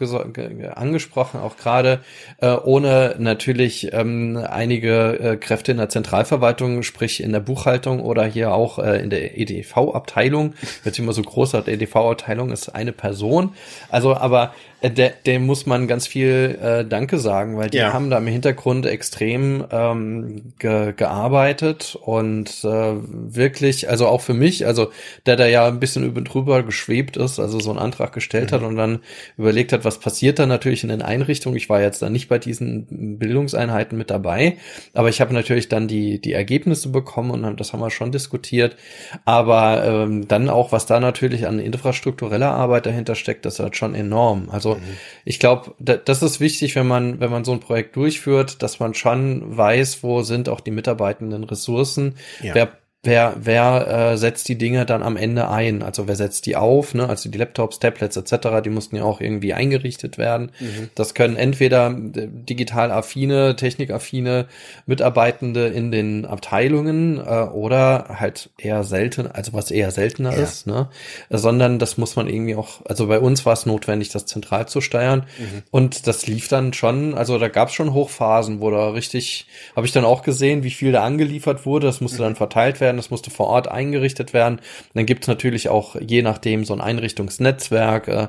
angesprochen, 0.75 1.41
auch 1.41 1.57
gerade 1.57 2.01
äh, 2.41 2.53
ohne 2.53 3.17
natürlich 3.19 3.93
ähm, 3.93 4.37
einige 4.49 5.19
äh, 5.19 5.37
Kräfte 5.37 5.73
in 5.73 5.79
der 5.79 5.89
Zentralverwaltung, 5.89 6.83
sprich 6.83 7.23
in 7.23 7.33
der 7.33 7.41
Buchhaltung 7.41 8.01
oder 8.01 8.25
hier 8.25 8.53
auch 8.53 8.79
äh, 8.79 9.03
in 9.03 9.11
der 9.11 9.39
EDV-Abteilung, 9.39 10.55
sich 10.83 10.99
immer 10.99 11.13
so 11.13 11.23
groß, 11.23 11.53
die 11.53 11.71
EDV-Abteilung 11.73 12.51
ist 12.51 12.71
eine 12.71 12.93
Person. 12.93 13.55
Also, 13.91 14.17
aber 14.17 14.55
der, 14.91 15.11
dem 15.11 15.47
muss 15.47 15.67
man 15.67 15.87
ganz 15.87 16.07
viel 16.07 16.59
äh, 16.63 16.85
Danke 16.85 17.19
sagen, 17.19 17.57
weil 17.57 17.71
die 17.71 17.79
ja. 17.79 17.93
haben 17.93 18.11
da 18.11 18.19
im 18.19 18.27
Hintergrund 18.27 18.87
extrem 18.87 19.65
ähm, 19.71 20.53
ge 20.59 20.93
gearbeitet 20.97 21.97
und 22.01 22.49
äh, 22.65 22.95
wirklich, 23.03 23.89
also 23.89 24.07
auch 24.07 24.21
für 24.21 24.35
mich, 24.35 24.67
also 24.67 24.91
der 25.27 25.37
da 25.37 25.47
ja 25.47 25.67
ein 25.67 25.81
bisschen 25.81 26.05
über 26.05 26.21
drüber 26.21 26.63
geschwebt 26.63 27.17
ist, 27.17 27.39
also 27.39 27.61
so 27.61 27.71
einen 27.71 27.79
Antrag 27.79 28.13
gestellt 28.13 28.51
mhm. 28.51 28.55
hat 28.55 28.63
und 28.63 28.77
dann 28.77 29.01
überlegt 29.37 29.73
hat, 29.73 29.85
was 29.85 29.99
passiert 29.99 30.39
da 30.39 30.47
natürlich 30.47 30.83
in 30.83 30.89
den 30.89 31.03
Einrichtungen. 31.03 31.57
Ich 31.57 31.69
war 31.69 31.81
jetzt 31.81 32.03
da 32.03 32.11
nicht 32.11 32.29
bei 32.29 32.39
diesen 32.39 33.19
Bildungseinheiten 33.19 33.97
mit 33.97 34.11
dabei, 34.11 34.57
aber 34.95 35.09
ich 35.09 35.21
habe 35.21 35.35
natürlich 35.35 35.69
dann 35.69 35.89
die 35.89 36.21
die 36.21 36.33
Ergebnisse 36.33 36.89
bekommen 36.89 37.45
und 37.45 37.61
das 37.61 37.73
haben 37.73 37.81
wir 37.81 37.91
schon 37.91 38.13
diskutiert. 38.13 38.77
Aber 39.25 39.85
ähm, 39.85 40.29
dann 40.29 40.49
auch, 40.49 40.73
was 40.73 40.87
da 40.87 41.01
natürlich 41.01 41.47
an 41.47 41.59
infrastruktureller 41.59 42.51
Arbeit 42.51 42.87
dahinter 42.87 43.15
steckt, 43.15 43.45
das 43.45 43.55
ist 43.55 43.61
halt 43.61 43.77
schon 43.77 43.95
enorm. 43.95 44.49
Also 44.51 44.76
mhm. 44.79 44.97
ich 45.25 45.39
glaube, 45.39 45.75
das 45.79 46.23
ist 46.23 46.41
wichtig, 46.41 46.75
wenn 46.77 46.87
man, 46.87 47.21
wenn 47.21 47.31
man 47.31 47.45
so 47.45 47.53
ein 47.53 47.61
Projekt 47.61 47.97
durchführt, 47.97 48.63
dass 48.63 48.81
man 48.81 48.95
schon 48.95 49.57
weiß, 49.57 50.03
wo 50.03 50.23
sind 50.23 50.49
auch 50.49 50.61
die 50.61 50.71
mitarbeitenden 50.71 51.45
Ressourcen, 51.45 52.17
ja. 52.43 52.55
wer 52.55 52.73
wer, 53.07 53.35
wer 53.41 54.11
äh, 54.13 54.17
setzt 54.19 54.49
die 54.49 54.59
Dinge 54.59 54.85
dann 54.85 55.03
am 55.03 55.17
Ende 55.17 55.49
ein? 55.49 55.83
Also 55.83 56.09
wer 56.09 56.17
setzt 56.17 56.47
die 56.47 56.57
auf? 56.57 56.95
Ne? 56.95 57.09
Also 57.09 57.31
die 57.31 57.39
Laptops, 57.39 57.79
Tablets 57.79 58.17
etc., 58.17 58.61
die 58.65 58.71
mussten 58.71 58.97
ja 58.97 59.05
auch 59.05 59.21
irgendwie 59.21 59.55
eingerichtet 59.55 60.19
werden. 60.19 60.51
Mhm. 60.61 60.91
Das 60.95 61.15
können 61.15 61.37
entweder 61.37 61.89
äh, 61.89 62.29
digital 62.29 62.91
affine, 62.91 63.57
technikaffine 63.57 64.47
Mitarbeitende 64.87 65.69
in 65.69 65.91
den 65.91 66.27
Abteilungen 66.27 67.19
äh, 67.19 67.21
oder 67.21 68.17
halt 68.19 68.51
eher 68.59 68.85
selten, 68.85 69.29
also 69.29 69.53
was 69.53 69.71
eher 69.71 69.91
seltener 69.91 70.33
ja. 70.33 70.43
ist, 70.43 70.67
ne? 70.67 70.89
sondern 71.31 71.79
das 71.79 71.97
muss 71.97 72.17
man 72.17 72.29
irgendwie 72.29 72.57
auch, 72.57 72.85
also 72.85 73.07
bei 73.07 73.21
uns 73.21 73.47
war 73.47 73.53
es 73.53 73.67
notwendig, 73.67 74.09
das 74.11 74.27
zentral 74.27 74.67
zu 74.67 74.81
steuern 74.81 75.27
mhm. 75.39 75.63
und 75.71 76.07
das 76.07 76.27
lief 76.27 76.49
dann 76.49 76.73
schon, 76.73 77.15
also 77.15 77.39
da 77.39 77.49
gab 77.49 77.69
es 77.69 77.75
schon 77.75 77.95
Hochphasen, 77.95 78.61
wo 78.61 78.71
da 78.71 78.91
richtig, 78.91 79.47
habe 79.77 79.87
ich 79.87 79.93
dann 79.93 80.05
auch 80.05 80.23
gesehen, 80.23 80.65
wie 80.65 80.71
viel 80.71 80.93
da 80.93 81.05
angeliefert 81.05 81.65
wurde, 81.67 81.87
das 81.87 82.01
musste 82.01 82.19
mhm. 82.19 82.25
dann 82.25 82.37
verteilt 82.37 82.81
werden 82.81 82.96
werden, 82.97 83.03
das 83.03 83.11
musste 83.11 83.31
vor 83.31 83.47
Ort 83.49 83.69
eingerichtet 83.69 84.33
werden. 84.33 84.61
dann 84.95 85.07
gibt 85.07 85.25
es 85.25 85.29
natürlich 85.29 85.69
auch 85.69 85.97
je 85.97 86.23
nachdem 86.23 86.65
so 86.65 86.73
ein 86.73 86.81
Einrichtungsnetzwerk. 86.81 88.09
Äh, 88.09 88.29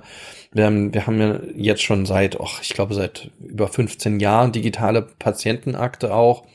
wir 0.51 0.65
haben, 0.65 0.93
wir 0.93 1.07
haben 1.07 1.19
ja 1.19 1.39
jetzt 1.55 1.83
schon 1.83 2.05
seit, 2.05 2.39
oh, 2.39 2.49
ich 2.61 2.73
glaube 2.73 2.93
seit 2.93 3.31
über 3.39 3.67
15 3.67 4.19
Jahren 4.19 4.51
digitale 4.51 5.01
Patientenakte 5.01 6.13
auch 6.13 6.45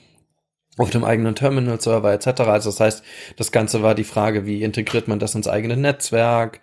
auf 0.78 0.90
dem 0.90 1.04
eigenen 1.04 1.34
Terminal-Server 1.34 2.12
etc. 2.12 2.40
Also 2.42 2.70
das 2.70 2.80
heißt, 2.80 3.04
das 3.36 3.52
Ganze 3.52 3.82
war 3.82 3.94
die 3.94 4.04
Frage, 4.04 4.46
wie 4.46 4.62
integriert 4.62 5.06
man 5.06 5.18
das 5.18 5.34
ins 5.34 5.48
eigene 5.48 5.76
Netzwerk? 5.76 6.60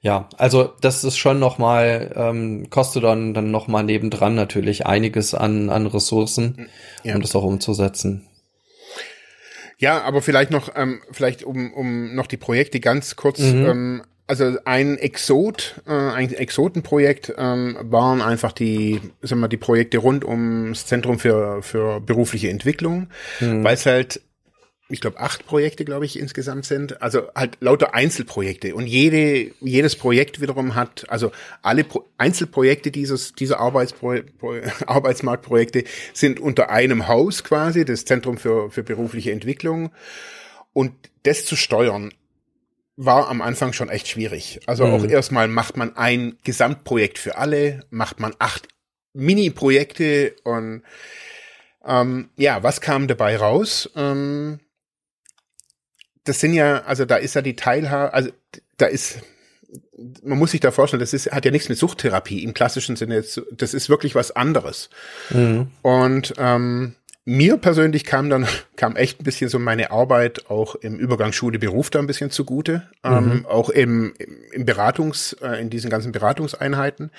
Ja, 0.00 0.28
also 0.36 0.72
das 0.80 1.04
ist 1.04 1.16
schon 1.16 1.38
nochmal, 1.38 2.12
ähm, 2.16 2.70
kostet 2.70 3.04
dann, 3.04 3.34
dann 3.34 3.52
nochmal 3.52 3.84
nebendran 3.84 4.34
natürlich 4.34 4.84
einiges 4.84 5.32
an, 5.32 5.70
an 5.70 5.86
Ressourcen, 5.86 6.68
ja. 7.04 7.14
um 7.14 7.20
das 7.20 7.36
auch 7.36 7.44
umzusetzen. 7.44 8.26
Ja, 9.82 10.00
aber 10.02 10.22
vielleicht 10.22 10.52
noch, 10.52 10.70
ähm, 10.76 11.00
vielleicht 11.10 11.42
um, 11.42 11.72
um 11.72 12.14
noch 12.14 12.28
die 12.28 12.36
Projekte 12.36 12.78
ganz 12.78 13.16
kurz 13.16 13.40
mhm. 13.40 13.66
ähm, 13.66 14.02
also 14.28 14.56
ein 14.64 14.96
Exot, 14.96 15.82
äh, 15.88 15.92
ein 15.92 16.32
Exotenprojekt 16.32 17.34
ähm, 17.36 17.76
waren 17.80 18.22
einfach 18.22 18.52
die, 18.52 19.00
sagen 19.22 19.40
wir, 19.40 19.48
die 19.48 19.56
Projekte 19.56 19.98
rund 19.98 20.24
ums 20.24 20.86
Zentrum 20.86 21.18
für 21.18 21.62
für 21.62 22.00
berufliche 22.00 22.48
Entwicklung, 22.48 23.08
mhm. 23.40 23.64
weil 23.64 23.74
es 23.74 23.84
halt 23.84 24.20
ich 24.92 25.00
glaube, 25.00 25.18
acht 25.18 25.46
Projekte, 25.46 25.84
glaube 25.84 26.04
ich, 26.04 26.18
insgesamt 26.18 26.64
sind. 26.66 27.02
Also 27.02 27.28
halt 27.34 27.56
lauter 27.60 27.94
Einzelprojekte. 27.94 28.74
Und 28.74 28.86
jede, 28.86 29.52
jedes 29.60 29.96
Projekt 29.96 30.40
wiederum 30.40 30.74
hat, 30.74 31.06
also 31.08 31.32
alle 31.62 31.84
Pro 31.84 32.04
Einzelprojekte 32.18 32.90
dieses, 32.90 33.32
dieser 33.32 33.58
Arbeitspro 33.58 34.14
Arbeitsmarktprojekte 34.86 35.84
sind 36.12 36.40
unter 36.40 36.70
einem 36.70 37.08
Haus 37.08 37.44
quasi, 37.44 37.84
das 37.84 38.04
Zentrum 38.04 38.36
für, 38.36 38.70
für 38.70 38.82
berufliche 38.82 39.32
Entwicklung. 39.32 39.90
Und 40.72 40.92
das 41.24 41.44
zu 41.44 41.56
steuern, 41.56 42.12
war 42.96 43.28
am 43.28 43.42
Anfang 43.42 43.72
schon 43.72 43.88
echt 43.88 44.08
schwierig. 44.08 44.60
Also 44.66 44.86
mhm. 44.86 44.92
auch 44.92 45.04
erstmal 45.04 45.48
macht 45.48 45.76
man 45.76 45.96
ein 45.96 46.36
Gesamtprojekt 46.44 47.18
für 47.18 47.36
alle, 47.36 47.84
macht 47.90 48.20
man 48.20 48.34
acht 48.38 48.68
Mini-Projekte 49.14 50.34
und 50.44 50.82
ähm, 51.84 52.30
ja, 52.36 52.62
was 52.62 52.80
kam 52.80 53.08
dabei 53.08 53.36
raus? 53.36 53.90
Ähm, 53.96 54.60
das 56.24 56.40
sind 56.40 56.54
ja, 56.54 56.82
also 56.84 57.04
da 57.04 57.16
ist 57.16 57.34
ja 57.34 57.42
die 57.42 57.56
Teilhabe, 57.56 58.14
also 58.14 58.30
da 58.76 58.86
ist, 58.86 59.18
man 60.22 60.38
muss 60.38 60.52
sich 60.52 60.60
da 60.60 60.70
vorstellen, 60.70 61.00
das 61.00 61.12
ist, 61.12 61.30
hat 61.32 61.44
ja 61.44 61.50
nichts 61.50 61.68
mit 61.68 61.78
Suchttherapie 61.78 62.42
im 62.44 62.54
klassischen 62.54 62.96
Sinne. 62.96 63.24
Das 63.52 63.74
ist 63.74 63.88
wirklich 63.88 64.14
was 64.14 64.30
anderes. 64.30 64.90
Mhm. 65.30 65.68
Und 65.82 66.34
ähm, 66.38 66.94
mir 67.24 67.56
persönlich 67.56 68.04
kam 68.04 68.28
dann, 68.30 68.46
kam 68.76 68.96
echt 68.96 69.20
ein 69.20 69.24
bisschen 69.24 69.48
so 69.48 69.58
meine 69.58 69.90
Arbeit 69.90 70.50
auch 70.50 70.74
im 70.76 70.98
Übergang 70.98 71.32
Schule 71.32 71.58
Beruf 71.58 71.90
da 71.90 71.98
ein 71.98 72.06
bisschen 72.06 72.30
zugute. 72.30 72.88
Ähm, 73.04 73.24
mhm. 73.24 73.32
Ähm, 73.32 73.46
auch 73.46 73.70
im, 73.70 74.14
im 74.52 74.64
Beratungs, 74.64 75.34
äh, 75.42 75.60
in 75.60 75.70
diesen 75.70 75.90
ganzen 75.90 76.12
Beratungseinheiten. 76.12 77.10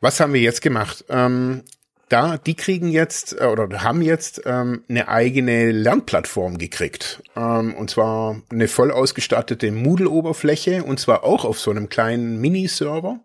Was 0.00 0.20
haben 0.20 0.32
wir 0.32 0.40
jetzt 0.40 0.62
gemacht? 0.62 1.04
Ähm, 1.08 1.62
da, 2.08 2.38
die 2.38 2.54
kriegen 2.54 2.88
jetzt 2.88 3.38
äh, 3.40 3.44
oder 3.44 3.82
haben 3.82 4.02
jetzt 4.02 4.42
ähm, 4.44 4.84
eine 4.88 5.08
eigene 5.08 5.70
Lernplattform 5.70 6.58
gekriegt. 6.58 7.22
Ähm, 7.36 7.74
und 7.74 7.90
zwar 7.90 8.40
eine 8.50 8.68
voll 8.68 8.90
ausgestattete 8.90 9.70
Moodle-Oberfläche 9.70 10.84
und 10.84 10.98
zwar 11.00 11.24
auch 11.24 11.44
auf 11.44 11.60
so 11.60 11.70
einem 11.70 11.88
kleinen 11.88 12.40
Mini-Server, 12.40 13.20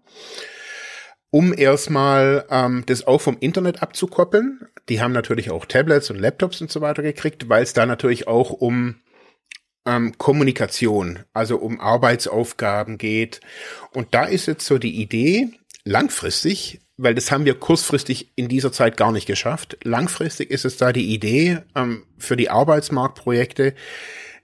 um 1.29 1.53
erstmal 1.57 2.45
ähm, 2.49 2.83
das 2.85 3.07
auch 3.07 3.21
vom 3.21 3.37
Internet 3.39 3.81
abzukoppeln. 3.81 4.67
Die 4.89 5.01
haben 5.01 5.13
natürlich 5.13 5.51
auch 5.51 5.65
Tablets 5.65 6.09
und 6.09 6.19
Laptops 6.19 6.61
und 6.61 6.71
so 6.71 6.81
weiter 6.81 7.01
gekriegt, 7.01 7.49
weil 7.49 7.63
es 7.63 7.73
da 7.73 7.85
natürlich 7.85 8.27
auch 8.27 8.51
um 8.51 8.95
ähm, 9.85 10.17
Kommunikation, 10.17 11.19
also 11.33 11.57
um 11.57 11.79
Arbeitsaufgaben 11.79 12.97
geht. 12.97 13.41
Und 13.93 14.13
da 14.13 14.25
ist 14.25 14.45
jetzt 14.45 14.65
so 14.65 14.77
die 14.77 15.01
Idee, 15.01 15.49
langfristig 15.83 16.79
weil 17.03 17.15
das 17.15 17.31
haben 17.31 17.45
wir 17.45 17.55
kurzfristig 17.55 18.31
in 18.35 18.47
dieser 18.47 18.71
Zeit 18.71 18.97
gar 18.97 19.11
nicht 19.11 19.25
geschafft. 19.25 19.77
Langfristig 19.83 20.49
ist 20.49 20.65
es 20.65 20.77
da 20.77 20.93
die 20.93 21.13
Idee 21.13 21.59
ähm, 21.75 22.05
für 22.17 22.37
die 22.37 22.49
Arbeitsmarktprojekte, 22.49 23.73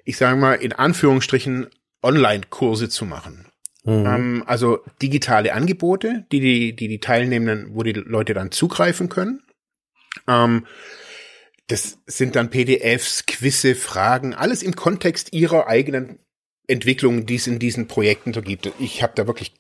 ich 0.05 0.17
sage 0.17 0.37
mal 0.37 0.55
in 0.55 0.73
Anführungsstrichen 0.73 1.67
Online-Kurse 2.03 2.89
zu 2.89 3.05
machen. 3.05 3.45
Mhm. 3.83 4.05
Ähm, 4.05 4.43
also 4.45 4.79
digitale 5.01 5.53
Angebote, 5.53 6.25
die 6.31 6.39
die, 6.39 6.75
die 6.75 6.87
die 6.87 6.99
Teilnehmenden, 6.99 7.73
wo 7.73 7.83
die 7.83 7.93
Leute 7.93 8.33
dann 8.33 8.51
zugreifen 8.51 9.09
können. 9.09 9.41
Ähm, 10.27 10.65
das 11.67 11.99
sind 12.07 12.35
dann 12.35 12.49
PDFs, 12.49 13.25
Quizze, 13.27 13.75
Fragen, 13.75 14.33
alles 14.33 14.63
im 14.63 14.75
Kontext 14.75 15.33
ihrer 15.33 15.67
eigenen 15.67 16.19
Entwicklung, 16.67 17.25
die 17.25 17.35
es 17.35 17.47
in 17.47 17.59
diesen 17.59 17.87
Projekten 17.87 18.33
so 18.33 18.41
gibt. 18.41 18.71
Ich 18.79 19.01
habe 19.01 19.13
da 19.15 19.27
wirklich, 19.27 19.53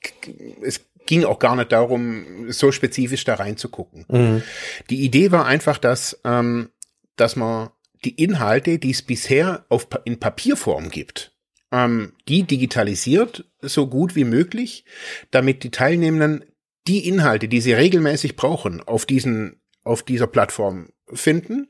es 0.61 0.81
ging 1.09 1.25
auch 1.25 1.39
gar 1.39 1.55
nicht 1.55 1.71
darum, 1.71 2.51
so 2.51 2.71
spezifisch 2.71 3.23
da 3.23 3.33
reinzugucken. 3.33 4.05
Mhm. 4.09 4.43
Die 4.91 5.03
Idee 5.03 5.31
war 5.31 5.47
einfach, 5.47 5.79
dass, 5.79 6.21
ähm, 6.23 6.69
dass 7.15 7.35
man 7.35 7.71
die 8.05 8.21
Inhalte, 8.23 8.77
die 8.77 8.91
es 8.91 9.01
bisher 9.01 9.65
auf, 9.69 9.87
in 10.05 10.19
Papierform 10.19 10.91
gibt, 10.91 11.35
ähm, 11.71 12.13
die 12.27 12.43
digitalisiert 12.43 13.45
so 13.59 13.87
gut 13.87 14.15
wie 14.15 14.23
möglich, 14.23 14.85
damit 15.31 15.63
die 15.63 15.71
Teilnehmenden 15.71 16.45
die 16.87 17.07
Inhalte, 17.07 17.47
die 17.47 17.61
sie 17.61 17.73
regelmäßig 17.73 18.35
brauchen, 18.35 18.79
auf 18.79 19.07
diesen, 19.07 19.59
auf 19.83 20.03
dieser 20.03 20.27
Plattform 20.27 20.89
finden 21.11 21.69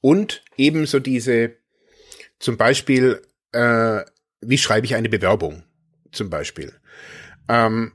und 0.00 0.42
ebenso 0.56 0.98
diese, 0.98 1.56
zum 2.38 2.56
Beispiel, 2.56 3.20
äh, 3.52 4.00
wie 4.40 4.58
schreibe 4.58 4.86
ich 4.86 4.94
eine 4.94 5.10
Bewerbung, 5.10 5.64
zum 6.10 6.30
Beispiel. 6.30 6.72
Ähm, 7.50 7.92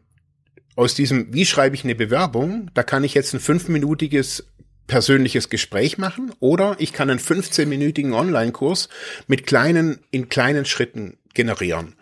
aus 0.76 0.96
diesem, 0.96 1.34
wie 1.34 1.46
schreibe 1.46 1.76
ich 1.76 1.84
eine 1.84 1.96
Bewerbung, 1.96 2.72
da 2.74 2.84
kann 2.84 3.04
ich 3.04 3.14
jetzt 3.14 3.34
ein 3.34 3.40
fünfminütiges 3.40 4.48
persönliches 4.88 5.50
Gespräch 5.50 5.98
machen 5.98 6.34
oder 6.40 6.76
ich 6.80 6.94
kann 6.94 7.10
einen 7.10 7.20
15-minütigen 7.20 8.14
Online-Kurs 8.14 8.90
mit 9.28 9.48
kleinen, 9.48 10.00
in 10.12 10.30
kleinen 10.30 10.66
Schritten 10.66 11.18
generieren. 11.34 11.96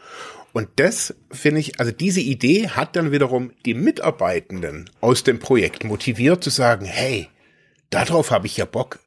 Und 0.53 0.67
das 0.78 1.15
finde 1.32 1.61
ich, 1.61 1.80
also 1.80 1.91
diese 1.91 2.19
Idee 2.19 2.69
hat 2.69 2.95
dann 2.95 3.11
wiederum 3.11 3.51
die 3.65 3.74
Mitarbeitenden 3.74 4.89
aus 4.99 5.24
dem 5.24 5.39
Projekt 5.39 5.84
motiviert 5.84 6.43
zu 6.43 6.49
sagen, 6.49 6.86
hey, 6.86 7.30
darauf 7.89 8.32
habe 8.32 8.47
ich 8.47 8.57
ja 8.57 8.65
Bock, 8.65 8.99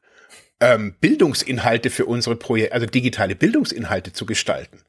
ähm, 0.61 0.95
Bildungsinhalte 1.01 1.91
für 1.91 2.07
unsere 2.07 2.37
Projekte, 2.37 2.73
also 2.73 2.87
digitale 2.87 3.35
Bildungsinhalte 3.35 4.13
zu 4.13 4.25
gestalten. 4.25 4.81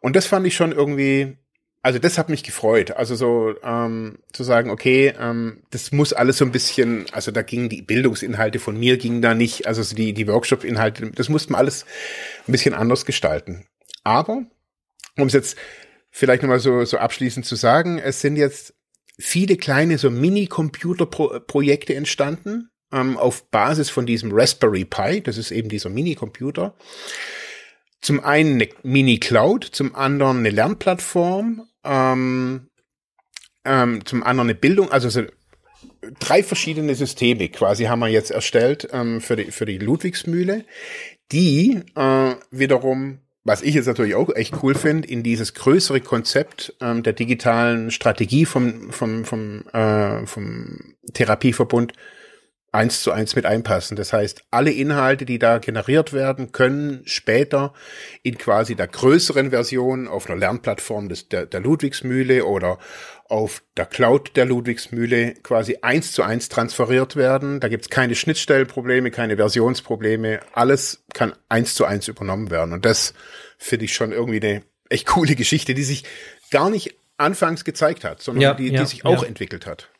Und 0.00 0.14
das 0.14 0.26
fand 0.26 0.46
ich 0.46 0.54
schon 0.54 0.72
irgendwie 0.72 1.36
also 1.82 1.98
das 1.98 2.16
hat 2.16 2.28
mich 2.28 2.44
gefreut. 2.44 2.92
Also 2.92 3.16
so 3.16 3.54
ähm, 3.62 4.18
zu 4.32 4.44
sagen, 4.44 4.70
okay, 4.70 5.12
ähm, 5.18 5.64
das 5.70 5.90
muss 5.90 6.12
alles 6.12 6.38
so 6.38 6.44
ein 6.44 6.52
bisschen, 6.52 7.06
also 7.10 7.32
da 7.32 7.42
gingen 7.42 7.68
die 7.68 7.82
Bildungsinhalte 7.82 8.60
von 8.60 8.78
mir 8.78 8.96
gingen 8.98 9.20
da 9.20 9.34
nicht, 9.34 9.66
also 9.66 9.82
so 9.82 9.96
die 9.96 10.12
die 10.12 10.28
Workshop-Inhalte, 10.28 11.10
das 11.10 11.28
musste 11.28 11.52
man 11.52 11.58
alles 11.58 11.84
ein 12.46 12.52
bisschen 12.52 12.74
anders 12.74 13.04
gestalten. 13.04 13.66
Aber 14.04 14.44
um 15.18 15.26
es 15.26 15.32
jetzt 15.32 15.58
vielleicht 16.10 16.42
nochmal 16.42 16.60
so 16.60 16.84
so 16.84 16.98
abschließend 16.98 17.44
zu 17.44 17.56
sagen, 17.56 17.98
es 17.98 18.20
sind 18.20 18.36
jetzt 18.36 18.74
viele 19.18 19.56
kleine 19.56 19.98
so 19.98 20.08
Mini-Computer-Projekte 20.08 21.94
entstanden 21.96 22.70
ähm, 22.92 23.16
auf 23.16 23.50
Basis 23.50 23.90
von 23.90 24.06
diesem 24.06 24.30
Raspberry 24.32 24.84
Pi. 24.84 25.20
Das 25.20 25.36
ist 25.36 25.50
eben 25.50 25.68
dieser 25.68 25.90
Mini-Computer. 25.90 26.76
Zum 28.02 28.20
einen 28.20 28.54
eine 28.54 28.68
Mini-Cloud, 28.82 29.64
zum 29.64 29.94
anderen 29.94 30.38
eine 30.38 30.50
Lernplattform, 30.50 31.66
ähm, 31.84 32.68
ähm, 33.64 34.04
zum 34.04 34.22
anderen 34.22 34.50
eine 34.50 34.58
Bildung, 34.58 34.90
also 34.90 35.08
so 35.08 35.22
drei 36.18 36.42
verschiedene 36.42 36.94
Systeme 36.94 37.48
quasi 37.48 37.84
haben 37.84 38.00
wir 38.00 38.08
jetzt 38.08 38.30
erstellt 38.30 38.88
ähm, 38.92 39.20
für, 39.20 39.36
die, 39.36 39.50
für 39.52 39.66
die 39.66 39.78
Ludwigsmühle, 39.78 40.64
die 41.30 41.80
äh, 41.94 42.34
wiederum 42.50 43.20
was 43.44 43.62
ich 43.62 43.74
jetzt 43.74 43.86
natürlich 43.86 44.14
auch 44.14 44.30
echt 44.34 44.62
cool 44.62 44.74
finde, 44.74 45.08
in 45.08 45.22
dieses 45.22 45.54
größere 45.54 46.00
Konzept 46.00 46.74
ähm, 46.80 47.02
der 47.02 47.12
digitalen 47.12 47.90
Strategie 47.90 48.44
vom, 48.44 48.92
vom, 48.92 49.24
vom, 49.24 49.66
äh, 49.72 50.24
vom 50.26 50.94
Therapieverbund 51.12 51.92
eins 52.72 53.02
zu 53.02 53.12
eins 53.12 53.36
mit 53.36 53.44
einpassen. 53.44 53.96
Das 53.96 54.12
heißt, 54.14 54.44
alle 54.50 54.72
Inhalte, 54.72 55.26
die 55.26 55.38
da 55.38 55.58
generiert 55.58 56.14
werden, 56.14 56.52
können 56.52 57.02
später 57.04 57.74
in 58.22 58.38
quasi 58.38 58.74
der 58.74 58.88
größeren 58.88 59.50
Version 59.50 60.08
auf 60.08 60.28
einer 60.28 60.38
Lernplattform 60.38 61.10
des, 61.10 61.28
der, 61.28 61.44
der 61.44 61.60
Ludwigsmühle 61.60 62.46
oder 62.46 62.78
auf 63.28 63.62
der 63.76 63.86
Cloud 63.86 64.36
der 64.36 64.46
Ludwigsmühle 64.46 65.34
quasi 65.42 65.78
eins 65.82 66.12
zu 66.12 66.22
eins 66.22 66.48
transferiert 66.48 67.14
werden. 67.14 67.60
Da 67.60 67.68
gibt's 67.68 67.90
keine 67.90 68.14
Schnittstellenprobleme, 68.14 69.10
keine 69.10 69.36
Versionsprobleme. 69.36 70.40
Alles 70.52 71.04
kann 71.12 71.34
eins 71.50 71.74
zu 71.74 71.84
eins 71.84 72.08
übernommen 72.08 72.50
werden. 72.50 72.72
Und 72.72 72.86
das 72.86 73.12
finde 73.58 73.84
ich 73.84 73.94
schon 73.94 74.12
irgendwie 74.12 74.40
eine 74.40 74.62
echt 74.88 75.06
coole 75.06 75.34
Geschichte, 75.34 75.74
die 75.74 75.84
sich 75.84 76.04
gar 76.50 76.70
nicht 76.70 76.96
anfangs 77.18 77.64
gezeigt 77.64 78.04
hat, 78.04 78.22
sondern 78.22 78.42
ja, 78.42 78.54
die, 78.54 78.70
die 78.70 78.76
ja, 78.76 78.86
sich 78.86 79.04
auch 79.04 79.22
ja. 79.22 79.28
entwickelt 79.28 79.66
hat. 79.66 79.91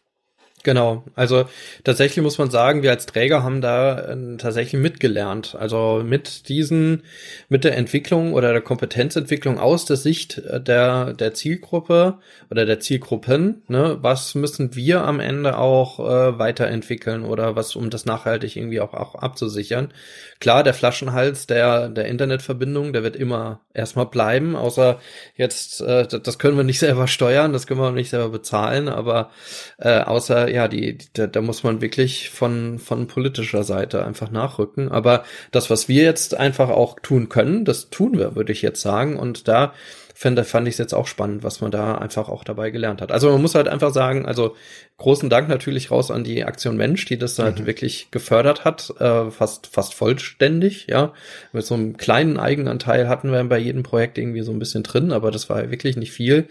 Genau, 0.64 1.02
also 1.16 1.46
tatsächlich 1.82 2.22
muss 2.22 2.38
man 2.38 2.50
sagen, 2.50 2.82
wir 2.82 2.92
als 2.92 3.06
Träger 3.06 3.42
haben 3.42 3.60
da 3.60 3.98
äh, 3.98 4.36
tatsächlich 4.36 4.80
mitgelernt. 4.80 5.56
Also 5.58 6.02
mit 6.04 6.48
diesen, 6.48 7.02
mit 7.48 7.64
der 7.64 7.76
Entwicklung 7.76 8.32
oder 8.32 8.52
der 8.52 8.60
Kompetenzentwicklung 8.60 9.58
aus 9.58 9.86
der 9.86 9.96
Sicht 9.96 10.38
äh, 10.38 10.60
der, 10.60 11.14
der 11.14 11.34
Zielgruppe 11.34 12.18
oder 12.48 12.64
der 12.64 12.78
Zielgruppen, 12.78 13.62
ne, 13.66 13.98
was 14.02 14.36
müssen 14.36 14.76
wir 14.76 15.02
am 15.02 15.18
Ende 15.18 15.58
auch 15.58 15.98
äh, 15.98 16.38
weiterentwickeln 16.38 17.24
oder 17.24 17.56
was, 17.56 17.74
um 17.74 17.90
das 17.90 18.06
nachhaltig 18.06 18.54
irgendwie 18.54 18.80
auch, 18.80 18.94
auch 18.94 19.16
abzusichern. 19.16 19.92
Klar, 20.38 20.62
der 20.62 20.74
Flaschenhals 20.74 21.48
der, 21.48 21.88
der 21.88 22.06
Internetverbindung, 22.06 22.92
der 22.92 23.02
wird 23.02 23.16
immer 23.16 23.60
erstmal 23.74 24.06
bleiben, 24.06 24.54
außer 24.54 25.00
jetzt, 25.34 25.80
äh, 25.80 26.06
das 26.06 26.38
können 26.38 26.56
wir 26.56 26.64
nicht 26.64 26.78
selber 26.78 27.08
steuern, 27.08 27.52
das 27.52 27.66
können 27.66 27.80
wir 27.80 27.90
nicht 27.90 28.10
selber 28.10 28.28
bezahlen, 28.28 28.88
aber 28.88 29.30
äh, 29.78 29.98
außer 29.98 30.51
ja, 30.52 30.68
die, 30.68 30.98
die 30.98 31.06
da, 31.14 31.26
da 31.26 31.40
muss 31.40 31.62
man 31.62 31.80
wirklich 31.80 32.30
von, 32.30 32.78
von 32.78 33.06
politischer 33.06 33.64
Seite 33.64 34.04
einfach 34.04 34.30
nachrücken. 34.30 34.90
Aber 34.90 35.24
das, 35.50 35.70
was 35.70 35.88
wir 35.88 36.02
jetzt 36.02 36.34
einfach 36.34 36.68
auch 36.68 36.98
tun 37.00 37.28
können, 37.28 37.64
das 37.64 37.90
tun 37.90 38.18
wir, 38.18 38.36
würde 38.36 38.52
ich 38.52 38.62
jetzt 38.62 38.82
sagen. 38.82 39.18
Und 39.18 39.48
da 39.48 39.72
fand, 40.14 40.38
fand 40.46 40.68
ich 40.68 40.74
es 40.74 40.78
jetzt 40.78 40.94
auch 40.94 41.06
spannend, 41.06 41.42
was 41.42 41.60
man 41.60 41.70
da 41.70 41.96
einfach 41.96 42.28
auch 42.28 42.44
dabei 42.44 42.70
gelernt 42.70 43.02
hat. 43.02 43.12
Also 43.12 43.30
man 43.30 43.42
muss 43.42 43.54
halt 43.54 43.68
einfach 43.68 43.92
sagen, 43.92 44.24
also 44.26 44.56
großen 44.98 45.28
Dank 45.28 45.48
natürlich 45.48 45.90
raus 45.90 46.10
an 46.10 46.24
die 46.24 46.44
Aktion 46.44 46.76
Mensch, 46.76 47.04
die 47.06 47.18
das 47.18 47.38
halt 47.38 47.60
mhm. 47.60 47.66
wirklich 47.66 48.10
gefördert 48.10 48.64
hat, 48.64 48.90
äh, 49.00 49.30
fast 49.30 49.66
fast 49.66 49.94
vollständig, 49.94 50.86
ja. 50.88 51.12
Mit 51.52 51.64
so 51.64 51.74
einem 51.74 51.96
kleinen 51.96 52.38
Eigenanteil 52.38 53.08
hatten 53.08 53.32
wir 53.32 53.42
bei 53.44 53.58
jedem 53.58 53.82
Projekt 53.82 54.18
irgendwie 54.18 54.42
so 54.42 54.52
ein 54.52 54.58
bisschen 54.58 54.82
drin, 54.82 55.12
aber 55.12 55.30
das 55.30 55.50
war 55.50 55.70
wirklich 55.70 55.96
nicht 55.96 56.12
viel. 56.12 56.46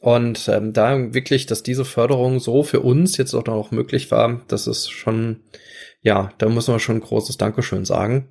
Und 0.00 0.48
ähm, 0.48 0.72
da 0.72 1.12
wirklich, 1.12 1.44
dass 1.44 1.62
diese 1.62 1.84
Förderung 1.84 2.40
so 2.40 2.62
für 2.62 2.80
uns 2.80 3.18
jetzt 3.18 3.34
auch 3.34 3.44
noch 3.44 3.70
möglich 3.70 4.10
war, 4.10 4.40
das 4.48 4.66
ist 4.66 4.88
schon, 4.88 5.40
ja, 6.00 6.32
da 6.38 6.48
muss 6.48 6.68
man 6.68 6.80
schon 6.80 6.96
ein 6.96 7.02
großes 7.02 7.36
Dankeschön 7.36 7.84
sagen. 7.84 8.28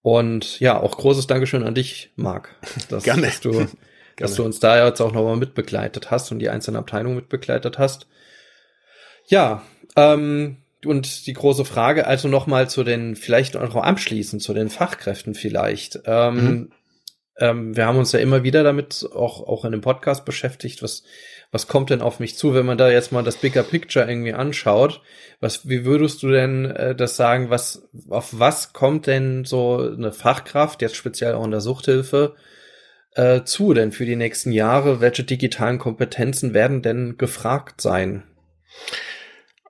Und 0.00 0.60
ja, 0.60 0.78
auch 0.80 0.96
großes 0.96 1.26
Dankeschön 1.26 1.64
an 1.64 1.74
dich, 1.74 2.12
Marc, 2.14 2.54
dass, 2.88 3.02
Gerne. 3.02 3.22
dass 3.22 3.40
du, 3.40 3.66
dass 4.16 4.36
du 4.36 4.44
uns 4.44 4.60
da 4.60 4.86
jetzt 4.86 5.00
auch 5.00 5.12
nochmal 5.12 5.36
mitbegleitet 5.36 6.12
hast 6.12 6.30
und 6.30 6.38
die 6.38 6.50
einzelnen 6.50 6.76
Abteilungen 6.76 7.16
mitbegleitet 7.16 7.80
hast. 7.80 8.06
Ja, 9.26 9.62
ähm, 9.96 10.58
und 10.84 11.26
die 11.26 11.32
große 11.32 11.64
Frage, 11.64 12.06
also 12.06 12.28
nochmal 12.28 12.70
zu 12.70 12.84
den, 12.84 13.16
vielleicht 13.16 13.56
auch 13.56 13.74
abschließend, 13.74 14.40
zu 14.40 14.54
den 14.54 14.70
Fachkräften 14.70 15.34
vielleicht. 15.34 15.98
Ähm, 16.06 16.34
mhm 16.36 16.72
ähm, 17.38 17.76
wir 17.76 17.86
haben 17.86 17.98
uns 17.98 18.12
ja 18.12 18.18
immer 18.18 18.42
wieder 18.42 18.64
damit 18.64 19.06
auch, 19.14 19.46
auch 19.46 19.64
in 19.64 19.72
dem 19.72 19.82
Podcast 19.82 20.24
beschäftigt, 20.24 20.82
was, 20.82 21.04
was 21.50 21.66
kommt 21.66 21.90
denn 21.90 22.00
auf 22.00 22.18
mich 22.18 22.36
zu, 22.36 22.54
wenn 22.54 22.66
man 22.66 22.78
da 22.78 22.90
jetzt 22.90 23.12
mal 23.12 23.22
das 23.22 23.36
Bigger 23.36 23.62
Picture 23.62 24.08
irgendwie 24.08 24.32
anschaut? 24.32 25.02
Was, 25.40 25.68
wie 25.68 25.84
würdest 25.84 26.22
du 26.22 26.30
denn 26.30 26.64
äh, 26.64 26.94
das 26.94 27.16
sagen? 27.16 27.50
Was, 27.50 27.88
auf 28.08 28.38
was 28.38 28.72
kommt 28.72 29.06
denn 29.06 29.44
so 29.44 29.78
eine 29.78 30.12
Fachkraft, 30.12 30.80
jetzt 30.80 30.96
speziell 30.96 31.34
auch 31.34 31.44
in 31.44 31.50
der 31.50 31.60
Suchthilfe, 31.60 32.36
äh, 33.14 33.42
zu 33.44 33.74
denn 33.74 33.92
für 33.92 34.06
die 34.06 34.16
nächsten 34.16 34.52
Jahre? 34.52 35.00
Welche 35.00 35.24
digitalen 35.24 35.78
Kompetenzen 35.78 36.54
werden 36.54 36.80
denn 36.80 37.18
gefragt 37.18 37.82
sein? 37.82 38.22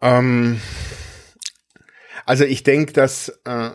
Ähm, 0.01 0.61
also 2.27 2.45
ich 2.45 2.63
denke, 2.63 2.93
dass, 2.93 3.41
äh, 3.45 3.71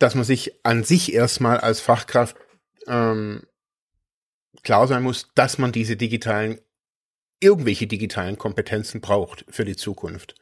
dass 0.00 0.16
man 0.16 0.24
sich 0.24 0.64
an 0.64 0.82
sich 0.82 1.14
erstmal 1.14 1.58
als 1.58 1.80
Fachkraft 1.80 2.36
ähm, 2.86 3.42
klar 4.62 4.86
sein 4.86 5.02
muss, 5.02 5.30
dass 5.34 5.58
man 5.58 5.72
diese 5.72 5.96
digitalen, 5.96 6.60
irgendwelche 7.40 7.86
digitalen 7.86 8.38
Kompetenzen 8.38 9.00
braucht 9.00 9.44
für 9.48 9.64
die 9.64 9.76
Zukunft. 9.76 10.34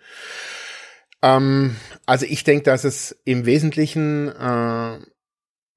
Ähm, 1.22 1.76
also 2.06 2.26
ich 2.26 2.44
denke, 2.44 2.64
dass 2.64 2.84
es 2.84 3.20
im 3.24 3.46
Wesentlichen 3.46 4.28
äh, 4.28 4.98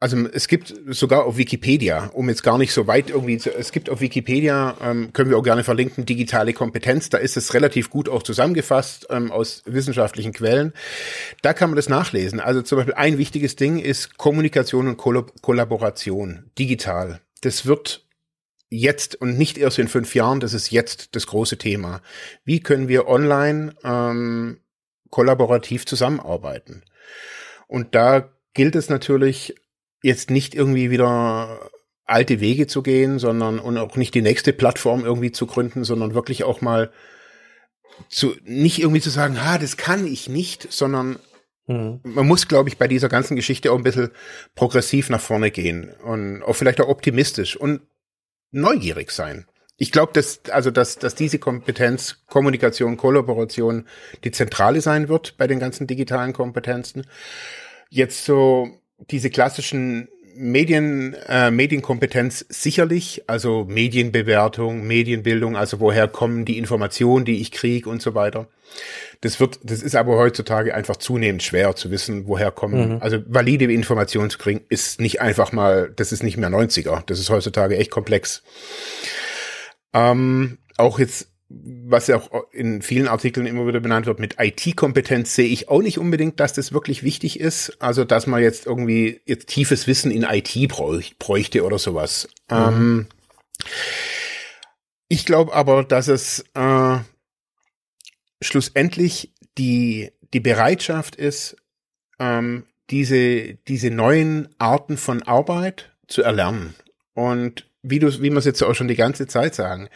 also 0.04 0.18
es 0.34 0.49
gibt 0.49 0.74
sogar 0.88 1.24
auf 1.24 1.38
Wikipedia, 1.38 2.10
um 2.12 2.28
jetzt 2.28 2.43
gar 2.43 2.58
nicht 2.58 2.74
so 2.74 2.88
weit 2.88 3.10
irgendwie 3.10 3.38
zu, 3.38 3.56
es 3.56 3.72
gibt 3.72 3.89
auf 3.89 4.01
Wikipedia, 4.01 4.76
ähm, 4.82 5.14
können 5.14 5.30
wir 5.30 5.38
auch 5.38 5.43
gerne 5.43 5.64
verlinken, 5.64 6.06
digitale 6.06 6.51
Kompetenz, 6.51 7.08
da 7.08 7.20
ist 7.20 7.38
es 7.38 7.54
relativ 7.54 7.89
gut 7.89 8.10
auch 8.10 8.22
zusammengefasst 8.22 9.08
ähm, 9.10 9.32
aus 9.32 9.64
wissenschaftlichen 9.66 10.34
Quellen. 10.34 10.74
Da 11.41 11.54
kann 11.54 11.70
man 11.70 11.78
das 11.78 11.88
nachlesen. 11.88 12.41
Also 12.41 12.62
zum 12.62 12.80
Beispiel 12.80 12.95
ein 12.95 13.18
wichtiges 13.18 13.56
Ding 13.56 13.80
ist 13.80 14.18
Kommunikation 14.18 14.89
und 14.89 14.97
Kollab 14.97 15.41
Kollaboration, 15.41 16.51
digital. 16.60 17.22
Das 17.39 17.66
wird 17.66 18.06
jetzt 18.70 19.16
und 19.16 19.38
nicht 19.38 19.58
erst 19.58 19.80
in 19.80 19.88
fünf 19.88 20.16
Jahren, 20.16 20.41
das 20.41 20.54
ist 20.54 20.70
jetzt 20.70 21.16
das 21.16 21.28
große 21.28 21.58
Thema. 21.58 22.01
Wie 22.43 22.60
können 22.60 22.89
wir 22.89 23.08
online 23.08 23.74
ähm, 23.86 24.60
kollaborativ 25.12 25.86
zusammenarbeiten? 25.86 26.84
Und 27.68 27.95
da 27.95 28.34
gilt 28.54 28.76
es 28.76 28.89
natürlich 28.89 29.56
jetzt 30.04 30.30
nicht 30.30 30.54
irgendwie 30.54 30.91
wieder 30.91 31.72
alte 32.06 32.39
Wege 32.41 32.68
zu 32.68 32.84
gehen, 32.84 33.18
sondern 33.18 33.58
und 33.58 33.78
auch 33.78 33.95
nicht 33.95 34.14
die 34.14 34.22
nächste 34.22 34.54
Plattform 34.54 35.04
irgendwie 35.04 35.32
zu 35.32 35.47
gründen, 35.47 35.84
sondern 35.84 36.14
wirklich 36.14 36.43
auch 36.43 36.62
mal 36.62 36.91
zu 38.10 38.36
nicht 38.43 38.80
irgendwie 38.80 39.01
zu 39.01 39.10
sagen, 39.10 39.38
ah, 39.39 39.58
das 39.58 39.78
kann 39.78 40.06
ich 40.06 40.28
nicht, 40.28 40.72
sondern 40.72 41.18
mhm. 41.68 42.01
man 42.04 42.28
muss, 42.28 42.47
glaube 42.47 42.70
ich, 42.70 42.78
bei 42.78 42.88
dieser 42.88 43.08
ganzen 43.08 43.36
Geschichte 43.36 43.72
auch 43.72 43.78
ein 43.78 43.84
bisschen 43.84 44.12
progressiv 44.56 45.10
nach 45.10 45.22
vorne 45.22 45.49
gehen 45.49 45.89
und 46.04 46.43
auch 46.43 46.54
vielleicht 46.54 46.82
auch 46.82 46.89
optimistisch 46.89 47.56
und 47.56 47.82
neugierig 48.51 49.12
sein. 49.12 49.45
Ich 49.78 49.91
glaube, 49.91 50.12
dass 50.14 50.41
also 50.49 50.70
dass 50.70 50.99
dass 50.99 51.16
diese 51.16 51.39
Kompetenz 51.39 52.24
Kommunikation, 52.28 52.97
Kollaboration 52.97 53.88
die 54.24 54.32
zentrale 54.32 54.82
sein 54.82 55.08
wird 55.08 55.38
bei 55.38 55.47
den 55.47 55.60
ganzen 55.60 55.88
digitalen 55.88 56.34
Kompetenzen. 56.34 57.08
Jetzt 57.89 58.26
so 58.26 58.82
diese 58.98 59.30
klassischen 59.30 60.08
Medien, 60.36 61.16
äh, 61.28 61.52
Medienkompetenz 61.52 62.46
sicherlich, 62.50 63.24
also 63.28 63.66
Medienbewertung, 63.66 64.84
Medienbildung, 64.86 65.56
also 65.56 65.80
woher 65.80 66.08
kommen 66.08 66.46
die 66.46 66.58
Informationen, 66.58 67.26
die 67.26 67.41
ich 67.41 67.52
kriege 67.52 67.89
und 67.89 68.02
so 68.02 68.16
weiter. 68.16 68.48
Das 69.22 69.39
wird, 69.39 69.60
das 69.64 69.84
ist 69.84 69.96
aber 69.96 70.18
heutzutage 70.18 70.74
einfach 70.74 70.98
zunehmend 70.98 71.44
schwer 71.44 71.76
zu 71.76 71.91
wissen, 71.91 72.28
woher 72.28 72.52
kommen. 72.52 72.96
Mhm. 72.96 72.98
Also 73.02 73.20
valide 73.28 73.72
Informationen 73.72 74.30
zu 74.30 74.38
kriegen, 74.38 74.62
ist 74.70 75.00
nicht 75.00 75.22
einfach 75.22 75.52
mal, 75.52 75.91
das 75.96 76.12
ist 76.12 76.24
nicht 76.24 76.38
mehr 76.38 76.50
90er. 76.50 77.04
Das 77.06 77.20
ist 77.20 77.30
heutzutage 77.30 77.78
echt 77.78 77.91
komplex. 77.91 78.44
Ähm, 79.94 80.58
auch 80.78 80.98
jetzt 81.00 81.32
was 81.86 82.08
ja 82.08 82.18
auch 82.18 82.51
in 82.51 82.82
vielen 82.82 83.08
Artikeln 83.08 83.45
immer 83.45 83.68
wieder 83.68 83.80
benannt 83.80 84.06
wird, 84.06 84.20
mit 84.20 84.36
IT-Kompetenz 84.39 85.36
sehe 85.36 85.47
ich 85.47 85.70
auch 85.70 85.82
nicht 85.82 85.99
unbedingt, 85.99 86.39
dass 86.39 86.54
das 86.54 86.74
wirklich 86.74 87.04
wichtig 87.04 87.39
ist. 87.39 87.78
Also, 87.80 88.06
dass 88.06 88.28
man 88.28 88.41
jetzt 88.41 88.66
irgendwie 88.66 89.22
jetzt 89.26 89.47
tiefes 89.49 89.86
Wissen 89.86 90.12
in 90.12 90.24
IT 90.24 90.56
bräuchte 91.20 91.64
oder 91.64 91.78
sowas. 91.78 92.28
Mhm. 92.49 92.58
Ähm, 92.58 93.08
ich 95.08 95.26
glaube 95.26 95.54
aber, 95.54 95.84
dass 95.84 96.08
es 96.08 96.43
äh, 96.56 96.97
schlussendlich 98.41 99.32
die, 99.58 100.12
die 100.34 100.39
Bereitschaft 100.39 101.16
ist, 101.16 101.56
ähm, 102.20 102.66
diese, 102.89 103.54
diese 103.68 103.91
neuen 103.91 104.49
Arten 104.58 104.97
von 104.97 105.22
Arbeit 105.24 105.91
zu 106.08 106.24
erlernen. 106.24 106.76
Und 107.14 107.68
wie 107.84 107.99
du, 107.99 108.12
wie 108.22 108.32
wir 108.32 108.38
es 108.38 108.45
jetzt 108.45 108.64
auch 108.64 108.74
schon 108.74 108.88
die 108.88 108.95
ganze 108.95 109.28
Zeit 109.28 109.54
sagen, 109.54 109.89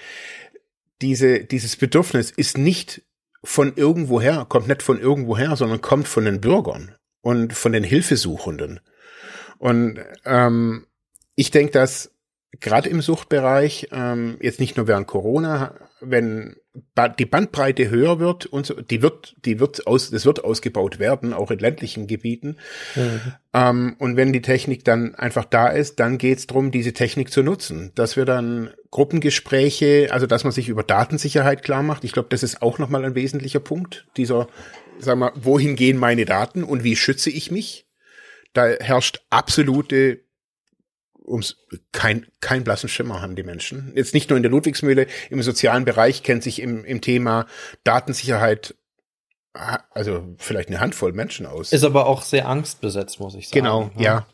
diese, 1.02 1.44
dieses 1.44 1.76
Bedürfnis 1.76 2.32
ist 2.32 2.58
nicht 2.58 3.04
von 3.44 3.76
irgendwoher, 3.76 4.46
kommt 4.46 4.68
nicht 4.68 4.84
von 4.84 5.00
irgendwoher, 5.00 5.56
sondern 5.56 5.82
kommt 5.82 6.08
von 6.08 6.26
den 6.26 6.42
Bürgern 6.42 6.96
und 7.22 7.54
von 7.54 7.72
den 7.72 7.84
Hilfesuchenden. 7.84 8.80
Und 9.58 10.00
ähm, 10.26 10.88
ich 11.36 11.52
denke, 11.52 11.72
dass 11.72 12.12
gerade 12.60 12.90
im 12.90 13.02
Suchtbereich, 13.02 13.90
ähm, 13.92 14.38
jetzt 14.42 14.60
nicht 14.60 14.78
nur 14.78 14.88
während 14.88 15.08
Corona, 15.08 15.76
wenn 16.00 16.56
ba 16.94 17.10
die 17.10 17.26
Bandbreite 17.26 17.90
höher 17.90 18.20
wird 18.20 18.46
und 18.46 18.66
so, 18.66 18.76
die 18.76 19.02
wird, 19.02 19.36
die 19.46 19.60
wird 19.60 19.88
aus, 19.88 20.12
das 20.12 20.26
wird 20.26 20.44
ausgebaut 20.44 21.00
werden, 21.00 21.34
auch 21.34 21.52
in 21.52 21.60
ländlichen 21.60 22.08
Gebieten. 22.08 22.58
Mhm. 22.96 23.34
Ähm, 23.54 23.96
und 24.00 24.16
wenn 24.16 24.34
die 24.34 24.42
Technik 24.42 24.84
dann 24.86 25.16
einfach 25.16 25.46
da 25.46 25.68
ist, 25.68 26.00
dann 26.00 26.18
geht 26.18 26.40
es 26.40 26.48
darum, 26.48 26.72
diese 26.72 26.94
Technik 26.94 27.32
zu 27.32 27.44
nutzen. 27.44 27.92
Dass 27.96 28.16
wir 28.16 28.26
dann 28.26 28.72
Gruppengespräche, 28.92 30.10
also 30.12 30.28
dass 30.28 30.44
man 30.44 30.54
sich 30.54 30.70
über 30.70 30.84
Datensicherheit 30.84 31.64
klar 31.64 31.84
macht. 31.84 32.04
Ich 32.04 32.12
glaube, 32.12 32.30
das 32.30 32.44
ist 32.44 32.62
auch 32.62 32.80
nochmal 32.80 33.06
ein 33.06 33.16
wesentlicher 33.16 33.60
Punkt. 33.60 34.08
Dieser, 34.18 34.48
sag 35.00 35.18
mal, 35.18 35.32
wohin 35.36 35.76
gehen 35.76 35.98
meine 35.98 36.26
Daten 36.26 36.64
und 36.64 36.84
wie 36.84 36.96
schütze 36.96 37.30
ich 37.30 37.52
mich? 37.52 37.88
Da 38.54 38.66
herrscht 38.66 39.22
absolute 39.30 40.22
ums 41.26 41.58
kein, 41.92 42.26
kein 42.40 42.64
blassen 42.64 42.88
Schimmer 42.88 43.22
haben 43.22 43.36
die 43.36 43.44
Menschen. 43.44 43.92
Jetzt 43.96 44.14
nicht 44.14 44.30
nur 44.30 44.38
in 44.38 44.44
der 44.44 44.52
Ludwigsmühle, 44.52 45.08
im 45.30 45.42
sozialen 45.44 45.84
Bereich 45.84 46.24
kennt 46.24 46.42
sich 46.42 46.62
im, 46.62 46.86
im 46.86 47.02
Thema 47.02 47.48
Datensicherheit 47.84 48.76
also 49.92 50.36
vielleicht 50.38 50.70
eine 50.70 50.80
Handvoll 50.80 51.14
Menschen 51.14 51.46
aus. 51.46 51.74
Ist 51.74 51.84
aber 51.84 52.06
auch 52.06 52.22
sehr 52.22 52.48
angstbesetzt, 52.48 53.20
muss 53.20 53.36
ich 53.36 53.48
sagen. 53.50 53.60
Genau, 53.60 53.92
ja. 53.96 54.02
ja. 54.02 54.28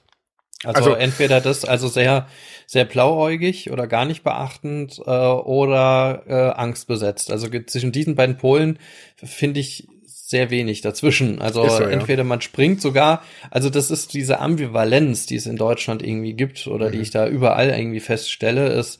Also, 0.63 0.91
also, 0.91 0.93
entweder 0.93 1.41
das, 1.41 1.65
also 1.65 1.87
sehr, 1.87 2.27
sehr 2.65 2.85
blauäugig 2.85 3.71
oder 3.71 3.87
gar 3.87 4.05
nicht 4.05 4.23
beachtend 4.23 4.99
äh, 5.05 5.11
oder 5.11 6.23
äh, 6.27 6.59
angstbesetzt. 6.59 7.31
Also 7.31 7.47
zwischen 7.47 7.91
diesen 7.91 8.15
beiden 8.15 8.37
Polen 8.37 8.79
finde 9.15 9.59
ich 9.59 9.87
sehr 10.33 10.49
wenig 10.49 10.81
dazwischen. 10.81 11.41
Also 11.41 11.67
so, 11.69 11.83
entweder 11.83 12.23
ja. 12.23 12.27
man 12.27 12.41
springt 12.41 12.81
sogar, 12.81 13.21
also 13.51 13.69
das 13.69 13.91
ist 13.91 14.13
diese 14.15 14.39
Ambivalenz, 14.39 15.27
die 15.27 15.35
es 15.35 15.45
in 15.45 15.57
Deutschland 15.57 16.01
irgendwie 16.01 16.33
gibt 16.33 16.65
oder 16.65 16.87
mhm. 16.87 16.93
die 16.93 16.99
ich 16.99 17.11
da 17.11 17.27
überall 17.27 17.69
irgendwie 17.69 17.99
feststelle, 17.99 18.69
ist 18.69 18.99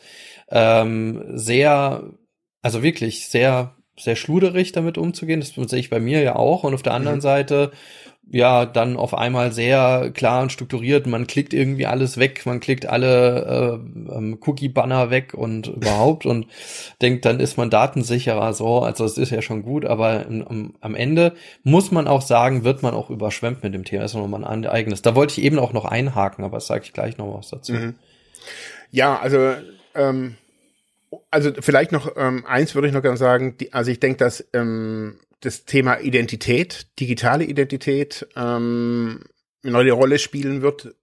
ähm, 0.49 1.23
sehr, 1.33 2.03
also 2.61 2.83
wirklich 2.83 3.27
sehr, 3.27 3.75
sehr 3.97 4.15
schluderig 4.15 4.73
damit 4.73 4.99
umzugehen. 4.99 5.39
Das 5.39 5.53
sehe 5.69 5.79
ich 5.79 5.89
bei 5.89 5.99
mir 5.99 6.21
ja 6.21 6.35
auch. 6.35 6.63
Und 6.63 6.75
auf 6.75 6.83
der 6.83 6.93
anderen 6.93 7.17
mhm. 7.17 7.21
Seite 7.21 7.71
ja 8.29 8.65
dann 8.65 8.97
auf 8.97 9.13
einmal 9.13 9.51
sehr 9.51 10.11
klar 10.13 10.41
und 10.41 10.51
strukturiert. 10.51 11.05
Man 11.07 11.27
klickt 11.27 11.53
irgendwie 11.53 11.85
alles 11.85 12.17
weg, 12.17 12.45
man 12.45 12.59
klickt 12.59 12.85
alle 12.85 13.79
äh, 14.09 14.15
ähm, 14.15 14.39
Cookie-Banner 14.41 15.09
weg 15.09 15.33
und 15.33 15.67
überhaupt 15.75 16.25
und 16.25 16.47
denkt, 17.01 17.25
dann 17.25 17.39
ist 17.39 17.57
man 17.57 17.69
datensicherer 17.69 18.53
so. 18.53 18.79
Also 18.79 19.05
es 19.05 19.17
ist 19.17 19.31
ja 19.31 19.41
schon 19.41 19.63
gut, 19.63 19.85
aber 19.85 20.25
im, 20.25 20.73
am 20.81 20.95
Ende 20.95 21.33
muss 21.63 21.91
man 21.91 22.07
auch 22.07 22.21
sagen, 22.21 22.63
wird 22.63 22.81
man 22.81 22.93
auch 22.93 23.09
überschwemmt 23.09 23.63
mit 23.63 23.73
dem 23.73 23.83
Thema. 23.83 24.03
Das 24.03 24.11
ist 24.11 24.17
nochmal 24.17 24.43
ein 24.43 24.65
eigenes. 24.65 25.01
Da 25.01 25.15
wollte 25.15 25.39
ich 25.39 25.45
eben 25.45 25.59
auch 25.59 25.73
noch 25.73 25.85
einhaken, 25.85 26.43
aber 26.43 26.57
das 26.57 26.67
sage 26.67 26.83
ich 26.85 26.93
gleich 26.93 27.17
noch 27.17 27.37
was 27.37 27.49
dazu. 27.49 27.73
Mhm. 27.73 27.95
Ja, 28.91 29.19
also 29.19 29.53
ähm, 29.95 30.37
also 31.31 31.51
vielleicht 31.59 31.91
noch 31.91 32.15
ähm, 32.15 32.45
eins 32.45 32.75
würde 32.75 32.87
ich 32.87 32.93
noch 32.93 33.01
gerne 33.01 33.17
sagen. 33.17 33.57
Die, 33.57 33.73
also 33.73 33.91
ich 33.91 33.99
denke, 33.99 34.17
dass 34.17 34.45
ähm, 34.53 35.19
das 35.41 35.65
Thema 35.65 35.99
Identität, 35.99 36.87
digitale 36.99 37.43
Identität, 37.43 38.27
ähm, 38.35 39.23
eine 39.63 39.71
neue 39.71 39.93
Rolle 39.93 40.19
spielen 40.19 40.61
wird 40.61 40.95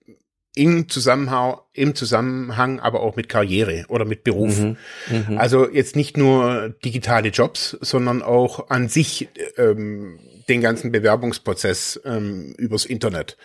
im 0.54 0.88
Zusammenhang, 0.88 1.58
im 1.72 1.94
Zusammenhang, 1.94 2.80
aber 2.80 3.00
auch 3.00 3.16
mit 3.16 3.28
Karriere 3.28 3.84
oder 3.88 4.04
mit 4.04 4.24
Beruf. 4.24 4.58
Mhm, 4.58 4.76
mh. 5.08 5.40
Also 5.40 5.68
jetzt 5.68 5.96
nicht 5.96 6.16
nur 6.16 6.74
digitale 6.84 7.28
Jobs, 7.28 7.78
sondern 7.80 8.22
auch 8.22 8.68
an 8.68 8.88
sich 8.88 9.28
ähm, 9.56 10.18
den 10.48 10.60
ganzen 10.60 10.90
Bewerbungsprozess 10.90 12.00
ähm, 12.04 12.54
übers 12.58 12.84
Internet. 12.84 13.36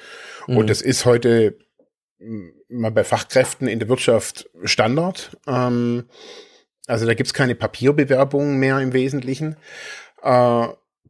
Mhm. 0.47 0.57
Und 0.57 0.69
das 0.69 0.81
ist 0.81 1.05
heute 1.05 1.57
mal 2.69 2.91
bei 2.91 3.03
Fachkräften 3.03 3.67
in 3.67 3.79
der 3.79 3.89
Wirtschaft 3.89 4.49
Standard. 4.63 5.37
Ähm, 5.47 6.05
also 6.87 7.05
da 7.05 7.13
gibt's 7.13 7.33
keine 7.33 7.55
Papierbewerbungen 7.55 8.57
mehr 8.57 8.79
im 8.79 8.93
Wesentlichen. 8.93 9.55
Äh, 10.21 10.67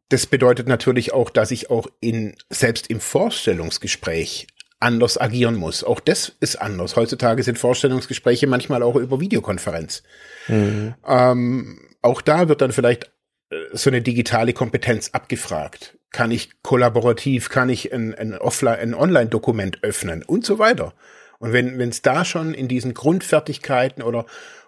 das 0.10 0.28
bedeutet 0.28 0.68
natürlich 0.68 1.14
auch, 1.14 1.30
dass 1.30 1.52
ich 1.52 1.70
auch 1.70 1.88
in, 2.00 2.36
selbst 2.50 2.88
im 2.90 3.00
Vorstellungsgespräch 3.00 4.48
anders 4.80 5.20
agieren 5.20 5.56
muss. 5.56 5.84
Auch 5.84 6.00
das 6.00 6.34
ist 6.40 6.62
anders. 6.62 6.96
Heutzutage 6.96 7.42
sind 7.44 7.58
Vorstellungsgespräche 7.58 8.46
manchmal 8.46 8.84
auch 8.84 8.96
über 8.96 9.20
Videokonferenz. 9.20 10.04
Mhm. 10.48 10.94
Ähm, 11.08 11.80
auch 12.02 12.22
da 12.22 12.50
wird 12.50 12.62
dann 12.62 12.72
vielleicht 12.72 13.12
äh, 13.50 13.56
so 13.74 13.90
eine 13.90 14.02
digitale 14.02 14.54
Kompetenz 14.54 15.10
abgefragt. 15.12 15.98
Kann 16.12 16.32
ich 16.32 16.62
kollaborativ, 16.62 17.50
kann 17.50 17.70
ich 17.70 17.92
ein, 17.92 18.14
ein 18.14 18.38
Offline, 18.38 18.80
ein 18.80 18.94
Online-Dokument 18.94 19.80
öffnen 19.82 20.24
und 20.24 20.46
so 20.46 20.60
weiter. 20.60 20.94
Und 21.40 21.52
wenn 21.52 21.78
es 21.90 22.02
da 22.02 22.24
schon 22.24 22.54
in 22.54 22.68
diesen 22.70 22.94
Grundfertigkeiten 22.94 24.02
oder 24.02 24.26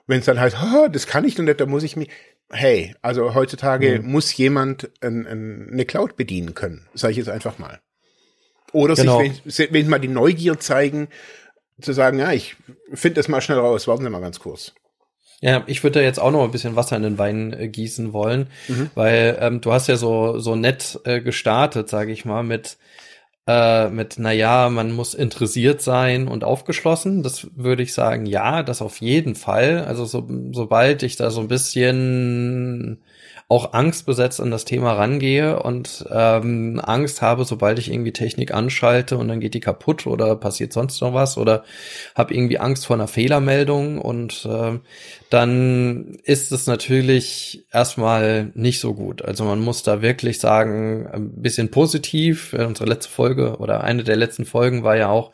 wenn 0.08 0.20
es 0.20 0.26
dann 0.26 0.39
halt, 0.39 0.55
oh, 0.62 0.88
das 0.88 1.05
kann 1.05 1.26
ich 1.26 1.38
noch 1.38 1.45
nicht, 1.45 1.60
da 1.60 1.66
muss 1.66 1.84
ich 1.84 1.95
mich, 1.95 2.10
hey, 2.49 2.95
also 3.01 3.36
heutzutage 3.36 3.99
mhm. 3.99 4.12
muss 4.12 4.36
jemand 4.36 4.89
ein, 5.01 5.28
ein, 5.28 5.70
eine 5.72 5.86
Cloud 5.86 6.16
bedienen 6.16 6.55
können, 6.55 6.88
sage 6.93 7.12
ich 7.12 7.18
jetzt 7.18 7.30
einfach 7.30 7.60
mal. 7.60 7.80
Oder 8.72 8.95
genau. 8.95 9.22
sich 9.45 9.72
wenn 9.72 9.89
mal 9.89 9.99
die 9.99 10.08
Neugier 10.08 10.60
zeigen, 10.60 11.10
zu 11.80 11.93
sagen, 11.93 12.20
ja, 12.20 12.32
ich 12.32 12.55
finde 12.93 13.16
das 13.16 13.28
mal 13.28 13.41
schnell 13.41 13.60
raus, 13.60 13.88
warten 13.88 14.03
Sie 14.03 14.10
mal 14.10 14.22
ganz 14.22 14.39
kurz. 14.39 14.74
Ja, 15.39 15.64
ich 15.68 15.84
würde 15.84 15.99
da 15.99 16.05
jetzt 16.05 16.20
auch 16.20 16.32
noch 16.32 16.43
ein 16.43 16.51
bisschen 16.51 16.76
Wasser 16.76 16.95
in 16.95 17.03
den 17.03 17.18
Wein 17.20 17.53
äh, 17.53 17.68
gießen 17.68 18.12
wollen, 18.12 18.47
mhm. 18.68 18.89
weil 18.95 19.38
ähm, 19.39 19.62
du 19.62 19.72
hast 19.72 19.88
ja 19.88 19.95
so 19.95 20.39
so 20.39 20.55
nett 20.55 20.99
äh, 21.03 21.22
gestartet, 21.22 21.89
sage 21.89 22.12
ich 22.12 22.26
mal, 22.26 22.41
mit 22.41 22.78
äh, 23.48 23.89
mit, 23.89 24.16
na 24.20 24.32
ja, 24.34 24.70
man 24.70 24.91
muss 24.91 25.14
interessiert 25.14 25.82
sein 25.82 26.28
und 26.28 26.43
aufgeschlossen. 26.43 27.24
Das 27.24 27.48
würde 27.56 27.84
ich 27.84 27.93
sagen, 27.93 28.26
ja, 28.26 28.62
das 28.64 28.82
auf 28.82 29.00
jeden 29.00 29.36
Fall. 29.36 29.86
Also 29.86 30.06
so, 30.06 30.28
sobald 30.52 31.04
ich 31.04 31.16
da 31.16 31.32
so 31.32 31.41
ein 31.41 31.48
bisschen 31.48 33.00
auch 33.50 33.72
angstbesetzt 33.72 34.41
an 34.41 34.52
das 34.52 34.66
Thema 34.66 34.93
rangehe 34.93 35.62
und 35.64 36.06
ähm, 36.12 36.82
Angst 36.84 37.22
habe, 37.22 37.45
sobald 37.45 37.80
ich 37.80 37.89
irgendwie 37.89 38.12
Technik 38.12 38.54
anschalte 38.54 39.18
und 39.18 39.30
dann 39.30 39.39
geht 39.39 39.54
die 39.54 39.62
kaputt 39.62 40.06
oder 40.06 40.36
passiert 40.36 40.74
sonst 40.74 41.00
noch 41.02 41.14
was 41.14 41.38
oder 41.38 41.64
habe 42.14 42.34
irgendwie 42.34 42.60
Angst 42.60 42.86
vor 42.86 42.98
einer 42.98 43.08
Fehlermeldung 43.08 44.00
und 44.02 44.45
äh, 44.45 44.80
dann 45.30 46.18
ist 46.24 46.52
es 46.52 46.68
natürlich 46.68 47.66
erstmal 47.72 48.52
nicht 48.54 48.82
so 48.82 48.93
gut. 48.93 49.22
Also 49.22 49.45
man 49.45 49.60
muss 49.62 49.82
da 49.82 50.02
wirklich 50.02 50.39
sagen, 50.39 51.08
ein 51.08 51.41
bisschen 51.41 51.72
positiv. 51.72 52.54
Unsere 52.54 52.89
letzte 52.89 53.10
Folge 53.10 53.58
oder 53.60 53.82
eine 53.82 54.04
der 54.04 54.18
letzten 54.18 54.43
Folgen 54.43 54.84
war 54.84 54.98
ja 54.98 55.08
auch 55.08 55.32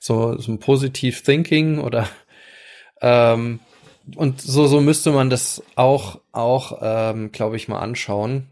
so, 0.00 0.36
so 0.38 0.50
ein 0.50 0.58
Positiv 0.58 1.22
Thinking 1.22 1.78
oder 1.78 2.08
ähm, 3.00 3.60
und 4.16 4.40
so, 4.40 4.66
so 4.66 4.80
müsste 4.80 5.12
man 5.12 5.30
das 5.30 5.62
auch, 5.76 6.20
auch, 6.32 6.78
ähm, 6.82 7.32
glaube 7.32 7.56
ich, 7.56 7.68
mal 7.68 7.80
anschauen. 7.80 8.48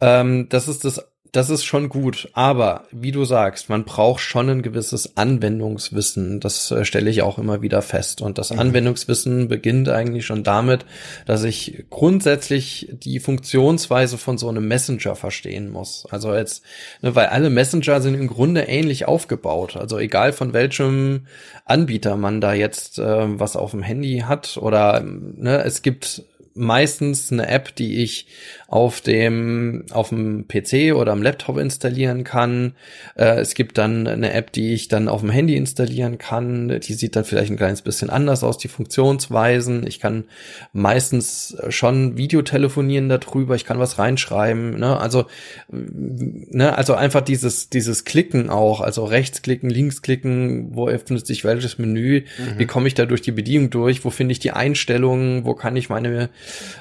Ähm, 0.00 0.48
das 0.48 0.68
ist 0.68 0.84
das 0.84 1.06
das 1.34 1.50
ist 1.50 1.64
schon 1.64 1.88
gut, 1.88 2.28
aber 2.32 2.84
wie 2.92 3.10
du 3.10 3.24
sagst, 3.24 3.68
man 3.68 3.84
braucht 3.84 4.20
schon 4.20 4.48
ein 4.48 4.62
gewisses 4.62 5.16
Anwendungswissen. 5.16 6.38
Das 6.38 6.70
äh, 6.70 6.84
stelle 6.84 7.10
ich 7.10 7.22
auch 7.22 7.38
immer 7.38 7.60
wieder 7.60 7.82
fest. 7.82 8.22
Und 8.22 8.38
das 8.38 8.52
mhm. 8.52 8.60
Anwendungswissen 8.60 9.48
beginnt 9.48 9.88
eigentlich 9.88 10.26
schon 10.26 10.44
damit, 10.44 10.86
dass 11.26 11.42
ich 11.42 11.86
grundsätzlich 11.90 12.88
die 12.92 13.18
Funktionsweise 13.18 14.16
von 14.16 14.38
so 14.38 14.48
einem 14.48 14.68
Messenger 14.68 15.16
verstehen 15.16 15.70
muss. 15.70 16.06
Also 16.08 16.32
jetzt, 16.32 16.62
ne, 17.02 17.16
weil 17.16 17.26
alle 17.26 17.50
Messenger 17.50 18.00
sind 18.00 18.14
im 18.14 18.28
Grunde 18.28 18.62
ähnlich 18.62 19.08
aufgebaut. 19.08 19.76
Also 19.76 19.98
egal 19.98 20.32
von 20.32 20.52
welchem 20.52 21.26
Anbieter 21.64 22.16
man 22.16 22.40
da 22.40 22.54
jetzt 22.54 23.00
äh, 23.00 23.40
was 23.40 23.56
auf 23.56 23.72
dem 23.72 23.82
Handy 23.82 24.22
hat 24.24 24.56
oder 24.56 25.00
ne, 25.00 25.64
es 25.64 25.82
gibt 25.82 26.22
meistens 26.54 27.32
eine 27.32 27.48
App, 27.48 27.74
die 27.74 28.02
ich 28.02 28.26
auf 28.74 29.00
dem, 29.00 29.84
auf 29.92 30.08
dem 30.08 30.48
PC 30.48 30.96
oder 30.96 31.12
am 31.12 31.22
Laptop 31.22 31.58
installieren 31.58 32.24
kann. 32.24 32.72
Äh, 33.14 33.38
es 33.38 33.54
gibt 33.54 33.78
dann 33.78 34.08
eine 34.08 34.32
App, 34.32 34.50
die 34.50 34.74
ich 34.74 34.88
dann 34.88 35.08
auf 35.08 35.20
dem 35.20 35.30
Handy 35.30 35.54
installieren 35.54 36.18
kann. 36.18 36.80
Die 36.80 36.94
sieht 36.94 37.14
dann 37.14 37.24
vielleicht 37.24 37.52
ein 37.52 37.56
kleines 37.56 37.82
bisschen 37.82 38.10
anders 38.10 38.42
aus, 38.42 38.58
die 38.58 38.66
Funktionsweisen. 38.66 39.86
Ich 39.86 40.00
kann 40.00 40.24
meistens 40.72 41.56
schon 41.68 42.16
Videotelefonieren 42.16 43.08
darüber. 43.08 43.54
Ich 43.54 43.64
kann 43.64 43.78
was 43.78 44.00
reinschreiben. 44.00 44.76
Ne? 44.76 44.98
Also, 44.98 45.26
ne? 45.70 46.76
also 46.76 46.94
einfach 46.94 47.20
dieses, 47.20 47.70
dieses 47.70 48.04
Klicken 48.04 48.50
auch, 48.50 48.80
also 48.80 49.04
rechtsklicken, 49.04 49.70
linksklicken, 49.70 50.74
wo 50.74 50.88
öffnet 50.88 51.24
sich 51.28 51.44
welches 51.44 51.78
Menü, 51.78 52.22
mhm. 52.22 52.58
wie 52.58 52.66
komme 52.66 52.88
ich 52.88 52.94
da 52.94 53.06
durch 53.06 53.22
die 53.22 53.30
Bedienung 53.30 53.70
durch, 53.70 54.04
wo 54.04 54.10
finde 54.10 54.32
ich 54.32 54.40
die 54.40 54.50
Einstellungen, 54.50 55.44
wo 55.44 55.54
kann 55.54 55.76
ich 55.76 55.90
meine 55.90 56.28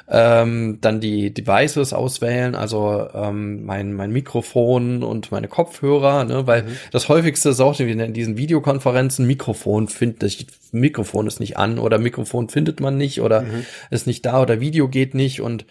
ähm, 0.09 0.79
dann 0.81 0.99
die 0.99 1.31
Devices 1.31 1.82
auswählen, 1.91 2.55
also 2.55 3.07
ähm, 3.13 3.65
mein, 3.65 3.93
mein 3.93 4.11
Mikrofon 4.11 5.03
und 5.03 5.31
meine 5.31 5.49
Kopfhörer, 5.49 6.23
ne, 6.23 6.47
weil 6.47 6.63
mhm. 6.63 6.77
das 6.91 7.09
häufigste 7.09 7.49
ist 7.49 7.59
auch 7.59 7.77
in 7.79 8.13
diesen 8.13 8.37
Videokonferenzen, 8.37 9.27
Mikrofon 9.27 9.89
findet, 9.89 10.45
Mikrofon 10.71 11.27
ist 11.27 11.41
nicht 11.41 11.57
an 11.57 11.79
oder 11.79 11.97
Mikrofon 11.97 12.47
findet 12.47 12.79
man 12.79 12.97
nicht 12.97 13.19
oder 13.19 13.41
mhm. 13.41 13.65
ist 13.89 14.07
nicht 14.07 14.25
da 14.25 14.41
oder 14.41 14.61
Video 14.61 14.87
geht 14.87 15.15
nicht 15.15 15.41
und 15.41 15.65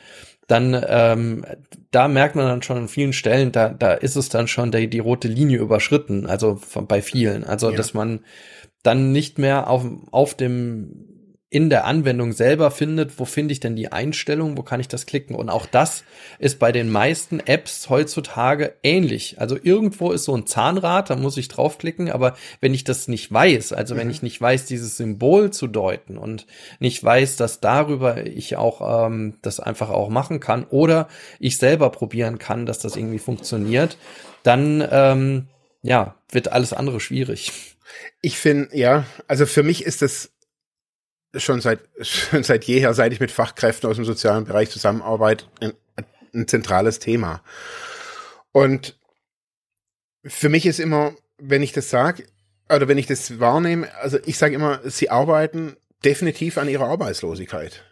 dann 0.49 0.79
ähm, 0.87 1.47
da 1.93 2.09
merkt 2.09 2.35
man 2.35 2.47
dann 2.47 2.63
schon 2.63 2.77
an 2.77 2.89
vielen 2.89 3.13
Stellen, 3.13 3.53
da 3.53 3.69
da 3.69 3.93
ist 3.95 4.17
es 4.17 4.29
dann 4.29 4.49
schon 4.49 4.73
die, 4.73 4.89
die 4.89 4.99
rote 4.99 5.29
Linie 5.29 5.59
überschritten, 5.59 6.27
also 6.27 6.57
von, 6.57 6.87
bei 6.87 7.01
vielen, 7.01 7.45
also 7.45 7.71
ja. 7.71 7.77
dass 7.77 7.95
man 7.95 8.21
dann 8.83 9.13
nicht 9.13 9.39
mehr 9.39 9.71
auf 9.71 9.87
auf 10.11 10.35
dem 10.35 11.12
in 11.53 11.69
der 11.69 11.85
Anwendung 11.85 12.33
selber 12.33 12.71
findet, 12.71 13.19
wo 13.19 13.27
finde 13.27 13.53
ich 13.53 13.61
denn 13.61 13.77
die 13.77 13.93
Einstellung, 13.93 14.57
wo 14.57 14.63
kann 14.63 14.81
ich 14.81 14.89
das 14.89 15.05
klicken? 15.05 15.37
Und 15.37 15.51
auch 15.51 15.67
das 15.67 16.03
ist 16.39 16.59
bei 16.59 16.73
den 16.73 16.91
meisten 16.91 17.41
Apps 17.41 17.91
heutzutage 17.91 18.73
ähnlich. 18.83 19.39
Also 19.39 19.59
irgendwo 19.63 20.13
ist 20.13 20.25
so 20.25 20.35
ein 20.35 20.47
Zahnrad, 20.47 21.11
da 21.11 21.17
muss 21.17 21.37
ich 21.37 21.49
draufklicken, 21.49 22.11
aber 22.11 22.37
wenn 22.63 22.73
ich 22.73 22.85
das 22.85 23.07
nicht 23.07 23.31
weiß, 23.31 23.75
also 23.75 23.95
mhm. 23.95 23.99
wenn 23.99 24.11
ich 24.11 24.23
nicht 24.23 24.41
weiß, 24.41 24.65
dieses 24.65 24.97
Symbol 24.97 25.51
zu 25.51 25.67
deuten 25.67 26.17
und 26.17 26.47
nicht 26.79 27.05
weiß, 27.05 27.37
dass 27.37 27.61
darüber 27.61 28.27
ich 28.27 28.57
auch 28.57 29.07
ähm, 29.07 29.35
das 29.43 29.61
einfach 29.61 29.91
auch 29.91 30.09
machen 30.09 30.41
kann 30.41 30.65
oder 30.65 31.07
ich 31.39 31.59
selber 31.59 31.91
probieren 31.91 32.39
kann, 32.39 32.65
dass 32.65 32.79
das 32.79 32.97
irgendwie 32.97 33.19
funktioniert, 33.19 33.99
dann 34.43 34.83
ähm, 34.91 35.49
ja, 35.83 36.15
wird 36.31 36.51
alles 36.51 36.73
andere 36.73 36.99
schwierig. 36.99 37.53
Ich 38.23 38.39
finde, 38.39 38.75
ja, 38.75 39.05
also 39.29 39.45
für 39.45 39.63
mich 39.63 39.85
ist 39.85 40.01
das 40.01 40.31
schon 41.37 41.61
seit, 41.61 41.81
schon 42.01 42.43
seit 42.43 42.65
jeher, 42.65 42.95
seit 42.95 43.13
ich 43.13 43.21
mit 43.21 43.31
Fachkräften 43.31 43.89
aus 43.89 43.97
dem 43.97 44.05
sozialen 44.05 44.45
Bereich 44.45 44.71
zusammenarbeite, 44.71 45.47
ein, 45.61 45.73
ein 46.35 46.49
zentrales 46.49 46.99
Thema. 46.99 47.43
Und 48.53 48.99
für 50.25 50.49
mich 50.49 50.67
ist 50.67 50.79
immer, 50.79 51.15
wenn 51.39 51.63
ich 51.63 51.73
das 51.73 51.91
sage, 51.91 52.25
oder 52.69 52.89
wenn 52.89 52.99
ich 52.99 53.07
das 53.07 53.41
wahrnehme, 53.41 53.95
also 53.97 54.19
ich 54.25 54.39
sage 54.39 54.55
immer, 54.55 54.81
sie 54.85 55.11
arbeiten 55.11 55.77
definitiv 56.05 56.59
an 56.59 56.69
ihrer 56.69 56.87
Arbeitslosigkeit. 56.87 57.85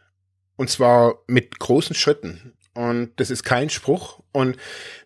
Und 0.57 0.71
zwar 0.71 1.23
mit 1.27 1.59
großen 1.59 1.97
Schritten. 1.97 2.55
Und 2.75 3.13
das 3.17 3.31
ist 3.31 3.43
kein 3.43 3.71
Spruch. 3.71 4.21
Und 4.33 4.57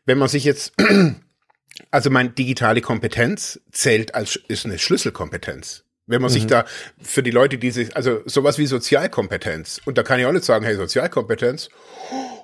wenn 0.04 0.18
man 0.18 0.28
sich 0.28 0.44
jetzt, 0.44 0.74
also 1.90 2.10
meine 2.10 2.30
digitale 2.30 2.80
Kompetenz 2.80 3.60
zählt 3.70 4.14
als, 4.14 4.36
ist 4.48 4.64
eine 4.64 4.78
Schlüsselkompetenz. 4.78 5.83
Wenn 6.06 6.20
man 6.20 6.30
mhm. 6.30 6.34
sich 6.34 6.46
da 6.46 6.64
für 7.02 7.22
die 7.22 7.30
Leute, 7.30 7.58
die 7.58 7.70
sich, 7.70 7.96
also 7.96 8.20
sowas 8.26 8.58
wie 8.58 8.66
Sozialkompetenz, 8.66 9.80
und 9.84 9.96
da 9.96 10.02
kann 10.02 10.20
ich 10.20 10.26
auch 10.26 10.32
nicht 10.32 10.44
sagen, 10.44 10.64
hey, 10.64 10.76
Sozialkompetenz, 10.76 11.70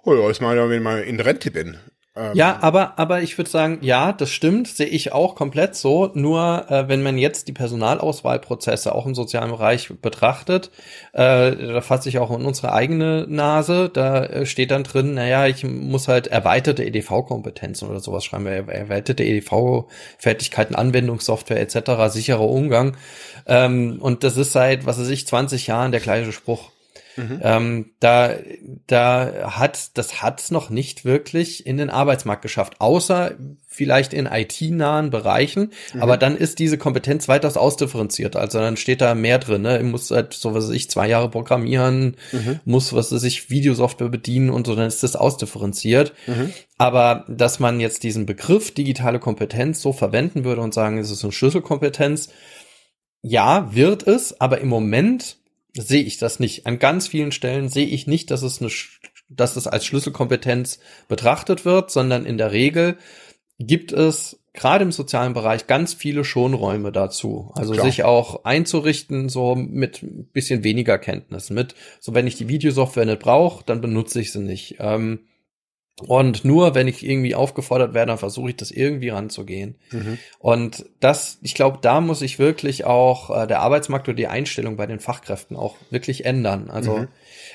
oh 0.04 0.14
ja, 0.14 0.30
ist 0.30 0.40
mal, 0.40 0.56
wenn 0.56 0.78
ich 0.78 0.82
mal 0.82 1.02
in 1.02 1.20
Rente 1.20 1.50
bin. 1.50 1.78
Ähm, 2.16 2.34
ja, 2.34 2.58
aber, 2.60 2.98
aber 2.98 3.22
ich 3.22 3.38
würde 3.38 3.48
sagen, 3.48 3.78
ja, 3.82 4.12
das 4.12 4.30
stimmt, 4.30 4.66
sehe 4.66 4.86
ich 4.86 5.12
auch 5.12 5.36
komplett 5.36 5.76
so. 5.76 6.10
Nur 6.14 6.66
äh, 6.68 6.88
wenn 6.88 7.02
man 7.02 7.16
jetzt 7.18 7.46
die 7.46 7.52
Personalauswahlprozesse 7.52 8.92
auch 8.94 9.06
im 9.06 9.14
sozialen 9.14 9.52
Bereich 9.52 9.92
betrachtet, 10.00 10.72
äh, 11.12 11.54
da 11.54 11.80
fasse 11.80 12.08
ich 12.08 12.18
auch 12.18 12.36
in 12.36 12.44
unsere 12.44 12.72
eigene 12.72 13.26
Nase, 13.28 13.88
da 13.88 14.24
äh, 14.24 14.44
steht 14.44 14.72
dann 14.72 14.82
drin, 14.82 15.14
naja, 15.14 15.46
ich 15.46 15.62
muss 15.64 16.08
halt 16.08 16.26
erweiterte 16.26 16.84
EDV-Kompetenzen 16.84 17.88
oder 17.88 18.00
sowas 18.00 18.24
schreiben, 18.24 18.44
wir, 18.44 18.68
erweiterte 18.68 19.22
EDV-Fertigkeiten, 19.22 20.74
Anwendungssoftware 20.74 21.60
etc., 21.60 22.12
sicherer 22.12 22.48
Umgang. 22.48 22.96
Ähm, 23.46 23.98
und 24.00 24.24
das 24.24 24.36
ist 24.36 24.52
seit, 24.52 24.84
was 24.84 24.98
weiß 24.98 25.10
ich, 25.10 25.28
20 25.28 25.68
Jahren 25.68 25.92
der 25.92 26.00
gleiche 26.00 26.32
Spruch. 26.32 26.72
Mhm. 27.16 27.40
Ähm, 27.42 27.90
da, 28.00 28.34
da 28.86 29.56
hat, 29.58 29.96
das 29.98 30.22
hat's 30.22 30.50
noch 30.50 30.70
nicht 30.70 31.04
wirklich 31.04 31.66
in 31.66 31.76
den 31.76 31.90
Arbeitsmarkt 31.90 32.42
geschafft, 32.42 32.80
außer 32.80 33.32
vielleicht 33.66 34.12
in 34.12 34.26
IT-nahen 34.26 35.10
Bereichen. 35.10 35.72
Mhm. 35.94 36.02
Aber 36.02 36.16
dann 36.16 36.36
ist 36.36 36.58
diese 36.58 36.76
Kompetenz 36.76 37.28
weitaus 37.28 37.56
ausdifferenziert. 37.56 38.36
Also 38.36 38.58
dann 38.58 38.76
steht 38.76 39.00
da 39.00 39.14
mehr 39.14 39.38
drin. 39.38 39.62
Ne? 39.62 39.78
Ich 39.78 39.84
muss 39.84 40.10
halt, 40.10 40.34
so 40.34 40.54
was 40.54 40.68
weiß 40.68 40.74
ich, 40.74 40.90
zwei 40.90 41.08
Jahre 41.08 41.30
programmieren, 41.30 42.16
mhm. 42.32 42.60
muss, 42.64 42.92
was 42.92 43.12
weiß 43.12 43.22
ich, 43.22 43.48
Videosoftware 43.48 44.08
bedienen 44.08 44.50
und 44.50 44.66
so, 44.66 44.74
dann 44.74 44.86
ist 44.86 45.02
das 45.02 45.16
ausdifferenziert. 45.16 46.12
Mhm. 46.26 46.52
Aber 46.78 47.24
dass 47.28 47.60
man 47.60 47.80
jetzt 47.80 48.02
diesen 48.02 48.26
Begriff 48.26 48.72
digitale 48.72 49.18
Kompetenz 49.18 49.80
so 49.80 49.92
verwenden 49.92 50.44
würde 50.44 50.62
und 50.62 50.74
sagen, 50.74 50.98
es 50.98 51.10
ist 51.10 51.22
eine 51.22 51.32
Schlüsselkompetenz, 51.32 52.30
ja, 53.22 53.74
wird 53.74 54.06
es, 54.06 54.40
aber 54.40 54.60
im 54.60 54.68
Moment 54.68 55.36
sehe 55.74 56.02
ich 56.02 56.18
das 56.18 56.40
nicht. 56.40 56.66
An 56.66 56.78
ganz 56.78 57.08
vielen 57.08 57.32
Stellen 57.32 57.68
sehe 57.68 57.86
ich 57.86 58.06
nicht, 58.06 58.30
dass 58.30 58.42
es 58.42 58.60
eine, 58.60 58.70
dass 59.28 59.56
es 59.56 59.66
als 59.66 59.84
Schlüsselkompetenz 59.86 60.80
betrachtet 61.08 61.64
wird, 61.64 61.90
sondern 61.90 62.26
in 62.26 62.38
der 62.38 62.52
Regel 62.52 62.96
gibt 63.58 63.92
es 63.92 64.40
gerade 64.52 64.84
im 64.84 64.92
sozialen 64.92 65.32
Bereich 65.32 65.66
ganz 65.66 65.94
viele 65.94 66.24
Schonräume 66.24 66.92
dazu. 66.92 67.52
Also 67.54 67.72
Klar. 67.72 67.86
sich 67.86 68.02
auch 68.02 68.44
einzurichten, 68.44 69.28
so 69.28 69.54
mit 69.54 70.00
bisschen 70.32 70.64
weniger 70.64 70.98
Kenntnis. 70.98 71.50
Mit, 71.50 71.74
so 72.00 72.14
wenn 72.14 72.26
ich 72.26 72.36
die 72.36 72.48
Videosoftware 72.48 73.06
nicht 73.06 73.20
brauche, 73.20 73.64
dann 73.64 73.80
benutze 73.80 74.20
ich 74.20 74.32
sie 74.32 74.40
nicht. 74.40 74.76
Ähm, 74.80 75.20
und 76.06 76.44
nur 76.44 76.74
wenn 76.74 76.88
ich 76.88 77.04
irgendwie 77.04 77.34
aufgefordert 77.34 77.94
werde, 77.94 78.10
dann 78.10 78.18
versuche 78.18 78.50
ich 78.50 78.56
das 78.56 78.70
irgendwie 78.70 79.10
ranzugehen. 79.10 79.76
Mhm. 79.90 80.18
Und 80.38 80.86
das, 81.00 81.38
ich 81.42 81.54
glaube, 81.54 81.78
da 81.80 82.00
muss 82.00 82.22
ich 82.22 82.38
wirklich 82.38 82.84
auch 82.84 83.30
äh, 83.30 83.46
der 83.46 83.60
Arbeitsmarkt 83.60 84.08
oder 84.08 84.16
die 84.16 84.26
Einstellung 84.26 84.76
bei 84.76 84.86
den 84.86 85.00
Fachkräften 85.00 85.56
auch 85.56 85.76
wirklich 85.90 86.24
ändern. 86.24 86.70
Also 86.70 86.98
mhm. 86.98 87.08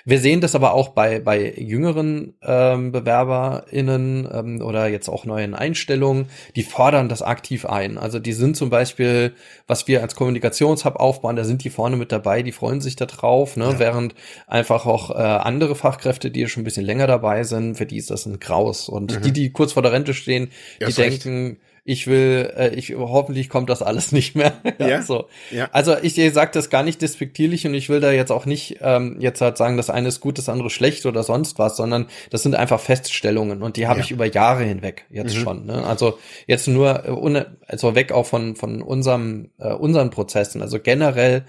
Wir 0.05 0.19
sehen 0.19 0.39
das 0.39 0.53
aber 0.53 0.73
auch 0.73 0.89
bei, 0.89 1.19
bei 1.19 1.51
jüngeren 1.57 2.35
ähm, 2.43 2.91
BewerberInnen 2.91 4.29
ähm, 4.31 4.61
oder 4.61 4.87
jetzt 4.87 5.09
auch 5.09 5.25
neuen 5.25 5.55
Einstellungen, 5.55 6.27
die 6.55 6.61
fordern 6.61 7.09
das 7.09 7.23
aktiv 7.23 7.65
ein. 7.65 7.97
Also 7.97 8.19
die 8.19 8.33
sind 8.33 8.55
zum 8.55 8.69
Beispiel, 8.69 9.33
was 9.65 9.87
wir 9.87 10.03
als 10.03 10.15
Kommunikationshub 10.15 10.95
aufbauen, 10.97 11.35
da 11.35 11.43
sind 11.43 11.63
die 11.63 11.71
vorne 11.71 11.97
mit 11.97 12.11
dabei, 12.11 12.43
die 12.43 12.51
freuen 12.51 12.81
sich 12.81 12.95
da 12.95 13.07
drauf, 13.07 13.57
ne? 13.57 13.65
Ja. 13.65 13.79
während 13.79 14.13
einfach 14.45 14.85
auch 14.85 15.09
äh, 15.09 15.15
andere 15.15 15.75
Fachkräfte, 15.75 16.29
die 16.29 16.47
schon 16.47 16.61
ein 16.61 16.65
bisschen 16.65 16.85
länger 16.85 17.07
dabei 17.07 17.43
sind, 17.43 17.75
für 17.75 17.87
die 17.87 17.97
ist 17.97 18.11
das 18.11 18.27
ein 18.27 18.39
Graus. 18.39 18.87
Und 18.89 19.15
mhm. 19.15 19.21
die, 19.23 19.31
die 19.31 19.51
kurz 19.51 19.73
vor 19.73 19.81
der 19.81 19.91
Rente 19.91 20.13
stehen, 20.13 20.51
ja, 20.79 20.87
die 20.87 20.93
denken, 20.93 21.47
recht 21.47 21.57
ich 21.87 22.07
will, 22.07 22.51
äh, 22.57 22.73
ich 22.73 22.95
hoffentlich 22.97 23.47
kommt 23.47 23.69
das 23.69 23.83
alles 23.83 24.11
nicht 24.11 24.35
mehr. 24.35 24.53
ja, 24.79 25.03
so. 25.03 25.27
ja. 25.51 25.69
Also 25.71 25.95
ich 26.01 26.15
sage 26.33 26.49
das 26.51 26.71
gar 26.71 26.81
nicht 26.81 26.99
despektierlich 27.01 27.67
und 27.67 27.75
ich 27.75 27.89
will 27.89 27.99
da 27.99 28.11
jetzt 28.11 28.31
auch 28.31 28.47
nicht 28.47 28.79
ähm, 28.81 29.17
jetzt 29.19 29.39
halt 29.39 29.55
sagen, 29.55 29.77
das 29.77 29.91
eine 29.91 30.07
ist 30.07 30.19
gut, 30.19 30.39
das 30.39 30.49
andere 30.49 30.71
schlecht 30.71 31.05
oder 31.05 31.21
sonst 31.21 31.59
was, 31.59 31.77
sondern 31.77 32.07
das 32.31 32.41
sind 32.41 32.55
einfach 32.55 32.79
Feststellungen 32.79 33.61
und 33.61 33.77
die 33.77 33.87
habe 33.87 33.99
ja. 33.99 34.05
ich 34.05 34.11
über 34.11 34.25
Jahre 34.25 34.63
hinweg 34.63 35.05
jetzt 35.11 35.35
mhm. 35.35 35.41
schon. 35.41 35.65
Ne? 35.67 35.85
Also 35.85 36.17
jetzt 36.47 36.67
nur 36.67 37.05
äh, 37.05 37.45
also 37.67 37.93
weg 37.93 38.11
auch 38.11 38.25
von 38.25 38.55
von 38.55 38.81
unserem 38.81 39.51
äh, 39.59 39.71
unseren 39.71 40.09
Prozessen. 40.09 40.63
Also 40.63 40.79
generell 40.79 41.45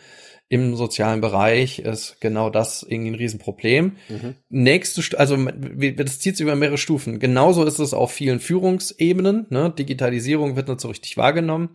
im 0.49 0.77
sozialen 0.77 1.21
Bereich 1.21 1.81
ist 1.81 2.21
genau 2.21 2.51
das 2.51 2.85
irgendwie 2.89 3.11
ein 3.11 3.17
Riesenproblem. 3.17 3.97
Mhm. 4.09 4.35
Nächste, 4.49 5.19
also 5.19 5.37
das 5.37 6.21
zieht 6.21 6.37
sich 6.37 6.45
über 6.45 6.55
mehrere 6.55 6.79
Stufen. 6.79 7.19
Genauso 7.19 7.65
ist 7.65 7.81
es 7.81 7.93
auf 7.93 8.13
vielen 8.13 8.39
Führungsebenen. 8.39 9.47
Ne? 9.51 9.73
Digitalisierung 9.77 10.55
wird 10.55 10.69
nicht 10.69 10.81
so 10.81 10.89
richtig 10.89 11.17
wahrgenommen. 11.17 11.71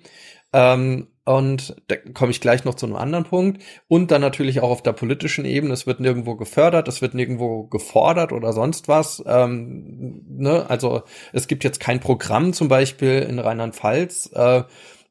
Ähm, 0.53 1.07
und 1.25 1.75
da 1.87 1.97
komme 1.97 2.31
ich 2.31 2.39
gleich 2.39 2.63
noch 2.63 2.75
zu 2.75 2.85
einem 2.85 2.95
anderen 2.95 3.25
Punkt. 3.25 3.61
Und 3.89 4.09
dann 4.09 4.21
natürlich 4.21 4.61
auch 4.61 4.69
auf 4.69 4.83
der 4.83 4.93
politischen 4.93 5.43
Ebene. 5.43 5.73
Es 5.73 5.85
wird 5.85 5.99
nirgendwo 5.99 6.37
gefördert, 6.37 6.87
es 6.87 7.01
wird 7.01 7.13
nirgendwo 7.13 7.65
gefordert 7.65 8.31
oder 8.31 8.53
sonst 8.53 8.87
was. 8.87 9.21
Ähm, 9.25 10.23
ne? 10.29 10.69
Also 10.69 11.03
es 11.33 11.47
gibt 11.47 11.65
jetzt 11.65 11.81
kein 11.81 11.99
Programm 11.99 12.53
zum 12.53 12.69
Beispiel 12.69 13.19
in 13.19 13.37
Rheinland-Pfalz. 13.37 14.31
Äh, 14.33 14.63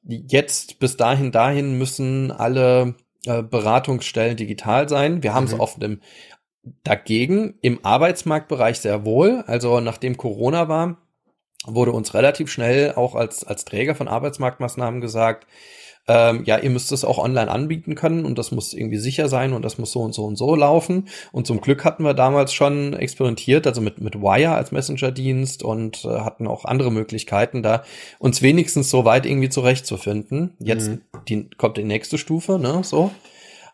jetzt 0.02 0.78
bis 0.78 0.96
dahin, 0.96 1.30
dahin 1.30 1.76
müssen 1.76 2.30
alle 2.30 2.94
äh, 3.26 3.42
Beratungsstellen 3.42 4.36
digital 4.36 4.88
sein. 4.88 5.22
Wir 5.22 5.34
haben 5.34 5.44
es 5.44 5.54
mhm. 5.54 5.60
auf 5.60 5.78
dem 5.78 6.00
dagegen 6.84 7.58
im 7.62 7.84
Arbeitsmarktbereich 7.84 8.80
sehr 8.80 9.04
wohl. 9.04 9.44
Also 9.46 9.80
nachdem 9.80 10.16
Corona 10.16 10.68
war, 10.68 10.98
wurde 11.64 11.92
uns 11.92 12.14
relativ 12.14 12.50
schnell 12.50 12.94
auch 12.94 13.14
als, 13.14 13.44
als 13.44 13.64
Träger 13.64 13.94
von 13.94 14.08
Arbeitsmarktmaßnahmen 14.08 15.00
gesagt, 15.00 15.46
ähm, 16.10 16.42
ja, 16.44 16.58
ihr 16.58 16.70
müsst 16.70 16.90
es 16.90 17.04
auch 17.04 17.18
online 17.18 17.48
anbieten 17.48 17.94
können 17.94 18.24
und 18.24 18.36
das 18.36 18.50
muss 18.50 18.74
irgendwie 18.74 18.96
sicher 18.96 19.28
sein 19.28 19.52
und 19.52 19.64
das 19.64 19.78
muss 19.78 19.92
so 19.92 20.00
und 20.00 20.12
so 20.12 20.24
und 20.24 20.34
so 20.34 20.56
laufen. 20.56 21.06
Und 21.30 21.46
zum 21.46 21.60
Glück 21.60 21.84
hatten 21.84 22.02
wir 22.02 22.14
damals 22.14 22.52
schon 22.52 22.94
experimentiert, 22.94 23.64
also 23.64 23.80
mit, 23.80 24.00
mit 24.00 24.16
Wire 24.16 24.54
als 24.54 24.72
Messenger-Dienst 24.72 25.62
und 25.62 26.04
äh, 26.04 26.08
hatten 26.08 26.48
auch 26.48 26.64
andere 26.64 26.90
Möglichkeiten, 26.90 27.62
da 27.62 27.84
uns 28.18 28.42
wenigstens 28.42 28.90
so 28.90 29.04
weit 29.04 29.24
irgendwie 29.24 29.50
zurechtzufinden. 29.50 30.56
Jetzt 30.58 30.88
mhm. 30.88 31.02
die, 31.28 31.48
kommt 31.50 31.76
die 31.76 31.84
nächste 31.84 32.18
Stufe, 32.18 32.58
ne, 32.58 32.80
so. 32.82 33.12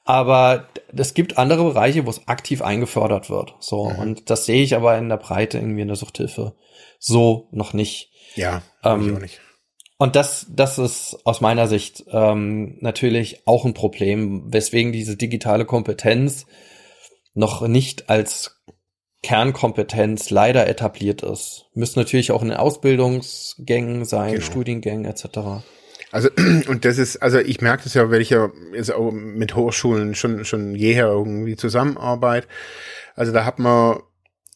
Aber 0.05 0.67
es 0.95 1.15
gibt 1.15 1.39
andere 1.39 1.65
Bereiche, 1.65 2.05
wo 2.05 2.11
es 2.11 2.29
aktiv 2.29 2.61
eingefordert 2.61 3.31
wird. 3.31 3.55
So. 3.61 3.89
Mhm. 3.89 3.99
Und 3.99 4.31
das 4.31 4.45
sehe 4.45 4.63
ich 4.63 4.77
aber 4.77 4.99
in 4.99 5.09
der 5.09 5.17
Breite 5.17 5.57
irgendwie 5.57 5.81
in 5.81 5.89
der 5.89 5.97
Suchthilfe 5.97 6.53
so 6.99 7.49
noch 7.51 7.73
nicht. 7.73 8.11
Ja, 8.35 8.61
ähm, 8.85 9.09
ich 9.09 9.17
auch 9.17 9.21
nicht. 9.21 9.41
Und 9.99 10.15
das, 10.15 10.47
das 10.51 10.79
ist 10.79 11.19
aus 11.25 11.41
meiner 11.41 11.69
Sicht 11.69 12.05
ähm, 12.11 12.77
natürlich 12.81 13.47
auch 13.47 13.65
ein 13.65 13.75
Problem, 13.75 14.53
weswegen 14.53 14.93
diese 14.93 15.17
digitale 15.17 15.65
Kompetenz 15.65 16.47
noch 17.35 17.67
nicht 17.67 18.11
als 18.11 18.63
Kernkompetenz 19.23 20.31
leider 20.31 20.67
etabliert 20.67 21.23
ist. 21.23 21.67
Müsste 21.75 21.99
natürlich 21.99 22.31
auch 22.31 22.43
in 22.43 22.49
den 22.49 22.59
Ausbildungsgängen 22.59 24.05
sein, 24.05 24.35
genau. 24.35 24.45
Studiengängen 24.45 25.05
etc. 25.07 25.65
Also, 26.13 26.29
und 26.69 26.85
das 26.85 26.99
ist, 26.99 27.17
also 27.17 27.39
ich 27.39 27.61
merke 27.61 27.85
das 27.85 27.95
ja, 27.95 28.11
weil 28.11 28.21
ich 28.21 28.31
ja 28.31 28.51
jetzt 28.75 28.93
auch 28.93 29.11
mit 29.11 29.57
Hochschulen 29.57 30.15
schon, 30.15 30.45
schon 30.45 30.75
jeher 30.75 31.07
irgendwie 31.07 31.57
zusammenarbeite. 31.57 32.47
Also 33.15 33.33
da 33.33 33.45
hat 33.45 33.59
man 33.59 34.01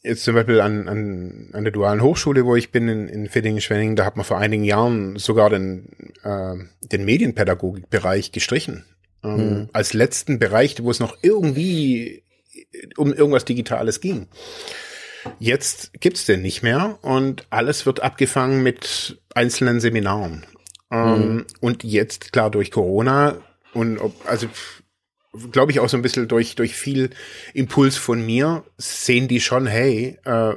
jetzt 0.03 0.25
zum 0.25 0.35
Beispiel 0.35 0.61
an, 0.61 0.89
an, 0.89 1.51
an 1.53 1.65
der 1.65 1.73
dualen 1.73 2.03
Hochschule, 2.03 2.45
wo 2.45 2.57
ich 2.57 2.71
bin, 2.71 2.89
in, 2.89 3.09
in 3.09 3.29
Fiddingen-Schwenningen, 3.29 3.97
da 3.97 4.05
hat 4.05 4.17
man 4.17 4.25
vor 4.25 4.39
einigen 4.39 4.65
Jahren 4.65 5.17
sogar 5.17 5.51
den, 5.51 5.89
äh, 6.23 6.55
den 6.81 7.05
Medienpädagogikbereich 7.05 8.33
gestrichen. 8.33 8.85
Ähm, 9.23 9.37
mhm. 9.37 9.69
Als 9.73 9.93
letzten 9.93 10.39
Bereich, 10.39 10.83
wo 10.83 10.91
es 10.91 11.01
noch 11.01 11.19
irgendwie 11.23 12.23
um 12.97 13.13
irgendwas 13.13 13.45
Digitales 13.45 14.01
ging. 14.01 14.29
Jetzt 15.39 15.93
gibt's 16.01 16.25
den 16.25 16.41
nicht 16.41 16.63
mehr 16.63 16.99
und 17.03 17.47
alles 17.51 17.85
wird 17.85 18.01
abgefangen 18.01 18.63
mit 18.63 19.21
einzelnen 19.35 19.81
Seminaren. 19.81 20.47
Ähm, 20.91 21.35
mhm. 21.35 21.47
Und 21.61 21.85
jetzt, 21.85 22.33
klar, 22.33 22.51
durch 22.51 22.71
Corona 22.71 23.37
und 23.75 23.99
ob, 23.99 24.15
also 24.27 24.49
glaube 25.53 25.73
ich 25.73 25.81
auch 25.81 25.89
so 25.89 25.97
ein 25.97 26.03
bisschen 26.03 26.29
durch, 26.29 26.55
durch 26.55 26.75
viel 26.75 27.11
Impuls 27.55 27.97
von 27.97 28.25
mir, 28.25 28.65
sehen 28.79 29.29
die 29.29 29.41
schon, 29.41 29.67
hey, 29.67 30.19
äh, 30.25 30.55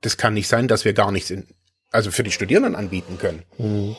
das 0.00 0.16
kann 0.16 0.34
nicht 0.34 0.48
sein, 0.48 0.68
dass 0.68 0.84
wir 0.84 0.92
gar 0.92 1.12
nichts 1.12 1.30
in, 1.30 1.46
also 1.90 2.10
für 2.10 2.22
die 2.22 2.32
Studierenden 2.32 2.74
anbieten 2.74 3.18
können. 3.18 3.42
Mhm. 3.58 3.96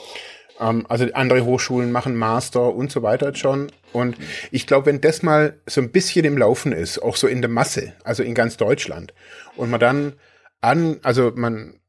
Ähm, 0.60 0.86
also 0.90 1.06
andere 1.14 1.46
Hochschulen 1.46 1.92
machen 1.92 2.16
Master 2.16 2.74
und 2.74 2.92
so 2.92 3.04
weiter 3.04 3.34
schon. 3.36 3.72
Und 3.94 4.18
ich 4.52 4.68
glaube, 4.68 4.88
wenn 4.88 5.02
das 5.02 5.24
mal 5.24 5.60
so 5.66 5.82
ein 5.82 5.92
bisschen 5.92 6.26
im 6.26 6.38
Laufen 6.38 6.72
ist, 6.72 7.00
auch 7.00 7.16
so 7.16 7.28
in 7.28 7.42
der 7.42 7.50
Masse, 7.50 7.94
also 8.04 8.24
in 8.24 8.34
ganz 8.34 8.58
Deutschland, 8.58 9.14
und 9.56 9.70
man 9.70 9.80
dann 9.80 10.14
an, 10.62 11.00
also 11.04 11.32
man, 11.36 11.80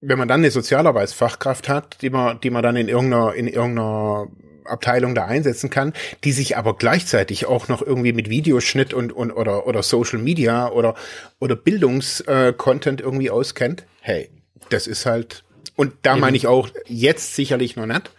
wenn 0.00 0.18
man 0.18 0.28
dann 0.28 0.40
eine 0.40 0.50
Sozialarbeitsfachkraft 0.50 1.68
hat, 1.68 2.02
die 2.02 2.10
man, 2.10 2.40
die 2.40 2.50
man 2.50 2.62
dann 2.62 2.76
in 2.76 2.88
irgendeiner, 2.88 3.34
in 3.34 3.46
irgendeiner 3.46 4.28
Abteilung 4.70 5.14
da 5.14 5.26
einsetzen 5.26 5.70
kann, 5.70 5.92
die 6.24 6.32
sich 6.32 6.56
aber 6.56 6.76
gleichzeitig 6.76 7.46
auch 7.46 7.68
noch 7.68 7.82
irgendwie 7.82 8.12
mit 8.12 8.30
Videoschnitt 8.30 8.94
und, 8.94 9.12
und 9.12 9.30
oder, 9.30 9.66
oder 9.66 9.82
Social 9.82 10.18
Media 10.18 10.70
oder, 10.70 10.94
oder 11.38 11.56
Bildungskontent 11.56 13.00
äh, 13.00 13.04
irgendwie 13.04 13.30
auskennt, 13.30 13.84
hey, 14.00 14.30
das 14.70 14.86
ist 14.86 15.06
halt, 15.06 15.44
und 15.76 15.94
da 16.02 16.16
meine 16.16 16.36
ich 16.36 16.46
auch 16.46 16.68
jetzt 16.86 17.34
sicherlich 17.34 17.76
noch 17.76 17.86
nicht, 17.86 18.10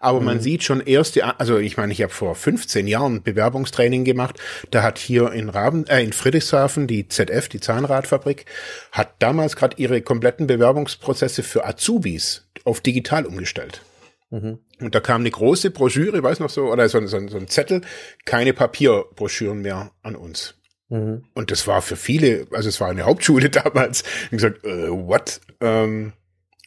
aber 0.00 0.20
mhm. 0.20 0.26
man 0.26 0.40
sieht 0.40 0.62
schon 0.62 0.80
erste, 0.80 1.38
also 1.40 1.58
ich 1.58 1.76
meine, 1.76 1.92
ich 1.92 2.02
habe 2.02 2.12
vor 2.12 2.34
15 2.34 2.86
Jahren 2.86 3.22
Bewerbungstraining 3.22 4.04
gemacht. 4.04 4.38
Da 4.70 4.82
hat 4.82 4.98
hier 4.98 5.32
in 5.32 5.48
Raben, 5.48 5.86
äh, 5.86 6.02
in 6.02 6.12
Friedrichshafen 6.12 6.86
die 6.86 7.08
ZF, 7.08 7.48
die 7.48 7.60
Zahnradfabrik, 7.60 8.46
hat 8.92 9.14
damals 9.18 9.56
gerade 9.56 9.76
ihre 9.78 10.02
kompletten 10.02 10.46
Bewerbungsprozesse 10.46 11.42
für 11.42 11.64
Azubis 11.64 12.46
auf 12.64 12.80
digital 12.80 13.26
umgestellt. 13.26 13.82
Mhm. 14.30 14.58
Und 14.80 14.94
da 14.94 15.00
kam 15.00 15.22
eine 15.22 15.30
große 15.30 15.70
Broschüre, 15.70 16.22
weiß 16.22 16.40
noch 16.40 16.50
so, 16.50 16.70
oder 16.70 16.88
so, 16.88 17.04
so, 17.06 17.28
so 17.28 17.38
ein 17.38 17.48
Zettel, 17.48 17.80
keine 18.24 18.52
Papierbroschüren 18.52 19.62
mehr 19.62 19.92
an 20.02 20.16
uns. 20.16 20.54
Mhm. 20.88 21.24
Und 21.34 21.50
das 21.50 21.66
war 21.66 21.82
für 21.82 21.96
viele, 21.96 22.46
also 22.52 22.68
es 22.68 22.80
war 22.80 22.88
eine 22.88 23.04
Hauptschule 23.04 23.50
damals, 23.50 24.04
ich 24.24 24.30
gesagt, 24.30 24.64
äh, 24.64 24.90
what? 24.90 25.40
Ähm, 25.60 26.12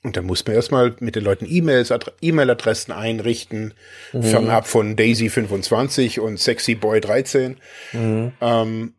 und 0.02 0.16
da 0.16 0.22
muss 0.22 0.46
man 0.46 0.56
erstmal 0.56 0.96
mit 1.00 1.16
den 1.16 1.24
Leuten 1.24 1.46
E-Mails, 1.48 1.94
E-Mail-Adressen 2.22 2.94
einrichten, 2.94 3.74
mhm. 4.14 4.24
fernab 4.24 4.66
von 4.66 4.96
Daisy 4.96 5.30
25 5.30 6.20
und 6.20 6.40
Sexy 6.40 6.76
Boy 6.76 7.02
13. 7.02 7.58
Mhm. 7.92 8.32
Ähm, 8.40 8.94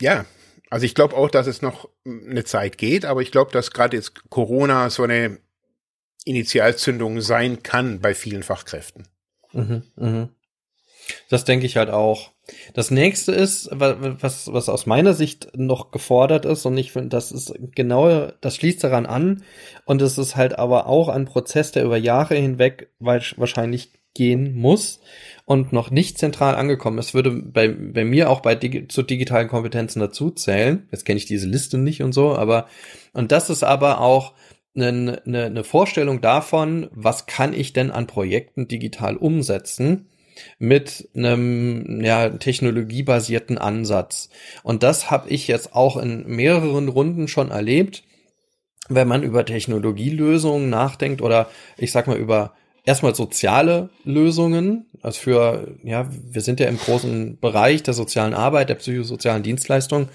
ja, 0.00 0.26
also 0.68 0.84
ich 0.84 0.94
glaube 0.94 1.16
auch, 1.16 1.30
dass 1.30 1.46
es 1.46 1.62
noch 1.62 1.88
eine 2.04 2.44
Zeit 2.44 2.76
geht, 2.76 3.04
aber 3.04 3.22
ich 3.22 3.32
glaube, 3.32 3.52
dass 3.52 3.70
gerade 3.70 3.96
jetzt 3.96 4.28
Corona 4.28 4.90
so 4.90 5.02
eine 5.02 5.38
Initialzündung 6.24 7.20
sein 7.20 7.62
kann 7.62 8.00
bei 8.00 8.14
vielen 8.14 8.42
Fachkräften. 8.42 9.08
Mhm, 9.52 9.82
mh. 9.96 10.28
Das 11.28 11.44
denke 11.44 11.66
ich 11.66 11.76
halt 11.76 11.90
auch. 11.90 12.30
Das 12.74 12.90
nächste 12.90 13.32
ist, 13.32 13.68
was, 13.72 14.52
was 14.52 14.68
aus 14.68 14.86
meiner 14.86 15.14
Sicht 15.14 15.56
noch 15.56 15.90
gefordert 15.90 16.44
ist, 16.44 16.64
und 16.64 16.76
ich 16.76 16.92
finde, 16.92 17.08
das 17.08 17.32
ist 17.32 17.52
genau, 17.74 18.30
das 18.40 18.56
schließt 18.56 18.82
daran 18.82 19.06
an, 19.06 19.42
und 19.84 20.02
es 20.02 20.18
ist 20.18 20.36
halt 20.36 20.58
aber 20.58 20.86
auch 20.86 21.08
ein 21.08 21.24
Prozess, 21.24 21.72
der 21.72 21.84
über 21.84 21.96
Jahre 21.96 22.36
hinweg 22.36 22.90
wahrscheinlich 22.98 23.92
gehen 24.14 24.54
muss 24.54 25.00
und 25.44 25.72
noch 25.72 25.90
nicht 25.90 26.18
zentral 26.18 26.54
angekommen 26.54 26.98
ist, 26.98 27.14
würde 27.14 27.30
bei, 27.30 27.68
bei 27.68 28.04
mir 28.04 28.28
auch 28.28 28.40
bei 28.40 28.54
zu 28.56 29.02
digitalen 29.02 29.48
Kompetenzen 29.48 30.00
dazu 30.00 30.30
zählen. 30.30 30.86
Jetzt 30.90 31.04
kenne 31.04 31.16
ich 31.16 31.26
diese 31.26 31.48
Liste 31.48 31.78
nicht 31.78 32.02
und 32.02 32.12
so, 32.12 32.34
aber, 32.34 32.66
und 33.12 33.32
das 33.32 33.50
ist 33.50 33.62
aber 33.62 34.00
auch, 34.00 34.34
eine, 34.74 35.22
eine, 35.26 35.44
eine 35.44 35.64
Vorstellung 35.64 36.20
davon, 36.20 36.88
was 36.92 37.26
kann 37.26 37.52
ich 37.52 37.72
denn 37.72 37.90
an 37.90 38.06
Projekten 38.06 38.68
digital 38.68 39.16
umsetzen 39.16 40.08
mit 40.58 41.08
einem 41.14 42.02
ja, 42.02 42.30
technologiebasierten 42.30 43.58
Ansatz. 43.58 44.30
Und 44.62 44.82
das 44.82 45.10
habe 45.10 45.28
ich 45.28 45.46
jetzt 45.46 45.74
auch 45.74 45.96
in 45.96 46.26
mehreren 46.26 46.88
Runden 46.88 47.28
schon 47.28 47.50
erlebt, 47.50 48.04
wenn 48.88 49.08
man 49.08 49.22
über 49.22 49.44
Technologielösungen 49.44 50.70
nachdenkt 50.70 51.22
oder 51.22 51.48
ich 51.76 51.92
sag 51.92 52.06
mal 52.06 52.16
über 52.16 52.54
erstmal 52.84 53.14
soziale 53.14 53.90
Lösungen, 54.04 54.86
also 55.02 55.20
für, 55.20 55.76
ja, 55.84 56.08
wir 56.10 56.40
sind 56.40 56.60
ja 56.60 56.68
im 56.68 56.78
großen 56.78 57.38
Bereich 57.38 57.82
der 57.82 57.94
sozialen 57.94 58.34
Arbeit, 58.34 58.68
der 58.68 58.74
psychosozialen 58.76 59.42
Dienstleistung. 59.42 60.08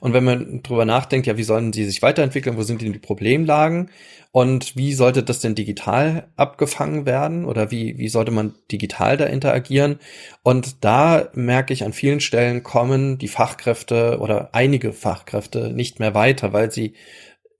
Und 0.00 0.14
wenn 0.14 0.24
man 0.24 0.62
drüber 0.62 0.86
nachdenkt, 0.86 1.26
ja, 1.26 1.36
wie 1.36 1.42
sollen 1.42 1.72
die 1.72 1.84
sich 1.84 2.00
weiterentwickeln, 2.00 2.56
wo 2.56 2.62
sind 2.62 2.80
denn 2.80 2.92
die 2.92 2.98
Problemlagen 2.98 3.90
und 4.32 4.74
wie 4.74 4.94
sollte 4.94 5.22
das 5.22 5.40
denn 5.40 5.54
digital 5.54 6.28
abgefangen 6.36 7.04
werden 7.04 7.44
oder 7.44 7.70
wie, 7.70 7.98
wie 7.98 8.08
sollte 8.08 8.30
man 8.30 8.54
digital 8.72 9.18
da 9.18 9.26
interagieren? 9.26 9.98
Und 10.42 10.84
da 10.84 11.28
merke 11.34 11.74
ich 11.74 11.84
an 11.84 11.92
vielen 11.92 12.20
Stellen 12.20 12.62
kommen 12.62 13.18
die 13.18 13.28
Fachkräfte 13.28 14.18
oder 14.20 14.54
einige 14.54 14.94
Fachkräfte 14.94 15.70
nicht 15.70 16.00
mehr 16.00 16.14
weiter, 16.14 16.54
weil 16.54 16.70
sie 16.70 16.94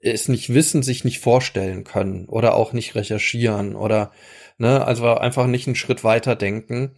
es 0.00 0.28
nicht 0.28 0.54
wissen, 0.54 0.82
sich 0.82 1.04
nicht 1.04 1.18
vorstellen 1.18 1.84
können 1.84 2.24
oder 2.26 2.54
auch 2.54 2.72
nicht 2.72 2.94
recherchieren 2.94 3.76
oder 3.76 4.12
ne, 4.56 4.84
also 4.84 5.06
einfach 5.14 5.46
nicht 5.46 5.66
einen 5.66 5.76
Schritt 5.76 6.04
weiter 6.04 6.36
denken. 6.36 6.92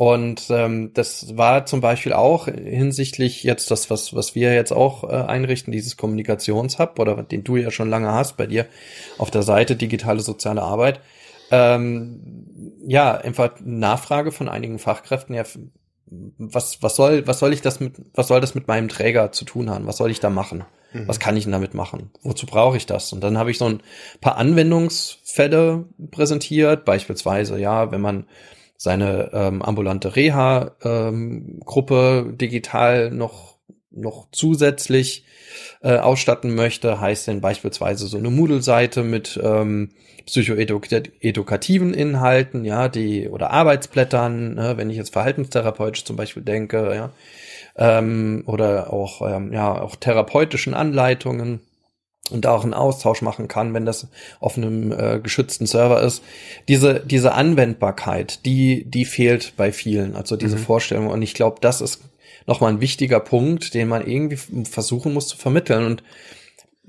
Und 0.00 0.46
ähm, 0.48 0.92
das 0.94 1.36
war 1.36 1.66
zum 1.66 1.82
Beispiel 1.82 2.14
auch 2.14 2.46
hinsichtlich 2.46 3.42
jetzt 3.42 3.70
das, 3.70 3.90
was, 3.90 4.14
was 4.14 4.34
wir 4.34 4.54
jetzt 4.54 4.72
auch 4.72 5.04
äh, 5.04 5.08
einrichten, 5.08 5.74
dieses 5.74 5.98
Kommunikationshub 5.98 6.98
oder 6.98 7.22
den 7.22 7.44
du 7.44 7.56
ja 7.56 7.70
schon 7.70 7.90
lange 7.90 8.10
hast 8.10 8.38
bei 8.38 8.46
dir 8.46 8.64
auf 9.18 9.30
der 9.30 9.42
Seite 9.42 9.76
digitale 9.76 10.20
soziale 10.20 10.62
Arbeit. 10.62 11.00
Ähm, 11.50 12.78
ja, 12.86 13.12
einfach 13.12 13.50
Nachfrage 13.62 14.32
von 14.32 14.48
einigen 14.48 14.78
Fachkräften, 14.78 15.34
ja, 15.34 15.44
was, 16.06 16.82
was 16.82 16.96
soll, 16.96 17.26
was 17.26 17.38
soll 17.38 17.52
ich 17.52 17.60
das 17.60 17.78
mit, 17.78 17.96
was 18.14 18.28
soll 18.28 18.40
das 18.40 18.54
mit 18.54 18.68
meinem 18.68 18.88
Träger 18.88 19.32
zu 19.32 19.44
tun 19.44 19.68
haben? 19.68 19.86
Was 19.86 19.98
soll 19.98 20.10
ich 20.10 20.20
da 20.20 20.30
machen? 20.30 20.64
Mhm. 20.94 21.08
Was 21.08 21.20
kann 21.20 21.36
ich 21.36 21.44
denn 21.44 21.52
damit 21.52 21.74
machen? 21.74 22.10
Wozu 22.22 22.46
brauche 22.46 22.78
ich 22.78 22.86
das? 22.86 23.12
Und 23.12 23.22
dann 23.22 23.36
habe 23.36 23.50
ich 23.50 23.58
so 23.58 23.66
ein 23.66 23.82
paar 24.22 24.38
Anwendungsfälle 24.38 25.84
präsentiert, 26.10 26.86
beispielsweise, 26.86 27.58
ja, 27.58 27.92
wenn 27.92 28.00
man 28.00 28.24
seine 28.82 29.28
ähm, 29.34 29.60
ambulante 29.60 30.16
Reha-Gruppe 30.16 32.24
ähm, 32.24 32.38
digital 32.38 33.10
noch, 33.10 33.58
noch 33.90 34.28
zusätzlich 34.32 35.26
äh, 35.82 35.98
ausstatten 35.98 36.54
möchte, 36.54 36.98
heißt 36.98 37.26
denn 37.26 37.42
beispielsweise 37.42 38.06
so 38.06 38.16
eine 38.16 38.30
Moodle-Seite 38.30 39.02
mit 39.02 39.38
ähm, 39.42 39.90
psychoedukativen 40.24 41.92
Inhalten, 41.92 42.64
ja, 42.64 42.88
die 42.88 43.28
oder 43.28 43.50
Arbeitsblättern, 43.50 44.54
ne, 44.54 44.78
wenn 44.78 44.88
ich 44.88 44.96
jetzt 44.96 45.12
verhaltenstherapeutisch 45.12 46.06
zum 46.06 46.16
Beispiel 46.16 46.42
denke, 46.42 46.94
ja, 46.94 47.10
ähm, 47.76 48.44
oder 48.46 48.94
auch 48.94 49.20
ähm, 49.30 49.52
ja 49.52 49.78
auch 49.78 49.94
therapeutischen 49.94 50.72
Anleitungen 50.72 51.60
und 52.30 52.44
da 52.44 52.52
auch 52.52 52.64
einen 52.64 52.74
Austausch 52.74 53.22
machen 53.22 53.48
kann, 53.48 53.74
wenn 53.74 53.86
das 53.86 54.08
auf 54.40 54.56
einem 54.56 54.92
äh, 54.92 55.20
geschützten 55.20 55.66
Server 55.66 56.02
ist. 56.02 56.22
Diese, 56.68 57.00
diese 57.00 57.32
Anwendbarkeit, 57.32 58.44
die, 58.46 58.84
die 58.84 59.04
fehlt 59.04 59.54
bei 59.56 59.72
vielen, 59.72 60.16
also 60.16 60.36
diese 60.36 60.56
mhm. 60.56 60.62
Vorstellung. 60.62 61.06
Und 61.08 61.22
ich 61.22 61.34
glaube, 61.34 61.58
das 61.60 61.80
ist 61.80 62.02
nochmal 62.46 62.72
ein 62.72 62.80
wichtiger 62.80 63.20
Punkt, 63.20 63.74
den 63.74 63.88
man 63.88 64.06
irgendwie 64.06 64.64
versuchen 64.64 65.14
muss 65.14 65.28
zu 65.28 65.36
vermitteln. 65.36 65.84
Und 65.84 66.02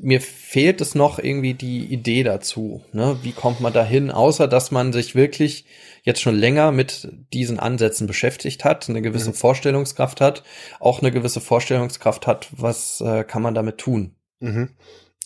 mir 0.02 0.22
fehlt 0.22 0.82
es 0.82 0.96
noch 0.96 1.20
irgendwie 1.20 1.54
die 1.54 1.86
Idee 1.86 2.24
dazu. 2.24 2.82
Ne? 2.92 3.18
Wie 3.22 3.32
kommt 3.32 3.62
man 3.62 3.74
dahin, 3.74 4.10
außer 4.10 4.48
dass 4.48 4.72
man 4.72 4.94
sich 4.94 5.16
wirklich 5.16 5.66
jetzt 6.04 6.22
schon 6.22 6.36
länger 6.36 6.72
mit 6.72 7.10
diesen 7.34 7.60
Ansätzen 7.60 8.08
beschäftigt 8.08 8.64
hat, 8.66 8.90
eine 8.90 9.02
gewisse 9.02 9.30
mhm. 9.30 9.36
Vorstellungskraft 9.36 10.22
hat, 10.22 10.44
auch 10.80 11.02
eine 11.02 11.12
gewisse 11.12 11.42
Vorstellungskraft 11.42 12.26
hat, 12.26 12.48
was 12.52 13.02
äh, 13.02 13.24
kann 13.24 13.44
man 13.44 13.54
damit 13.54 13.78
tun. 13.78 14.16
Mhm. 14.40 14.70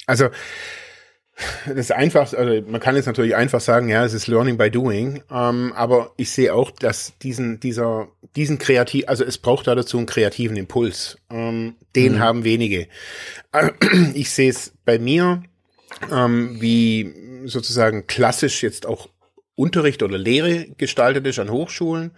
Also 0.06 0.30
Das 1.66 1.76
ist 1.76 1.92
einfach, 1.92 2.34
also 2.34 2.62
man 2.68 2.80
kann 2.80 2.96
jetzt 2.96 3.08
natürlich 3.08 3.36
einfach 3.36 3.60
sagen, 3.60 3.90
ja, 3.90 4.06
es 4.06 4.14
ist 4.14 4.28
Learning 4.28 4.58
by 4.58 4.72
Doing, 4.72 5.22
ähm, 5.30 5.74
aber 5.76 6.14
ich 6.18 6.32
sehe 6.32 6.54
auch, 6.54 6.72
dass 6.72 7.18
diesen, 7.20 7.60
dieser, 7.60 8.08
diesen 8.36 8.58
kreativ, 8.58 9.06
also 9.08 9.24
es 9.24 9.38
braucht 9.38 9.68
da 9.68 9.76
dazu 9.76 9.98
einen 9.98 10.06
kreativen 10.06 10.56
Impuls. 10.56 11.18
Ähm, 11.30 11.76
den 11.96 12.14
mhm. 12.14 12.20
haben 12.20 12.44
wenige. 12.44 12.88
Ich 14.14 14.30
sehe 14.32 14.50
es 14.50 14.74
bei 14.86 15.00
mir, 15.00 15.44
ähm, 16.12 16.58
wie 16.60 17.44
sozusagen 17.46 18.08
klassisch 18.08 18.64
jetzt 18.64 18.86
auch 18.86 19.10
Unterricht 19.56 20.04
oder 20.04 20.18
Lehre 20.18 20.68
gestaltet 20.78 21.26
ist 21.28 21.40
an 21.40 21.50
Hochschulen. 21.50 22.12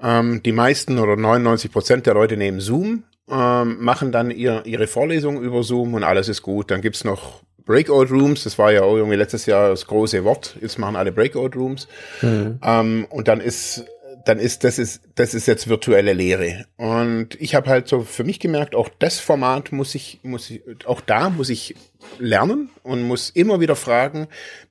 Ähm, 0.00 0.42
die 0.42 0.52
meisten 0.52 0.98
oder 0.98 1.16
99 1.16 1.72
Prozent 1.72 2.06
der 2.06 2.14
Leute 2.14 2.36
nehmen 2.36 2.60
Zoom, 2.60 3.04
ähm, 3.30 3.82
machen 3.82 4.12
dann 4.12 4.30
ihr, 4.30 4.62
ihre 4.64 4.86
Vorlesung 4.86 5.42
über 5.42 5.62
Zoom 5.62 5.94
und 5.94 6.04
alles 6.04 6.28
ist 6.28 6.42
gut. 6.42 6.70
Dann 6.70 6.80
gibt's 6.80 7.04
noch 7.04 7.42
Breakout 7.64 8.06
Rooms, 8.10 8.44
das 8.44 8.58
war 8.58 8.72
ja 8.72 8.82
auch 8.82 8.96
irgendwie 8.96 9.16
letztes 9.16 9.46
Jahr 9.46 9.70
das 9.70 9.86
große 9.86 10.24
Wort. 10.24 10.56
Jetzt 10.60 10.78
machen 10.78 10.96
alle 10.96 11.12
Breakout 11.12 11.50
Rooms. 11.54 11.88
Mhm. 12.20 12.58
Ähm, 12.62 13.06
und 13.08 13.28
dann 13.28 13.40
ist, 13.40 13.84
dann 14.24 14.38
ist, 14.38 14.64
das 14.64 14.78
ist, 14.78 15.02
das 15.14 15.34
ist 15.34 15.46
jetzt 15.46 15.68
virtuelle 15.68 16.12
Lehre. 16.12 16.66
Und 16.76 17.40
ich 17.40 17.54
habe 17.54 17.70
halt 17.70 17.88
so 17.88 18.02
für 18.02 18.24
mich 18.24 18.40
gemerkt, 18.40 18.74
auch 18.74 18.88
das 18.98 19.20
Format 19.20 19.72
muss 19.72 19.94
ich, 19.94 20.20
muss 20.22 20.50
ich, 20.50 20.62
auch 20.86 21.00
da 21.00 21.30
muss 21.30 21.50
ich 21.50 21.76
lernen 22.18 22.70
und 22.82 23.02
muss 23.02 23.30
immer 23.30 23.60
wieder 23.60 23.76
fragen, 23.76 24.26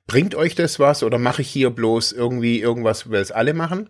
bringt 0.06 0.34
euch 0.34 0.54
das 0.54 0.78
was 0.78 1.02
oder 1.02 1.18
mache 1.18 1.42
ich 1.42 1.48
hier 1.48 1.70
bloß 1.70 2.12
irgendwie 2.12 2.60
irgendwas, 2.60 3.10
weil 3.10 3.22
es 3.22 3.32
alle 3.32 3.54
machen? 3.54 3.88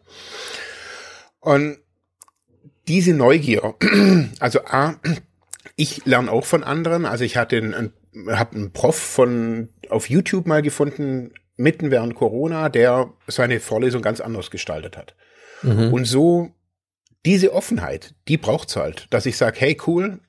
Und 1.40 1.78
diese 2.88 3.14
Neugier, 3.14 3.74
also 4.40 4.60
A, 4.66 4.96
ich 5.76 6.04
lerne 6.04 6.30
auch 6.30 6.44
von 6.44 6.64
anderen. 6.64 7.06
Also 7.06 7.24
ich 7.24 7.36
hatte 7.36 7.56
einen, 7.56 7.92
habe 8.28 8.56
einen 8.56 8.72
Prof 8.72 8.96
von 8.96 9.68
auf 9.88 10.10
YouTube 10.10 10.46
mal 10.46 10.62
gefunden, 10.62 11.32
mitten 11.56 11.90
während 11.90 12.14
Corona, 12.14 12.68
der 12.68 13.12
seine 13.26 13.60
Vorlesung 13.60 14.02
ganz 14.02 14.20
anders 14.20 14.50
gestaltet 14.50 14.96
hat. 14.96 15.14
Mhm. 15.62 15.92
Und 15.92 16.04
so 16.06 16.50
diese 17.24 17.52
Offenheit, 17.52 18.14
die 18.28 18.36
braucht's 18.36 18.76
halt, 18.76 19.06
dass 19.10 19.26
ich 19.26 19.36
sage, 19.36 19.60
hey 19.60 19.76
cool, 19.86 20.20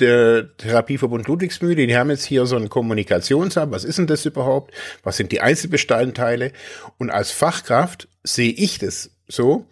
der 0.00 0.56
Therapieverbund 0.56 1.26
Ludwigsmühle, 1.26 1.86
die 1.86 1.96
haben 1.96 2.10
jetzt 2.10 2.24
hier 2.24 2.46
so 2.46 2.56
ein 2.56 2.68
Kommunikationshub, 2.68 3.70
was 3.70 3.84
ist 3.84 3.98
denn 3.98 4.06
das 4.06 4.26
überhaupt? 4.26 4.74
Was 5.02 5.16
sind 5.16 5.32
die 5.32 5.40
Einzelbestandteile? 5.40 6.52
Und 6.98 7.10
als 7.10 7.30
Fachkraft 7.30 8.08
sehe 8.22 8.52
ich 8.52 8.78
das 8.78 9.10
so, 9.26 9.66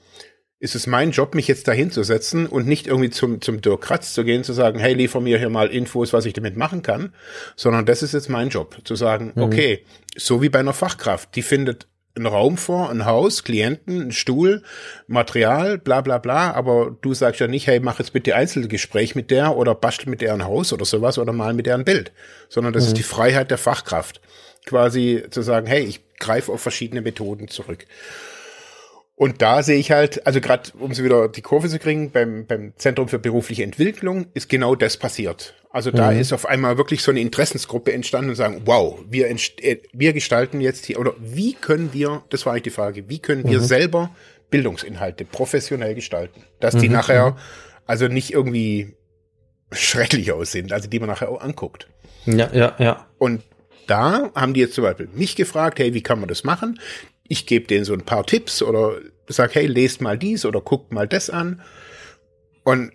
ist 0.61 0.75
es 0.75 0.87
mein 0.87 1.11
Job, 1.11 1.35
mich 1.35 1.49
jetzt 1.49 1.69
dahin 1.69 1.91
zu 1.91 2.03
setzen 2.05 2.47
und 2.47 2.67
nicht 2.67 2.87
irgendwie 2.87 3.11
zum, 3.11 3.41
zum 3.41 3.61
Dirk 3.61 3.83
Kratz 3.83 4.15
zu 4.15 4.25
gehen, 4.25 4.45
zu 4.45 4.53
sagen, 4.53 4.79
hey, 4.79 4.95
liefer 4.95 5.21
mir 5.21 5.39
hier 5.39 5.51
mal 5.51 5.69
Infos, 5.69 6.13
was 6.13 6.25
ich 6.25 6.33
damit 6.33 6.57
machen 6.57 6.83
kann, 6.83 7.13
sondern 7.57 7.87
das 7.87 8.03
ist 8.03 8.15
jetzt 8.15 8.29
mein 8.29 8.49
Job, 8.49 8.77
zu 8.85 8.95
sagen, 8.95 9.33
mhm. 9.35 9.43
okay, 9.43 9.85
so 10.17 10.43
wie 10.43 10.49
bei 10.49 10.61
einer 10.61 10.73
Fachkraft, 10.73 11.35
die 11.37 11.43
findet 11.43 11.87
einen 12.17 12.27
Raum 12.27 12.57
vor, 12.57 12.91
ein 12.91 13.07
Haus, 13.07 13.43
Klienten, 13.43 14.09
ein 14.09 14.13
Stuhl, 14.13 14.63
Material, 15.09 15.79
bla 15.79 16.01
bla 16.01 16.19
bla, 16.19 16.53
aber 16.53 16.97
du 17.03 17.13
sagst 17.13 17.41
ja 17.41 17.49
nicht, 17.49 17.67
hey, 17.67 17.81
mach 17.81 17.99
jetzt 17.99 18.13
bitte 18.13 18.37
Einzelgespräch 18.37 19.15
mit 19.17 19.31
der 19.31 19.57
oder 19.57 19.75
bastel 19.75 20.09
mit 20.09 20.21
der 20.21 20.33
ein 20.33 20.45
Haus 20.45 20.73
oder 20.73 20.85
sowas 20.85 21.19
oder 21.19 21.33
mal 21.33 21.55
mit 21.55 21.67
der 21.67 21.75
ein 21.75 21.85
Bild, 21.85 22.13
sondern 22.49 22.73
das 22.73 22.85
mhm. 22.85 22.89
ist 22.89 22.99
die 22.99 23.03
Freiheit 23.03 23.51
der 23.51 23.59
Fachkraft, 23.59 24.21
quasi 24.65 25.25
zu 25.31 25.43
sagen, 25.43 25.67
hey, 25.67 25.83
ich 25.83 26.01
greife 26.19 26.53
auf 26.53 26.61
verschiedene 26.61 27.03
Methoden 27.03 27.49
zurück. 27.49 27.85
Und 29.17 29.43
da 29.43 29.63
sehe 29.63 29.79
ich 29.79 29.93
halt, 29.93 30.27
also 30.27 30.41
gerade 30.41 30.71
um 30.79 30.93
sie 30.93 31.05
wieder 31.05 31.29
die 31.29 31.41
Kurve 31.41 31.69
zu 31.69 31.79
kriegen, 31.79 32.11
beim, 32.11 32.47
beim 32.47 32.73
Zentrum 32.77 33.07
für 33.07 33.21
berufliche 33.21 33.63
Entwicklung 33.63 34.27
ist 34.35 34.49
genau 34.49 34.75
das 34.75 34.97
passiert. 34.97 35.55
Also 35.71 35.93
da 35.93 36.11
mhm. 36.11 36.21
ist 36.21 36.33
auf 36.33 36.47
einmal 36.47 36.79
wirklich 36.79 37.03
so 37.03 37.13
eine 37.13 37.21
Interessensgruppe 37.21 37.93
entstanden 37.93 38.31
und 38.31 38.37
sagen, 38.37 38.63
wow, 38.65 38.99
wir, 39.09 39.31
äh, 39.31 39.79
wir 39.93 40.13
gestalten 40.13 40.61
jetzt 40.61 40.85
hier, 40.87 40.99
oder 40.99 41.15
wie 41.21 41.55
können 41.55 41.93
wir, 41.93 42.23
das 42.31 42.45
war 42.45 42.53
eigentlich 42.53 42.65
die 42.65 42.71
Frage, 42.71 43.09
wie 43.09 43.21
können 43.21 43.49
wir 43.49 43.61
mhm. 43.61 43.65
selber 43.65 44.11
Bildungsinhalte 44.51 45.25
professionell 45.25 45.95
gestalten, 45.95 46.43
dass 46.59 46.77
die 46.77 46.89
mhm. 46.89 46.95
nachher 46.95 47.31
mhm. 47.31 47.37
also 47.87 48.09
nicht 48.09 48.33
irgendwie 48.33 48.95
schrecklich 49.71 50.33
aussehen, 50.33 50.73
also 50.73 50.89
die 50.89 50.99
man 50.99 51.09
nachher 51.09 51.29
auch 51.29 51.41
anguckt. 51.41 51.89
Ja, 52.27 52.51
ja, 52.53 52.75
ja. 52.79 53.07
Und 53.19 53.43
da 53.87 54.31
haben 54.35 54.55
die 54.55 54.61
jetzt 54.61 54.75
zum 54.75 54.85
Beispiel 54.85 55.09
mich 55.13 55.37
gefragt, 55.37 55.79
hey, 55.79 55.95
wie 55.95 56.03
kann 56.03 56.21
man 56.21 56.29
das 56.29 56.45
machen? 56.45 56.81
Ich 57.29 57.47
gebe 57.47 57.67
denen 57.67 57.85
so 57.85 57.95
ein 57.95 58.05
paar 58.05 58.25
Tipps 58.27 58.63
oder 58.63 58.99
sag, 59.29 59.55
hey, 59.55 59.67
lest 59.67 60.01
mal 60.01 60.19
dies 60.19 60.45
oder 60.45 60.61
guckt 60.61 60.93
mal 60.93 61.09
das 61.09 61.31
an. 61.31 61.63
Und 62.63 62.93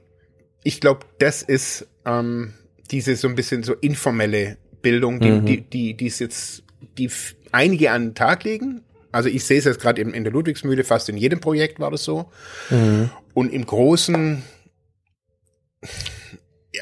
ich 0.64 0.82
glaube, 0.82 1.06
das 1.20 1.42
ist 1.42 1.88
ähm, 2.06 2.54
diese 2.92 3.16
so 3.16 3.28
ein 3.28 3.36
bisschen 3.36 3.64
so 3.64 3.74
informelle 3.74 4.58
Bildung, 4.82 5.20
die, 5.20 5.32
mhm. 5.32 5.46
die, 5.46 5.62
die, 5.62 5.94
die 5.96 6.08
ist 6.08 6.20
jetzt, 6.20 6.64
die 6.98 7.10
einige 7.52 7.92
an 7.92 8.10
den 8.10 8.16
Tag 8.16 8.44
legen. 8.44 8.82
Also 9.12 9.30
ich 9.30 9.44
sehe 9.44 9.58
es 9.58 9.66
jetzt 9.66 9.80
gerade 9.80 10.02
in, 10.02 10.14
in 10.14 10.24
der 10.24 10.34
Ludwigsmühle, 10.34 10.84
fast 10.84 11.10
in 11.10 11.18
jedem 11.18 11.40
Projekt 11.40 11.80
war 11.80 11.92
das 11.92 12.04
so. 12.04 12.30
Mhm. 12.70 13.10
Und 13.34 13.52
im 13.52 13.66
Großen, 13.66 14.44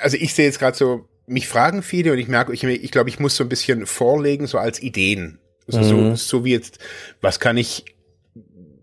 also 0.01 0.17
ich 0.17 0.33
sehe 0.33 0.45
jetzt 0.45 0.59
gerade 0.59 0.77
so, 0.77 1.07
mich 1.25 1.47
fragen 1.47 1.83
viele 1.83 2.13
und 2.13 2.17
ich 2.19 2.27
merke, 2.27 2.53
ich, 2.53 2.63
ich 2.63 2.91
glaube, 2.91 3.09
ich 3.09 3.19
muss 3.19 3.35
so 3.35 3.43
ein 3.43 3.49
bisschen 3.49 3.85
vorlegen, 3.85 4.47
so 4.47 4.57
als 4.57 4.81
Ideen. 4.81 5.39
Also 5.67 5.79
mhm. 5.81 6.15
so, 6.15 6.15
so 6.15 6.45
wie 6.45 6.51
jetzt, 6.51 6.79
was 7.21 7.39
kann 7.39 7.57
ich, 7.57 7.85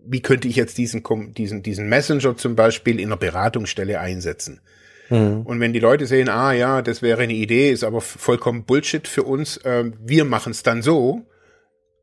wie 0.05 0.21
könnte 0.21 0.47
ich 0.47 0.55
jetzt 0.55 0.77
diesen, 0.77 1.03
diesen, 1.33 1.63
diesen 1.63 1.89
Messenger 1.89 2.37
zum 2.37 2.55
Beispiel 2.55 2.99
in 2.99 3.07
einer 3.07 3.17
Beratungsstelle 3.17 3.99
einsetzen? 3.99 4.61
Mhm. 5.09 5.41
Und 5.41 5.59
wenn 5.59 5.73
die 5.73 5.79
Leute 5.79 6.05
sehen, 6.05 6.29
ah 6.29 6.53
ja, 6.53 6.81
das 6.81 7.01
wäre 7.01 7.23
eine 7.23 7.33
Idee, 7.33 7.71
ist 7.71 7.83
aber 7.83 8.01
vollkommen 8.01 8.65
Bullshit 8.65 9.07
für 9.07 9.23
uns, 9.23 9.57
äh, 9.57 9.85
wir 9.99 10.25
machen 10.25 10.51
es 10.51 10.63
dann 10.63 10.81
so, 10.81 11.25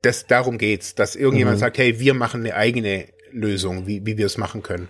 das, 0.03 0.27
darum 0.27 0.59
geht's, 0.59 0.95
dass 0.95 1.15
irgendjemand 1.15 1.59
mhm. 1.59 1.61
sagt, 1.61 1.79
hey, 1.79 2.01
wir 2.01 2.15
machen 2.15 2.41
eine 2.41 2.57
eigene 2.57 3.07
Lösung, 3.31 3.87
wie, 3.87 4.05
wie 4.05 4.19
wir 4.19 4.27
es 4.27 4.37
machen 4.37 4.63
können. 4.63 4.89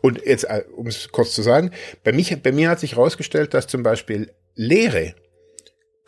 Und 0.00 0.24
jetzt, 0.24 0.44
äh, 0.44 0.62
um 0.74 0.86
es 0.86 1.10
kurz 1.10 1.34
zu 1.34 1.42
sagen, 1.42 1.72
bei, 2.04 2.12
mich, 2.12 2.36
bei 2.42 2.52
mir 2.52 2.70
hat 2.70 2.80
sich 2.80 2.92
herausgestellt, 2.92 3.54
dass 3.54 3.66
zum 3.66 3.82
Beispiel 3.82 4.30
Lehre 4.54 5.14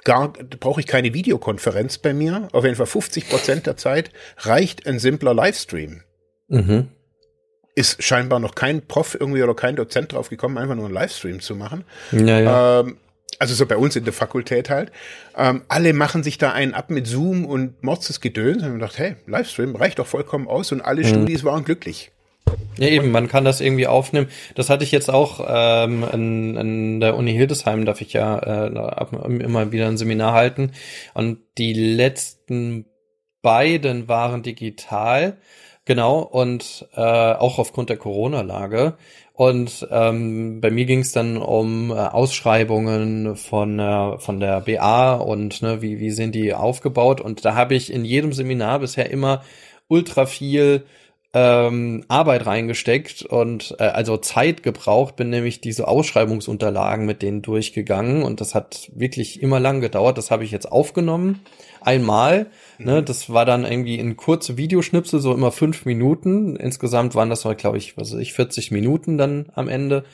gar, 0.05 0.33
brauche 0.61 0.81
ich 0.81 0.87
keine 0.87 1.15
Videokonferenz 1.15 1.99
bei 1.99 2.15
mir. 2.15 2.49
Auf 2.53 2.65
jeden 2.65 2.77
Fall 2.77 2.87
50 2.87 3.29
Prozent 3.29 3.67
der 3.67 3.77
Zeit 3.77 4.11
reicht 4.39 4.87
ein 4.87 4.99
simpler 4.99 5.35
Livestream. 5.35 6.03
Mhm. 6.49 6.89
Ist 7.75 8.03
scheinbar 8.03 8.39
noch 8.39 8.55
kein 8.55 8.87
Prof 8.87 9.17
irgendwie 9.19 9.43
oder 9.43 9.55
kein 9.55 9.75
Dozent 9.75 10.13
drauf 10.13 10.29
gekommen, 10.29 10.59
einfach 10.59 10.77
nur 10.77 10.85
einen 10.85 10.95
Livestream 10.95 11.41
zu 11.41 11.57
machen. 11.57 11.85
Ja, 12.13 12.39
ja. 12.39 12.81
Ähm, 12.81 12.99
also 13.39 13.55
so 13.55 13.67
bei 13.67 13.77
uns 13.77 13.97
in 13.97 14.05
der 14.05 14.13
Fakultät 14.13 14.71
halt. 14.71 14.93
Ähm, 15.37 15.63
alle 15.69 15.93
machen 15.93 16.23
sich 16.23 16.39
da 16.39 16.53
einen 16.53 16.75
ab 16.75 16.91
mit 16.91 17.07
Zoom 17.07 17.45
und 17.45 17.83
Morzes 17.83 18.21
Gedöns. 18.21 18.63
Und 18.63 18.75
ich 18.75 18.81
dachte, 18.81 18.99
hey, 18.99 19.17
Livestream 19.27 19.75
reicht 19.75 19.99
doch 19.99 20.07
vollkommen 20.07 20.47
aus 20.47 20.71
und 20.71 20.81
alle 20.83 21.03
mhm. 21.03 21.09
Studis 21.09 21.45
waren 21.45 21.65
glücklich. 21.65 22.13
Ja, 22.79 22.89
eben, 22.89 23.13
man 23.13 23.29
kann 23.29 23.45
das 23.45 23.61
irgendwie 23.61 23.87
aufnehmen. 23.87 24.29
Das 24.57 24.69
hatte 24.69 24.85
ich 24.85 24.91
jetzt 24.91 25.09
auch 25.09 25.45
ähm, 25.49 26.05
in, 26.13 26.57
in 26.57 27.01
der 27.01 27.17
Uni 27.17 27.33
Hildesheim, 27.33 27.85
darf 27.85 28.01
ich 28.01 28.13
ja 28.13 28.39
äh, 28.39 28.67
immer 29.29 29.71
wieder 29.71 29.87
ein 29.87 29.97
Seminar 29.97 30.33
halten. 30.33 30.73
Und 31.15 31.39
die 31.57 31.73
letzten 31.73 32.87
beiden 33.43 34.09
waren 34.09 34.43
digital, 34.43 35.37
genau, 35.85 36.21
und 36.21 36.89
äh, 36.95 37.01
auch 37.01 37.61
aufgrund 37.61 37.91
der 37.91 37.97
Corona-Lage. 37.97 38.95
Und 39.35 39.87
ähm, 39.91 40.61
bei 40.61 40.71
mir 40.71 40.85
ging 40.85 41.01
es 41.01 41.13
dann 41.13 41.37
um 41.37 41.91
äh, 41.91 41.95
Ausschreibungen 41.95 43.37
von, 43.37 43.79
äh, 43.79 44.19
von 44.19 44.41
der 44.41 44.61
BA 44.61 45.15
und 45.15 45.61
ne, 45.61 45.83
wie, 45.83 45.99
wie 45.99 46.11
sind 46.11 46.35
die 46.35 46.55
aufgebaut. 46.55 47.21
Und 47.21 47.45
da 47.45 47.55
habe 47.55 47.75
ich 47.75 47.93
in 47.93 48.05
jedem 48.05 48.33
Seminar 48.33 48.79
bisher 48.79 49.11
immer 49.11 49.43
ultra 49.89 50.27
viel 50.27 50.85
ähm, 51.37 52.05
Arbeit 52.07 52.47
reingesteckt 52.47 53.23
und 53.23 53.75
äh, 53.81 53.85
also 53.85 54.17
Zeit 54.17 54.63
gebraucht, 54.63 55.17
bin 55.17 55.31
nämlich 55.31 55.61
diese 55.61 55.89
Ausschreibungsunterlagen 55.89 57.05
mit 57.05 57.23
denen 57.23 57.43
durchgegangen 57.43 58.23
und 58.23 58.41
das 58.41 58.55
hat 58.55 58.93
wirklich 58.95 59.43
immer 59.43 59.59
lang 59.59 59.81
gedauert. 59.81 60.17
Das 60.17 60.31
habe 60.31 60.45
ich 60.45 60.53
jetzt 60.53 60.71
aufgenommen. 60.71 61.41
Einmal, 61.81 62.39
ne, 62.39 62.47
mhm. 62.79 62.87
ne, 62.87 63.03
das 63.03 63.31
war 63.31 63.45
dann 63.45 63.65
irgendwie 63.65 63.99
in 63.99 64.17
kurze 64.17 64.57
Videoschnipsel, 64.57 65.19
so 65.19 65.35
immer 65.35 65.51
fünf 65.51 65.85
Minuten. 65.85 66.55
Insgesamt 66.55 67.17
waren 67.17 67.31
das, 67.31 67.43
glaube 67.59 67.79
ich, 67.79 67.97
was 67.99 68.13
weiß 68.13 68.21
ich, 68.21 68.33
40 68.33 68.71
Minuten 68.71 69.19
dann 69.19 69.47
am 69.55 69.69
Ende. 69.69 70.05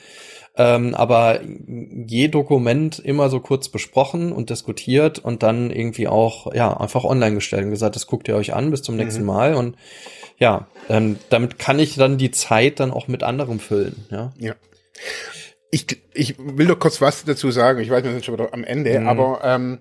Ähm, 0.57 0.95
aber 0.95 1.39
je 1.43 2.27
Dokument 2.27 2.99
immer 2.99 3.29
so 3.29 3.39
kurz 3.39 3.69
besprochen 3.69 4.33
und 4.33 4.49
diskutiert 4.49 5.19
und 5.19 5.43
dann 5.43 5.69
irgendwie 5.69 6.07
auch, 6.07 6.53
ja, 6.53 6.75
einfach 6.75 7.05
online 7.05 7.35
gestellt 7.35 7.65
und 7.65 7.69
gesagt, 7.69 7.95
das 7.95 8.07
guckt 8.07 8.27
ihr 8.27 8.35
euch 8.35 8.53
an, 8.53 8.71
bis 8.71 8.81
zum 8.81 8.97
nächsten 8.97 9.21
mhm. 9.21 9.27
Mal 9.27 9.55
und 9.55 9.77
ja, 10.41 10.67
ähm, 10.89 11.19
damit 11.29 11.59
kann 11.59 11.77
ich 11.77 11.95
dann 11.95 12.17
die 12.17 12.31
Zeit 12.31 12.79
dann 12.79 12.89
auch 12.89 13.07
mit 13.07 13.21
anderem 13.21 13.59
füllen. 13.59 14.07
Ja. 14.09 14.33
ja. 14.39 14.55
Ich, 15.69 15.85
ich 16.15 16.35
will 16.39 16.65
doch 16.65 16.79
kurz 16.79 16.99
was 16.99 17.23
dazu 17.23 17.51
sagen. 17.51 17.79
Ich 17.79 17.91
weiß, 17.91 18.03
wir 18.03 18.11
sind 18.11 18.25
schon 18.25 18.33
wieder 18.33 18.51
am 18.51 18.63
Ende, 18.63 18.99
mhm. 18.99 19.07
aber 19.07 19.41
ähm, 19.43 19.79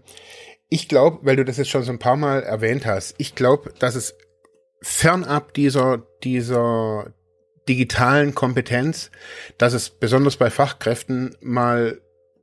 ich 0.69 0.87
glaube, 0.87 1.21
weil 1.23 1.37
du 1.37 1.47
das 1.47 1.57
jetzt 1.57 1.71
schon 1.71 1.83
so 1.83 1.91
ein 1.91 1.99
paar 1.99 2.17
Mal 2.17 2.43
erwähnt 2.43 2.85
hast, 2.85 3.15
ich 3.17 3.35
glaube, 3.35 3.73
dass 3.79 3.95
es 3.95 4.15
fernab 4.83 5.55
dieser, 5.55 6.03
dieser 6.23 7.15
digitalen 7.67 8.35
Kompetenz, 8.35 9.11
dass 9.57 9.73
es 9.73 9.89
besonders 9.89 10.37
bei 10.37 10.51
Fachkräften 10.51 11.37
mal 11.41 12.03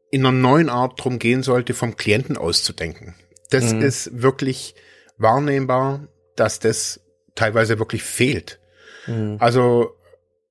in 0.09 0.25
einer 0.25 0.35
neuen 0.35 0.69
Art 0.69 1.03
drum 1.03 1.19
gehen 1.19 1.43
sollte, 1.43 1.75
vom 1.75 1.97
Klienten 1.97 2.35
auszudenken. 2.35 3.13
Das 3.51 3.73
mhm. 3.73 3.83
ist 3.83 4.23
wirklich 4.23 4.73
wahrnehmbar, 5.19 6.07
dass 6.35 6.59
das 6.59 6.99
teilweise 7.37 7.79
wirklich 7.79 8.03
fehlt. 8.03 8.59
Mhm. 9.07 9.37
Also 9.39 9.95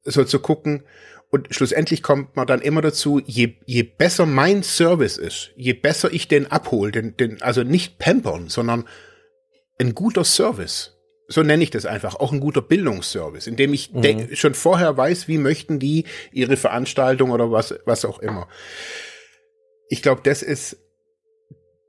so 0.04 0.24
zu 0.24 0.40
gucken, 0.40 0.84
und 1.30 1.54
schlussendlich 1.54 2.02
kommt 2.02 2.36
man 2.36 2.46
dann 2.46 2.62
immer 2.62 2.80
dazu, 2.80 3.20
je, 3.24 3.54
je 3.66 3.82
besser 3.82 4.26
mein 4.26 4.62
Service 4.62 5.18
ist, 5.18 5.50
je 5.56 5.72
besser 5.72 6.12
ich 6.12 6.28
den 6.28 6.50
abhole, 6.50 6.92
den, 6.92 7.16
den, 7.16 7.42
also 7.42 7.62
nicht 7.62 7.98
pampern, 7.98 8.48
sondern 8.48 8.88
ein 9.78 9.94
guter 9.94 10.24
Service. 10.24 10.92
So 11.28 11.42
nenne 11.42 11.64
ich 11.64 11.70
das 11.70 11.84
einfach, 11.84 12.14
auch 12.14 12.32
ein 12.32 12.38
guter 12.38 12.62
Bildungsservice, 12.62 13.48
indem 13.48 13.74
ich 13.74 13.92
mhm. 13.92 14.34
schon 14.36 14.54
vorher 14.54 14.96
weiß, 14.96 15.26
wie 15.26 15.38
möchten 15.38 15.80
die 15.80 16.04
ihre 16.30 16.56
Veranstaltung 16.56 17.32
oder 17.32 17.50
was, 17.50 17.74
was 17.84 18.04
auch 18.04 18.20
immer. 18.20 18.48
Ich 19.88 20.02
glaube, 20.02 20.20
das 20.22 20.42
ist 20.42 20.78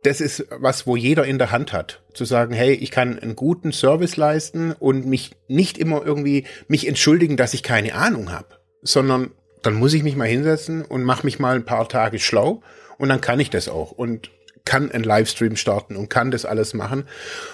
das 0.03 0.21
ist 0.21 0.45
was, 0.51 0.87
wo 0.87 0.95
jeder 0.95 1.25
in 1.25 1.37
der 1.37 1.51
Hand 1.51 1.73
hat. 1.73 2.03
Zu 2.13 2.25
sagen, 2.25 2.53
hey, 2.53 2.73
ich 2.73 2.91
kann 2.91 3.19
einen 3.19 3.35
guten 3.35 3.71
Service 3.71 4.17
leisten 4.17 4.71
und 4.71 5.05
mich 5.05 5.31
nicht 5.47 5.77
immer 5.77 6.05
irgendwie 6.05 6.45
mich 6.67 6.87
entschuldigen, 6.87 7.37
dass 7.37 7.53
ich 7.53 7.63
keine 7.63 7.95
Ahnung 7.95 8.31
habe, 8.31 8.59
sondern 8.81 9.31
dann 9.63 9.73
muss 9.73 9.93
ich 9.93 10.03
mich 10.03 10.15
mal 10.15 10.27
hinsetzen 10.27 10.83
und 10.85 11.03
mache 11.03 11.25
mich 11.25 11.39
mal 11.39 11.55
ein 11.55 11.65
paar 11.65 11.89
Tage 11.89 12.19
schlau 12.19 12.61
und 12.97 13.09
dann 13.09 13.21
kann 13.21 13.39
ich 13.39 13.49
das 13.49 13.69
auch 13.69 13.91
und 13.91 14.31
kann 14.65 14.91
einen 14.91 15.03
Livestream 15.03 15.55
starten 15.55 15.95
und 15.95 16.09
kann 16.09 16.31
das 16.31 16.45
alles 16.45 16.73
machen. 16.73 17.07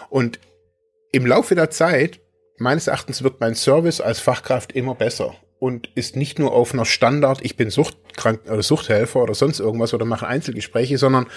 Und 0.09 0.39
im 1.11 1.25
Laufe 1.25 1.55
der 1.55 1.69
Zeit, 1.69 2.19
meines 2.57 2.87
Erachtens, 2.87 3.23
wird 3.23 3.39
mein 3.39 3.55
Service 3.55 4.01
als 4.01 4.19
Fachkraft 4.19 4.71
immer 4.73 4.95
besser 4.95 5.35
und 5.59 5.89
ist 5.95 6.15
nicht 6.15 6.39
nur 6.39 6.53
auf 6.53 6.73
einer 6.73 6.85
Standard, 6.85 7.39
ich 7.41 7.55
bin 7.55 7.69
Suchtkrank 7.69 8.41
oder 8.49 8.63
Suchthelfer 8.63 9.21
oder 9.21 9.33
sonst 9.33 9.59
irgendwas 9.59 9.93
oder 9.93 10.05
mache 10.05 10.27
Einzelgespräche, 10.27 10.97
sondern 10.97 11.27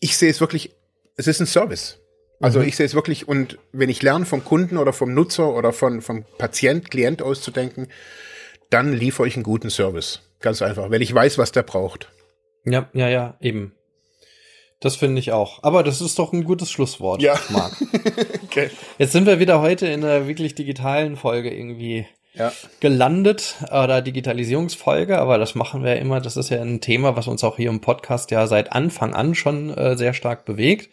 ich 0.00 0.16
sehe 0.16 0.30
es 0.30 0.40
wirklich, 0.40 0.74
es 1.16 1.26
ist 1.26 1.40
ein 1.40 1.46
Service. 1.46 1.98
Also 2.40 2.60
mhm. 2.60 2.68
ich 2.68 2.76
sehe 2.76 2.86
es 2.86 2.94
wirklich 2.94 3.28
und 3.28 3.58
wenn 3.72 3.88
ich 3.88 4.02
lerne 4.02 4.26
vom 4.26 4.44
Kunden 4.44 4.76
oder 4.76 4.92
vom 4.92 5.14
Nutzer 5.14 5.54
oder 5.54 5.72
von, 5.72 6.02
vom 6.02 6.24
Patient, 6.38 6.90
Klient 6.90 7.22
auszudenken, 7.22 7.88
dann 8.70 8.92
liefere 8.92 9.26
ich 9.26 9.34
einen 9.34 9.42
guten 9.42 9.70
Service. 9.70 10.22
Ganz 10.40 10.60
einfach, 10.60 10.90
weil 10.90 11.02
ich 11.02 11.14
weiß, 11.14 11.38
was 11.38 11.52
der 11.52 11.62
braucht. 11.62 12.10
Ja, 12.64 12.90
ja, 12.92 13.08
ja, 13.08 13.36
eben. 13.40 13.72
Das 14.80 14.96
finde 14.96 15.20
ich 15.20 15.32
auch. 15.32 15.62
Aber 15.62 15.82
das 15.82 16.02
ist 16.02 16.18
doch 16.18 16.32
ein 16.32 16.44
gutes 16.44 16.70
Schlusswort, 16.70 17.22
ja. 17.22 17.38
Marc. 17.48 17.72
okay. 18.44 18.70
Jetzt 18.98 19.12
sind 19.12 19.26
wir 19.26 19.38
wieder 19.38 19.62
heute 19.62 19.86
in 19.86 20.04
einer 20.04 20.26
wirklich 20.26 20.54
digitalen 20.54 21.16
Folge 21.16 21.50
irgendwie 21.50 22.06
ja. 22.36 22.52
gelandet 22.80 23.56
oder 23.66 24.02
Digitalisierungsfolge, 24.02 25.18
aber 25.18 25.38
das 25.38 25.54
machen 25.54 25.82
wir 25.82 25.94
ja 25.94 26.00
immer. 26.00 26.20
Das 26.20 26.36
ist 26.36 26.50
ja 26.50 26.60
ein 26.60 26.80
Thema, 26.80 27.16
was 27.16 27.28
uns 27.28 27.42
auch 27.44 27.56
hier 27.56 27.70
im 27.70 27.80
Podcast 27.80 28.30
ja 28.30 28.46
seit 28.46 28.72
Anfang 28.72 29.14
an 29.14 29.34
schon 29.34 29.76
äh, 29.76 29.96
sehr 29.96 30.14
stark 30.14 30.44
bewegt. 30.44 30.90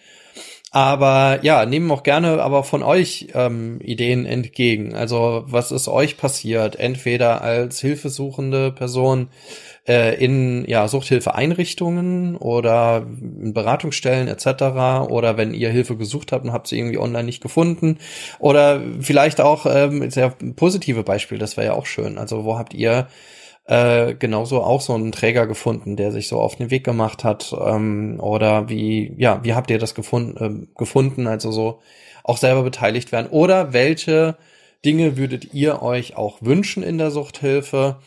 Aber 0.72 1.40
ja, 1.44 1.68
nehmen 1.68 1.92
auch 1.92 2.02
gerne 2.02 2.42
aber 2.42 2.64
von 2.64 2.82
euch 2.82 3.28
ähm, 3.36 3.80
Ideen 3.80 4.26
entgegen. 4.26 4.96
Also 4.96 5.44
was 5.46 5.72
ist 5.72 5.88
euch 5.88 6.18
passiert? 6.18 6.78
Entweder 6.78 7.42
als 7.42 7.80
hilfesuchende 7.80 8.72
Person 8.72 9.28
äh, 9.88 10.16
in 10.24 10.66
ja, 10.68 10.88
Suchthilfeeinrichtungen 10.88 12.38
oder 12.38 13.06
in 13.20 13.54
Beratungsstellen 13.54 14.28
etc. 14.28 15.10
Oder 15.10 15.38
wenn 15.38 15.54
ihr 15.54 15.70
Hilfe 15.70 15.98
gesucht 15.98 16.32
habt 16.32 16.46
und 16.46 16.54
habt 16.54 16.68
sie 16.68 16.78
irgendwie 16.78 16.98
online 16.98 17.26
nicht 17.26 17.42
gefunden. 17.42 17.98
Oder 18.40 18.82
vielleicht 19.00 19.42
auch 19.42 19.66
ähm, 19.66 20.10
sehr 20.10 20.30
positive 20.56 21.04
Beispiel, 21.04 21.38
das 21.38 21.58
wäre 21.58 21.68
ja 21.68 21.74
auch 21.74 21.86
schön. 21.86 22.18
Also 22.18 22.46
wo 22.46 22.58
habt 22.58 22.74
ihr 22.74 23.08
äh, 23.66 24.14
genauso 24.16 24.62
auch 24.64 24.82
so 24.82 24.94
einen 24.94 25.12
Träger 25.12 25.48
gefunden, 25.48 25.96
der 25.96 26.12
sich 26.12 26.28
so 26.28 26.40
auf 26.40 26.56
den 26.56 26.72
Weg 26.72 26.84
gemacht 26.84 27.24
hat? 27.24 27.54
Ähm, 27.54 28.20
oder 28.20 28.70
wie, 28.70 29.14
ja, 29.18 29.44
wie 29.44 29.54
habt 29.54 29.70
ihr 29.70 29.80
das 29.80 29.96
gefunden, 29.96 30.66
äh, 30.66 30.68
gefunden? 30.78 31.28
Also 31.28 31.52
so 31.52 31.80
auch 32.24 32.38
selber 32.38 32.64
beteiligt 32.64 33.12
werden. 33.12 33.28
Oder 33.30 33.74
welche 33.74 34.38
Dinge 34.86 35.18
würdet 35.18 35.54
ihr 35.54 35.82
euch 35.82 36.16
auch 36.16 36.38
wünschen 36.42 36.84
in 36.84 36.98
der 36.98 37.12
Suchthilfe? 37.12 37.98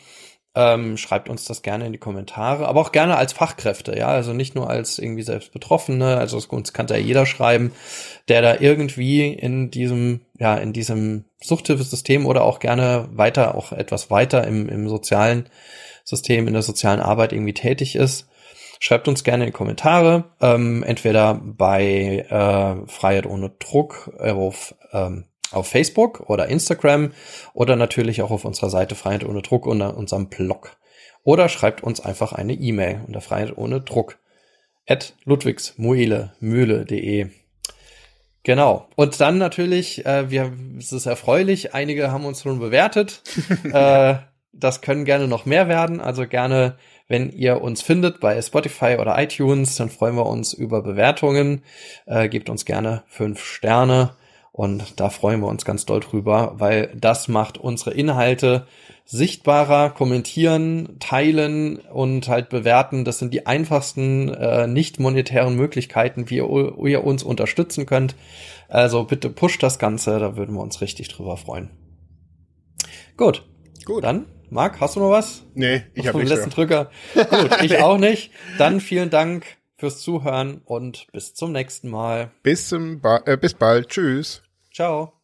Ähm, 0.59 0.97
schreibt 0.97 1.29
uns 1.29 1.45
das 1.45 1.61
gerne 1.61 1.85
in 1.85 1.91
die 1.91 1.99
Kommentare, 1.99 2.67
aber 2.67 2.81
auch 2.81 2.91
gerne 2.91 3.15
als 3.15 3.31
Fachkräfte, 3.31 3.95
ja, 3.95 4.07
also 4.07 4.33
nicht 4.33 4.55
nur 4.55 4.71
als 4.71 4.97
irgendwie 4.97 5.21
selbst 5.21 5.53
Betroffene, 5.53 6.17
also 6.17 6.41
uns 6.49 6.73
kann 6.73 6.87
da 6.87 6.95
jeder 6.95 7.27
schreiben, 7.27 7.73
der 8.27 8.41
da 8.41 8.55
irgendwie 8.59 9.31
in 9.31 9.69
diesem, 9.69 10.21
ja, 10.39 10.55
in 10.55 10.73
diesem 10.73 11.25
Suchthilfesystem 11.43 12.25
oder 12.25 12.41
auch 12.41 12.57
gerne 12.57 13.07
weiter, 13.11 13.53
auch 13.53 13.71
etwas 13.71 14.09
weiter 14.09 14.47
im, 14.47 14.67
im 14.67 14.89
sozialen 14.89 15.47
System, 16.03 16.47
in 16.47 16.53
der 16.53 16.63
sozialen 16.63 17.01
Arbeit 17.01 17.33
irgendwie 17.33 17.53
tätig 17.53 17.95
ist. 17.95 18.27
Schreibt 18.79 19.07
uns 19.07 19.23
gerne 19.23 19.43
in 19.43 19.51
die 19.51 19.57
Kommentare, 19.57 20.23
ähm, 20.41 20.81
entweder 20.81 21.35
bei 21.35 22.25
äh, 22.29 22.89
Freiheit 22.89 23.27
ohne 23.27 23.51
Druck 23.59 24.11
auf 24.19 24.73
ähm, 24.91 25.25
auf 25.51 25.67
Facebook 25.67 26.29
oder 26.29 26.47
Instagram 26.47 27.11
oder 27.53 27.75
natürlich 27.75 28.21
auch 28.21 28.31
auf 28.31 28.45
unserer 28.45 28.69
Seite 28.69 28.95
Freiheit 28.95 29.25
ohne 29.25 29.41
Druck 29.41 29.65
unter 29.65 29.97
unserem 29.97 30.29
Blog. 30.29 30.77
Oder 31.23 31.49
schreibt 31.49 31.83
uns 31.83 31.99
einfach 31.99 32.33
eine 32.33 32.53
E-Mail 32.53 33.01
unter 33.05 33.21
Freiheit 33.21 33.57
ohne 33.57 33.81
Druck 33.81 34.19
at 34.87 35.13
ludwigsmuele.mühle.de. 35.25 37.27
Genau. 38.43 38.87
Und 38.95 39.19
dann 39.19 39.37
natürlich, 39.37 40.05
äh, 40.05 40.31
wir, 40.31 40.53
es 40.77 40.93
ist 40.93 41.05
erfreulich, 41.05 41.73
einige 41.73 42.09
haben 42.11 42.25
uns 42.25 42.41
schon 42.41 42.59
bewertet. 42.59 43.21
äh, 43.73 44.15
das 44.53 44.79
können 44.81 45.03
gerne 45.03 45.27
noch 45.27 45.45
mehr 45.45 45.67
werden. 45.67 45.99
Also 45.99 46.25
gerne, 46.25 46.77
wenn 47.09 47.29
ihr 47.29 47.61
uns 47.61 47.81
findet 47.81 48.21
bei 48.21 48.41
Spotify 48.41 48.95
oder 48.99 49.21
iTunes, 49.21 49.75
dann 49.75 49.89
freuen 49.89 50.15
wir 50.15 50.25
uns 50.25 50.53
über 50.53 50.81
Bewertungen. 50.81 51.63
Äh, 52.05 52.29
gebt 52.29 52.49
uns 52.49 52.63
gerne 52.63 53.03
fünf 53.07 53.43
Sterne 53.43 54.15
und 54.57 54.99
da 54.99 55.11
freuen 55.11 55.41
wir 55.41 55.49
uns 55.49 55.65
ganz 55.65 55.85
doll 55.85 55.99
drüber, 55.99 56.55
weil 56.57 56.91
das 56.99 57.27
macht 57.27 57.59
unsere 57.59 57.91
Inhalte 57.91 58.65
sichtbarer, 59.05 59.91
kommentieren, 59.91 60.97
teilen 60.99 61.77
und 61.77 62.27
halt 62.27 62.49
bewerten. 62.49 63.05
Das 63.05 63.19
sind 63.19 63.35
die 63.35 63.45
einfachsten 63.45 64.33
äh, 64.33 64.65
nicht 64.65 64.99
monetären 64.99 65.55
Möglichkeiten, 65.55 66.31
wie 66.31 66.37
ihr, 66.37 66.75
ihr 66.83 67.03
uns 67.03 67.21
unterstützen 67.21 67.85
könnt. 67.85 68.15
Also 68.67 69.03
bitte 69.03 69.29
pusht 69.29 69.61
das 69.61 69.77
Ganze, 69.77 70.17
da 70.17 70.35
würden 70.35 70.55
wir 70.55 70.61
uns 70.63 70.81
richtig 70.81 71.09
drüber 71.09 71.37
freuen. 71.37 71.69
Gut. 73.15 73.47
Gut. 73.85 74.03
Dann, 74.03 74.25
Marc, 74.49 74.81
hast 74.81 74.95
du 74.95 75.01
noch 75.01 75.11
was? 75.11 75.43
Nee, 75.53 75.83
ich 75.93 76.07
habe 76.07 76.17
nicht. 76.17 76.29
letzten 76.29 76.49
Drücker. 76.49 76.89
Gut, 77.13 77.61
ich 77.61 77.77
auch 77.77 77.99
nicht. 77.99 78.31
Dann 78.57 78.81
vielen 78.81 79.11
Dank 79.11 79.45
fürs 79.77 79.99
Zuhören 79.99 80.61
und 80.65 81.05
bis 81.11 81.35
zum 81.35 81.51
nächsten 81.51 81.89
Mal. 81.89 82.31
Bis, 82.41 82.69
zum 82.69 83.01
ba 83.01 83.21
äh, 83.27 83.37
bis 83.37 83.53
bald. 83.53 83.89
Tschüss. 83.89 84.41
Ciao. 84.77 85.16